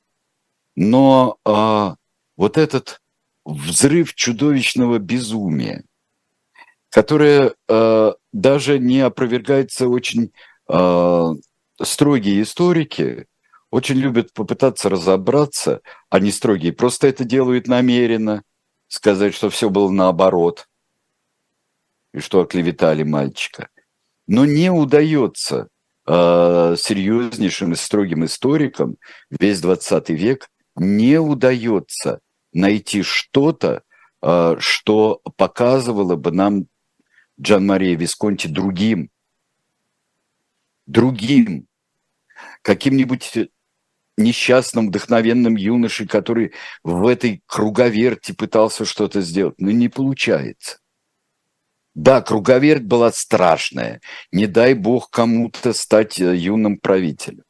Но 0.76 1.38
а, 1.44 1.96
вот 2.36 2.58
этот 2.58 3.00
взрыв 3.44 4.14
чудовищного 4.14 4.98
безумия, 4.98 5.84
которое 6.90 7.54
а, 7.68 8.14
даже 8.32 8.78
не 8.78 9.00
опровергается 9.00 9.88
очень 9.88 10.32
а, 10.68 11.32
строгие 11.80 12.42
историки, 12.42 13.26
очень 13.74 13.96
любят 13.96 14.32
попытаться 14.32 14.88
разобраться, 14.88 15.80
они 16.08 16.30
строгие, 16.30 16.72
просто 16.72 17.08
это 17.08 17.24
делают 17.24 17.66
намеренно, 17.66 18.44
сказать, 18.86 19.34
что 19.34 19.50
все 19.50 19.68
было 19.68 19.90
наоборот, 19.90 20.68
и 22.12 22.20
что 22.20 22.40
оклеветали 22.40 23.02
мальчика. 23.02 23.70
Но 24.28 24.44
не 24.44 24.70
удается 24.70 25.70
э, 26.06 26.76
серьезнейшим 26.78 27.72
и 27.72 27.74
строгим 27.74 28.24
историкам 28.24 28.96
весь 29.28 29.60
20 29.60 30.08
век 30.10 30.48
не 30.76 31.18
удается 31.18 32.20
найти 32.52 33.02
что-то, 33.02 33.82
э, 34.22 34.54
что 34.60 35.20
показывало 35.36 36.14
бы 36.14 36.30
нам 36.30 36.66
Джан 37.40 37.66
Мария 37.66 37.96
Висконти 37.96 38.46
другим, 38.46 39.10
другим, 40.86 41.66
каким-нибудь 42.62 43.50
несчастным, 44.16 44.88
вдохновенным 44.88 45.56
юношей, 45.56 46.06
который 46.06 46.52
в 46.82 47.06
этой 47.06 47.42
круговерти 47.46 48.32
пытался 48.32 48.84
что-то 48.84 49.20
сделать. 49.20 49.56
Но 49.58 49.70
не 49.70 49.88
получается. 49.88 50.78
Да, 51.94 52.22
круговерть 52.22 52.82
была 52.82 53.12
страшная. 53.12 54.00
Не 54.32 54.46
дай 54.46 54.74
бог 54.74 55.10
кому-то 55.10 55.72
стать 55.72 56.20
э, 56.20 56.34
юным 56.36 56.78
правителем. 56.78 57.44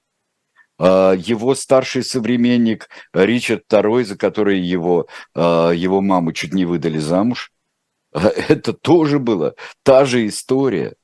А, 0.78 1.12
его 1.12 1.54
старший 1.54 2.02
современник 2.02 2.88
Ричард 3.12 3.64
II, 3.70 4.04
за 4.04 4.16
который 4.16 4.60
его, 4.60 5.06
а, 5.34 5.70
его 5.70 6.00
маму 6.00 6.32
чуть 6.32 6.52
не 6.52 6.64
выдали 6.64 6.98
замуж, 6.98 7.52
это 8.12 8.72
тоже 8.72 9.18
было 9.18 9.54
та 9.82 10.04
же 10.04 10.26
история, 10.26 10.94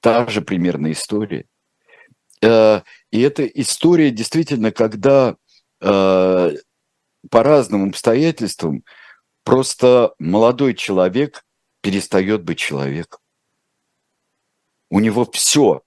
та 0.00 0.26
же 0.26 0.42
примерно 0.42 0.90
история. 0.92 1.46
А, 2.42 2.82
и 3.10 3.20
эта 3.20 3.44
история 3.46 4.10
действительно, 4.10 4.72
когда 4.72 5.36
по 5.80 7.42
разным 7.42 7.88
обстоятельствам 7.88 8.84
просто 9.42 10.14
молодой 10.20 10.74
человек 10.74 11.44
перестает 11.80 12.44
быть 12.44 12.58
человеком. 12.58 13.20
У 14.90 15.00
него 15.00 15.28
все, 15.32 15.82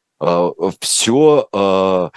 все, 0.79 1.47
а, 1.51 2.15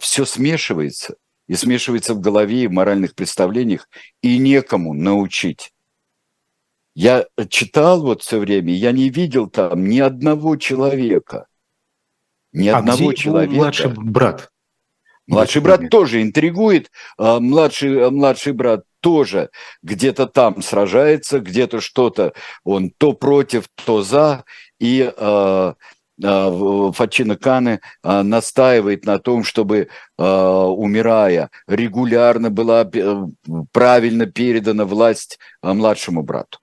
все 0.00 0.22
а, 0.22 0.26
смешивается. 0.26 1.16
И 1.46 1.54
смешивается 1.54 2.14
в 2.14 2.20
голове 2.20 2.64
и 2.64 2.66
в 2.66 2.72
моральных 2.72 3.14
представлениях, 3.14 3.88
и 4.20 4.38
некому 4.38 4.94
научить. 4.94 5.72
Я 6.96 7.26
читал 7.50 8.02
вот 8.02 8.22
все 8.22 8.38
время, 8.40 8.72
я 8.72 8.90
не 8.90 9.10
видел 9.10 9.48
там 9.48 9.86
ни 9.86 10.00
одного 10.00 10.56
человека. 10.56 11.46
Ни 12.56 12.68
а 12.68 12.78
одного 12.78 13.10
где 13.10 13.16
человека. 13.16 13.54
младший 13.54 13.90
брат? 13.90 14.50
Младший 15.26 15.60
брат 15.60 15.90
тоже 15.90 16.22
интригует, 16.22 16.90
младший, 17.18 18.10
младший 18.10 18.52
брат 18.52 18.84
тоже 19.00 19.50
где-то 19.82 20.26
там 20.26 20.62
сражается, 20.62 21.40
где-то 21.40 21.80
что-то 21.80 22.32
он 22.64 22.90
то 22.90 23.12
против, 23.12 23.68
то 23.84 24.02
за, 24.02 24.44
и 24.78 25.12
э, 25.14 25.74
э, 26.22 26.92
Фачина 26.94 27.36
Каны 27.36 27.80
э, 28.02 28.22
настаивает 28.22 29.04
на 29.04 29.18
том, 29.18 29.44
чтобы, 29.44 29.88
э, 30.16 30.22
умирая, 30.24 31.50
регулярно 31.66 32.50
была 32.50 32.88
правильно 33.72 34.26
передана 34.26 34.84
власть 34.84 35.38
младшему 35.62 36.22
брату, 36.22 36.58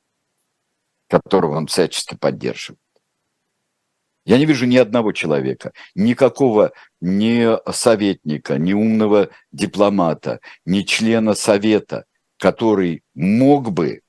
которого 1.07 1.57
он 1.57 1.67
всячески 1.67 2.15
поддерживает. 2.15 2.82
Я 4.25 4.37
не 4.37 4.45
вижу 4.45 4.65
ни 4.65 4.77
одного 4.77 5.11
человека, 5.11 5.73
никакого 5.95 6.71
ни 7.01 7.57
советника, 7.71 8.57
ни 8.57 8.73
умного 8.73 9.29
дипломата, 9.51 10.39
ни 10.65 10.83
члена 10.83 11.33
совета, 11.33 12.05
который 12.37 13.03
мог 13.13 13.71
бы, 13.71 14.01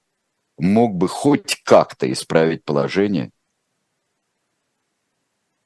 мог 0.57 0.95
бы 0.95 1.09
хоть 1.09 1.61
как-то 1.65 2.11
исправить 2.13 2.65
положение. 2.65 3.31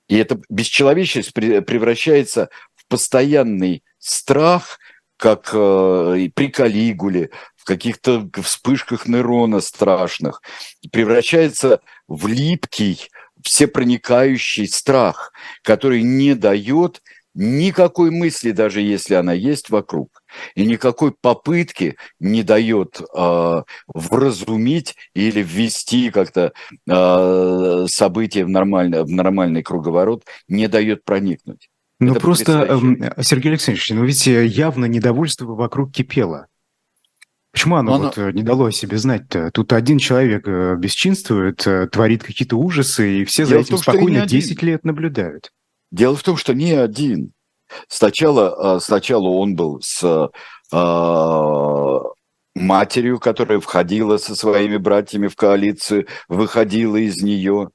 И 0.08 0.16
эта 0.16 0.40
бесчеловечность 0.48 1.34
превращается 1.34 2.48
в 2.74 2.86
постоянный 2.86 3.84
страх, 3.98 4.78
как 5.18 5.50
э, 5.52 6.30
при 6.34 6.48
Калигуле, 6.48 7.30
в 7.56 7.64
каких-то 7.64 8.30
вспышках 8.40 9.06
нейрона 9.06 9.60
страшных, 9.60 10.40
превращается 10.90 11.82
в 12.06 12.26
липкий, 12.28 13.10
всепроникающий 13.48 14.68
страх, 14.68 15.32
который 15.62 16.02
не 16.02 16.34
дает 16.34 17.00
никакой 17.34 18.10
мысли, 18.10 18.50
даже 18.50 18.80
если 18.80 19.14
она 19.14 19.32
есть 19.32 19.70
вокруг, 19.70 20.22
и 20.54 20.66
никакой 20.66 21.14
попытки 21.18 21.96
не 22.20 22.42
дает 22.42 23.00
э, 23.00 23.62
вразумить 23.86 24.96
или 25.14 25.42
ввести 25.42 26.10
как-то 26.10 26.52
э, 26.86 27.86
события 27.88 28.44
в 28.44 28.48
нормальный, 28.48 29.04
в 29.04 29.10
нормальный 29.10 29.62
круговорот, 29.62 30.24
не 30.48 30.68
дает 30.68 31.04
проникнуть. 31.04 31.68
Ну 32.00 32.14
просто, 32.16 32.80
э, 33.16 33.22
Сергей 33.22 33.50
Александрович, 33.52 33.90
ну 33.90 34.04
ведь 34.04 34.26
явно 34.26 34.86
недовольство 34.86 35.54
вокруг 35.54 35.92
кипело. 35.92 36.48
Почему 37.52 37.76
оно, 37.76 37.94
оно... 37.94 38.04
вот 38.04 38.18
э, 38.18 38.32
не 38.32 38.42
дало 38.42 38.66
о 38.66 38.72
себе 38.72 38.98
знать-то? 38.98 39.50
Тут 39.50 39.72
один 39.72 39.98
человек 39.98 40.46
э, 40.46 40.76
бесчинствует, 40.76 41.66
э, 41.66 41.88
творит 41.88 42.22
какие-то 42.22 42.56
ужасы, 42.56 43.20
и 43.20 43.24
все 43.24 43.44
Дело 43.44 43.62
за 43.62 43.62
этим 43.62 43.76
том, 43.76 43.78
спокойно 43.78 44.26
10 44.26 44.62
лет 44.62 44.84
наблюдают. 44.84 45.50
Дело 45.90 46.14
в 46.16 46.22
том, 46.22 46.36
что 46.36 46.54
не 46.54 46.72
один. 46.72 47.32
Сначала, 47.88 48.76
а, 48.76 48.80
сначала 48.80 49.28
он 49.28 49.54
был 49.54 49.80
с 49.82 50.30
а, 50.72 52.00
матерью, 52.54 53.18
которая 53.18 53.60
входила 53.60 54.16
со 54.18 54.34
своими 54.34 54.76
братьями 54.76 55.28
в 55.28 55.36
коалицию, 55.36 56.06
выходила 56.28 56.96
из 56.96 57.22
нее. 57.22 57.70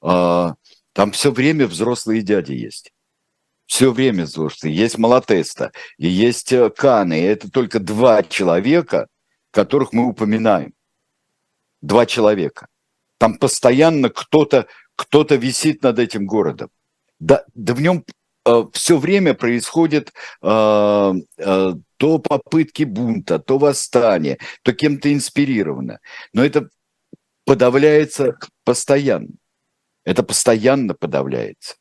А, 0.00 0.54
там 0.92 1.12
все 1.12 1.30
время 1.30 1.66
взрослые 1.66 2.22
дяди 2.22 2.52
есть. 2.52 2.92
Все 3.68 3.92
время 3.92 4.24
взрослые. 4.24 4.74
Есть 4.74 4.98
Малатеста 4.98 5.70
и 5.96 6.08
есть 6.08 6.52
э, 6.52 6.70
Каны. 6.70 7.20
И 7.20 7.22
это 7.22 7.48
только 7.48 7.78
два 7.78 8.24
человека, 8.24 9.06
которых 9.52 9.92
мы 9.92 10.08
упоминаем. 10.08 10.72
Два 11.80 12.06
человека. 12.06 12.66
Там 13.18 13.38
постоянно 13.38 14.10
кто-то 14.10 14.66
кто 14.96 15.22
висит 15.22 15.84
над 15.84 16.00
этим 16.00 16.26
городом 16.26 16.70
да, 17.20 17.44
да 17.54 17.74
в 17.74 17.80
нем 17.80 18.04
э, 18.46 18.64
все 18.72 18.98
время 18.98 19.34
происходит 19.34 20.12
э, 20.42 21.12
э, 21.38 21.72
то 21.96 22.18
попытки 22.18 22.84
бунта, 22.84 23.38
то 23.38 23.58
восстание, 23.58 24.38
то 24.62 24.72
кем-то 24.72 25.12
инспирировано. 25.12 25.98
Но 26.32 26.44
это 26.44 26.68
подавляется 27.44 28.38
постоянно. 28.64 29.30
Это 30.04 30.22
постоянно 30.22 30.94
подавляется. 30.94 31.74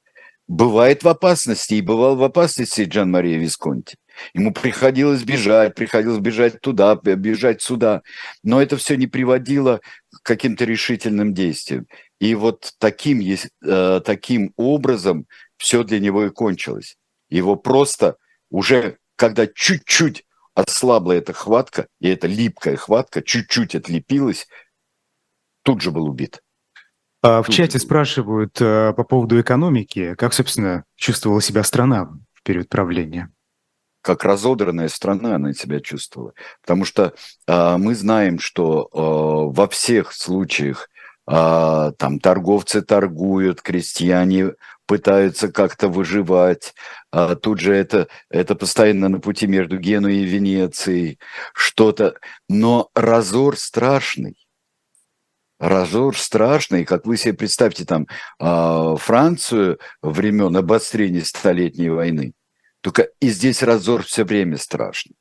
Бывает 0.48 1.04
в 1.04 1.10
опасности, 1.10 1.74
и 1.74 1.82
бывал 1.82 2.16
в 2.16 2.24
опасности 2.24 2.84
Джан 2.84 3.12
Мария 3.12 3.38
Висконти. 3.38 3.98
Ему 4.34 4.54
приходилось 4.54 5.24
бежать, 5.24 5.76
приходилось 5.76 6.20
бежать 6.20 6.62
туда, 6.62 6.96
бежать 6.96 7.62
сюда. 7.62 8.02
Но 8.44 8.62
это 8.62 8.78
все 8.78 8.96
не 8.96 9.08
приводило 9.08 9.82
к 10.10 10.24
каким-то 10.24 10.64
решительным 10.64 11.34
действиям. 11.34 11.88
И 12.20 12.34
вот 12.34 12.74
таким, 12.80 13.22
э, 13.22 14.02
таким 14.06 14.54
образом 14.56 15.28
все 15.58 15.84
для 15.84 16.00
него 16.00 16.26
и 16.26 16.30
кончилось. 16.30 16.96
Его 17.30 17.58
просто 17.58 18.16
уже, 18.50 18.98
когда 19.18 19.48
чуть-чуть 19.48 20.24
ослабла 20.56 21.12
эта 21.12 21.34
хватка, 21.34 21.88
и 22.00 22.08
эта 22.08 22.28
липкая 22.28 22.78
хватка 22.78 23.22
чуть-чуть 23.22 23.76
отлепилась, 23.76 24.48
тут 25.64 25.82
же 25.82 25.92
был 25.92 26.08
убит. 26.08 26.42
А 27.28 27.44
в 27.44 27.50
чате 27.50 27.78
спрашивают 27.78 28.62
э, 28.62 28.94
по 28.96 29.04
поводу 29.04 29.42
экономики. 29.42 30.16
Как, 30.18 30.34
собственно, 30.34 30.86
чувствовала 30.96 31.42
себя 31.42 31.62
страна 31.64 32.10
в 32.34 32.42
период 32.42 32.70
правления? 32.70 33.30
Как 34.02 34.24
разодранная 34.24 34.88
страна 34.88 35.36
она 35.36 35.52
себя 35.52 35.82
чувствовала. 35.82 36.32
Потому 36.62 36.86
что 36.86 37.14
э, 37.46 37.78
мы 37.78 37.96
знаем, 37.96 38.40
что 38.40 38.88
э, 38.94 39.54
во 39.54 39.68
всех 39.68 40.14
случаях 40.14 40.88
а, 41.30 41.92
там 41.98 42.20
торговцы 42.20 42.82
торгуют, 42.82 43.62
крестьяне 43.62 44.54
пытаются 44.86 45.52
как-то 45.52 45.90
выживать. 45.90 46.74
А 47.12 47.36
тут 47.36 47.60
же 47.60 47.76
это, 47.76 48.08
это 48.30 48.56
постоянно 48.56 49.10
на 49.10 49.20
пути 49.20 49.46
между 49.46 49.78
Генуей 49.78 50.24
и 50.24 50.26
Венецией, 50.26 51.20
что-то. 51.54 52.16
Но 52.48 52.88
разор 52.96 53.58
страшный. 53.58 54.47
Разор 55.60 56.16
страшный, 56.16 56.86
как 56.86 57.06
вы 57.06 57.18
себе 57.18 57.34
представьте 57.34 57.84
там 57.84 58.08
а, 58.40 58.96
Францию 58.96 59.80
времен 60.02 60.56
обострения 60.56 61.22
Столетней 61.22 61.90
войны. 61.90 62.34
Только 62.82 63.10
и 63.20 63.30
здесь 63.30 63.64
разор 63.64 64.04
все 64.04 64.24
время 64.24 64.58
страшный. 64.58 65.16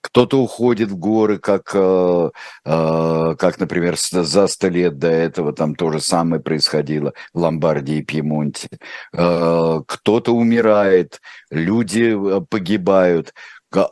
Кто-то 0.00 0.42
уходит 0.42 0.90
в 0.90 0.96
горы, 0.96 1.38
как, 1.38 1.70
э, 1.74 2.30
э, 2.64 3.34
как, 3.38 3.60
например, 3.60 3.96
за 3.96 4.46
сто 4.48 4.68
лет 4.68 4.98
до 4.98 5.06
этого 5.06 5.52
там 5.52 5.76
то 5.76 5.92
же 5.92 6.00
самое 6.00 6.42
происходило 6.42 7.14
в 7.32 7.38
Ломбардии 7.38 7.98
и 7.98 8.02
Пьемонте. 8.02 8.68
Кто-то 9.12 10.34
умирает, 10.34 11.20
люди 11.50 12.18
погибают, 12.50 13.32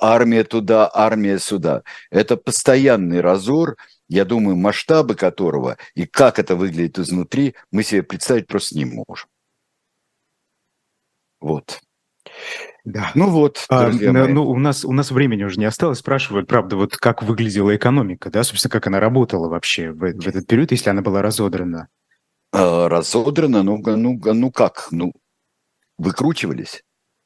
армия 0.01 0.45
туда, 0.45 0.91
армия 0.93 1.39
сюда. 1.39 1.83
Это 2.11 2.37
постоянный 2.37 3.21
разор, 3.21 3.77
я 4.11 4.25
думаю, 4.25 4.57
масштабы 4.57 5.15
которого 5.15 5.79
и 5.95 6.05
как 6.05 6.41
это 6.41 6.57
выглядит 6.57 6.99
изнутри, 6.99 7.55
мы 7.71 7.85
себе 7.85 8.03
представить 8.03 8.49
просто 8.49 8.77
не 8.77 8.85
можем. 8.85 9.29
Вот. 11.41 11.81
Да. 12.85 13.13
Ну 13.15 13.31
вот, 13.31 13.65
а, 13.69 13.89
ну, 13.91 14.51
у 14.51 14.59
нас 14.59 14.85
у 14.85 14.93
нас 14.93 15.11
времени 15.11 15.45
уже 15.45 15.61
не 15.61 15.65
осталось. 15.65 15.99
Спрашивают, 15.99 16.49
правда, 16.49 16.77
вот 16.77 16.97
как 16.97 17.23
выглядела 17.23 17.75
экономика, 17.77 18.31
да, 18.31 18.43
собственно, 18.43 18.73
как 18.73 18.89
она 18.89 18.99
работала 18.99 19.49
вообще 19.49 19.93
в, 19.93 19.99
в 19.99 20.27
этот 20.27 20.47
период, 20.47 20.73
если 20.73 20.91
она 20.91 21.03
была 21.03 21.23
разодрана? 21.23 21.89
А, 22.53 22.89
разодрана, 22.89 23.63
ну, 23.63 23.79
ну, 23.79 24.19
ну 24.23 24.51
как, 24.51 24.89
ну, 24.91 25.13
выкручивались 25.99 26.83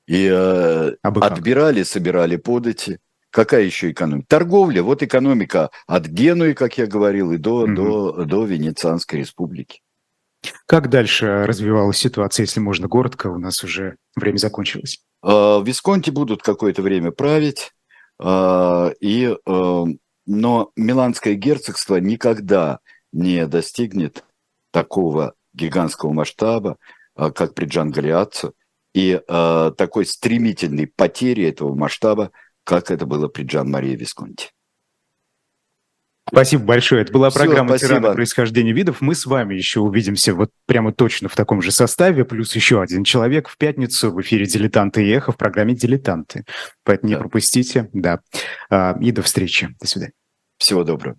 и 0.06 0.28
э, 0.30 0.96
отбирали, 1.02 1.82
собирали 1.82 2.36
подати. 2.36 2.98
Какая 3.34 3.64
еще 3.64 3.90
экономика? 3.90 4.26
Торговля. 4.28 4.84
Вот 4.84 5.02
экономика 5.02 5.70
от 5.88 6.06
Генуи, 6.06 6.52
как 6.52 6.78
я 6.78 6.86
говорил, 6.86 7.32
и 7.32 7.36
до, 7.36 7.66
mm 7.66 7.74
до, 7.74 8.24
до 8.24 8.44
Венецианской 8.44 9.18
республики. 9.18 9.80
Как 10.66 10.88
дальше 10.88 11.44
развивалась 11.44 11.98
ситуация, 11.98 12.44
если 12.44 12.60
можно 12.60 12.86
коротко? 12.86 13.26
У 13.26 13.38
нас 13.38 13.64
уже 13.64 13.96
время 14.14 14.36
закончилось. 14.36 15.00
А, 15.20 15.60
Висконти 15.60 16.10
будут 16.10 16.44
какое-то 16.44 16.82
время 16.82 17.10
править, 17.10 17.72
а, 18.20 18.92
и, 19.00 19.36
а, 19.46 19.84
но 20.26 20.70
Миланское 20.76 21.34
герцогство 21.34 21.96
никогда 21.96 22.78
не 23.12 23.48
достигнет 23.48 24.22
такого 24.70 25.34
гигантского 25.54 26.12
масштаба, 26.12 26.76
как 27.16 27.54
при 27.54 27.66
Джан 27.66 27.90
Галиатцо, 27.90 28.52
и 28.92 29.20
такой 29.26 30.06
стремительной 30.06 30.86
потери 30.86 31.44
этого 31.44 31.74
масштаба, 31.74 32.30
как 32.64 32.90
это 32.90 33.06
было 33.06 33.28
при 33.28 33.44
Джан 33.44 33.70
Марии 33.70 33.96
Висконти. 33.96 34.50
Спасибо 36.26 36.64
большое. 36.64 37.02
Это 37.02 37.12
была 37.12 37.30
Все, 37.30 37.38
программа 37.38 37.68
спасибо. 37.68 37.88
«Тираны 37.88 38.14
происхождения 38.14 38.72
видов». 38.72 39.00
Мы 39.00 39.14
с 39.14 39.26
вами 39.26 39.54
еще 39.54 39.80
увидимся 39.80 40.34
вот 40.34 40.50
прямо 40.66 40.92
точно 40.92 41.28
в 41.28 41.36
таком 41.36 41.60
же 41.60 41.70
составе, 41.70 42.24
плюс 42.24 42.56
еще 42.56 42.80
один 42.80 43.04
человек 43.04 43.48
в 43.48 43.58
пятницу 43.58 44.10
в 44.10 44.20
эфире 44.22 44.46
«Дилетанты 44.46 45.06
и 45.06 45.10
эхо» 45.10 45.32
в 45.32 45.36
программе 45.36 45.74
«Дилетанты». 45.74 46.44
Поэтому 46.82 47.10
да. 47.10 47.16
не 47.16 47.20
пропустите. 47.20 47.90
Да. 47.92 48.20
А, 48.70 48.96
и 49.00 49.12
до 49.12 49.22
встречи. 49.22 49.76
До 49.80 49.86
свидания. 49.86 50.14
Всего 50.56 50.82
доброго. 50.82 51.16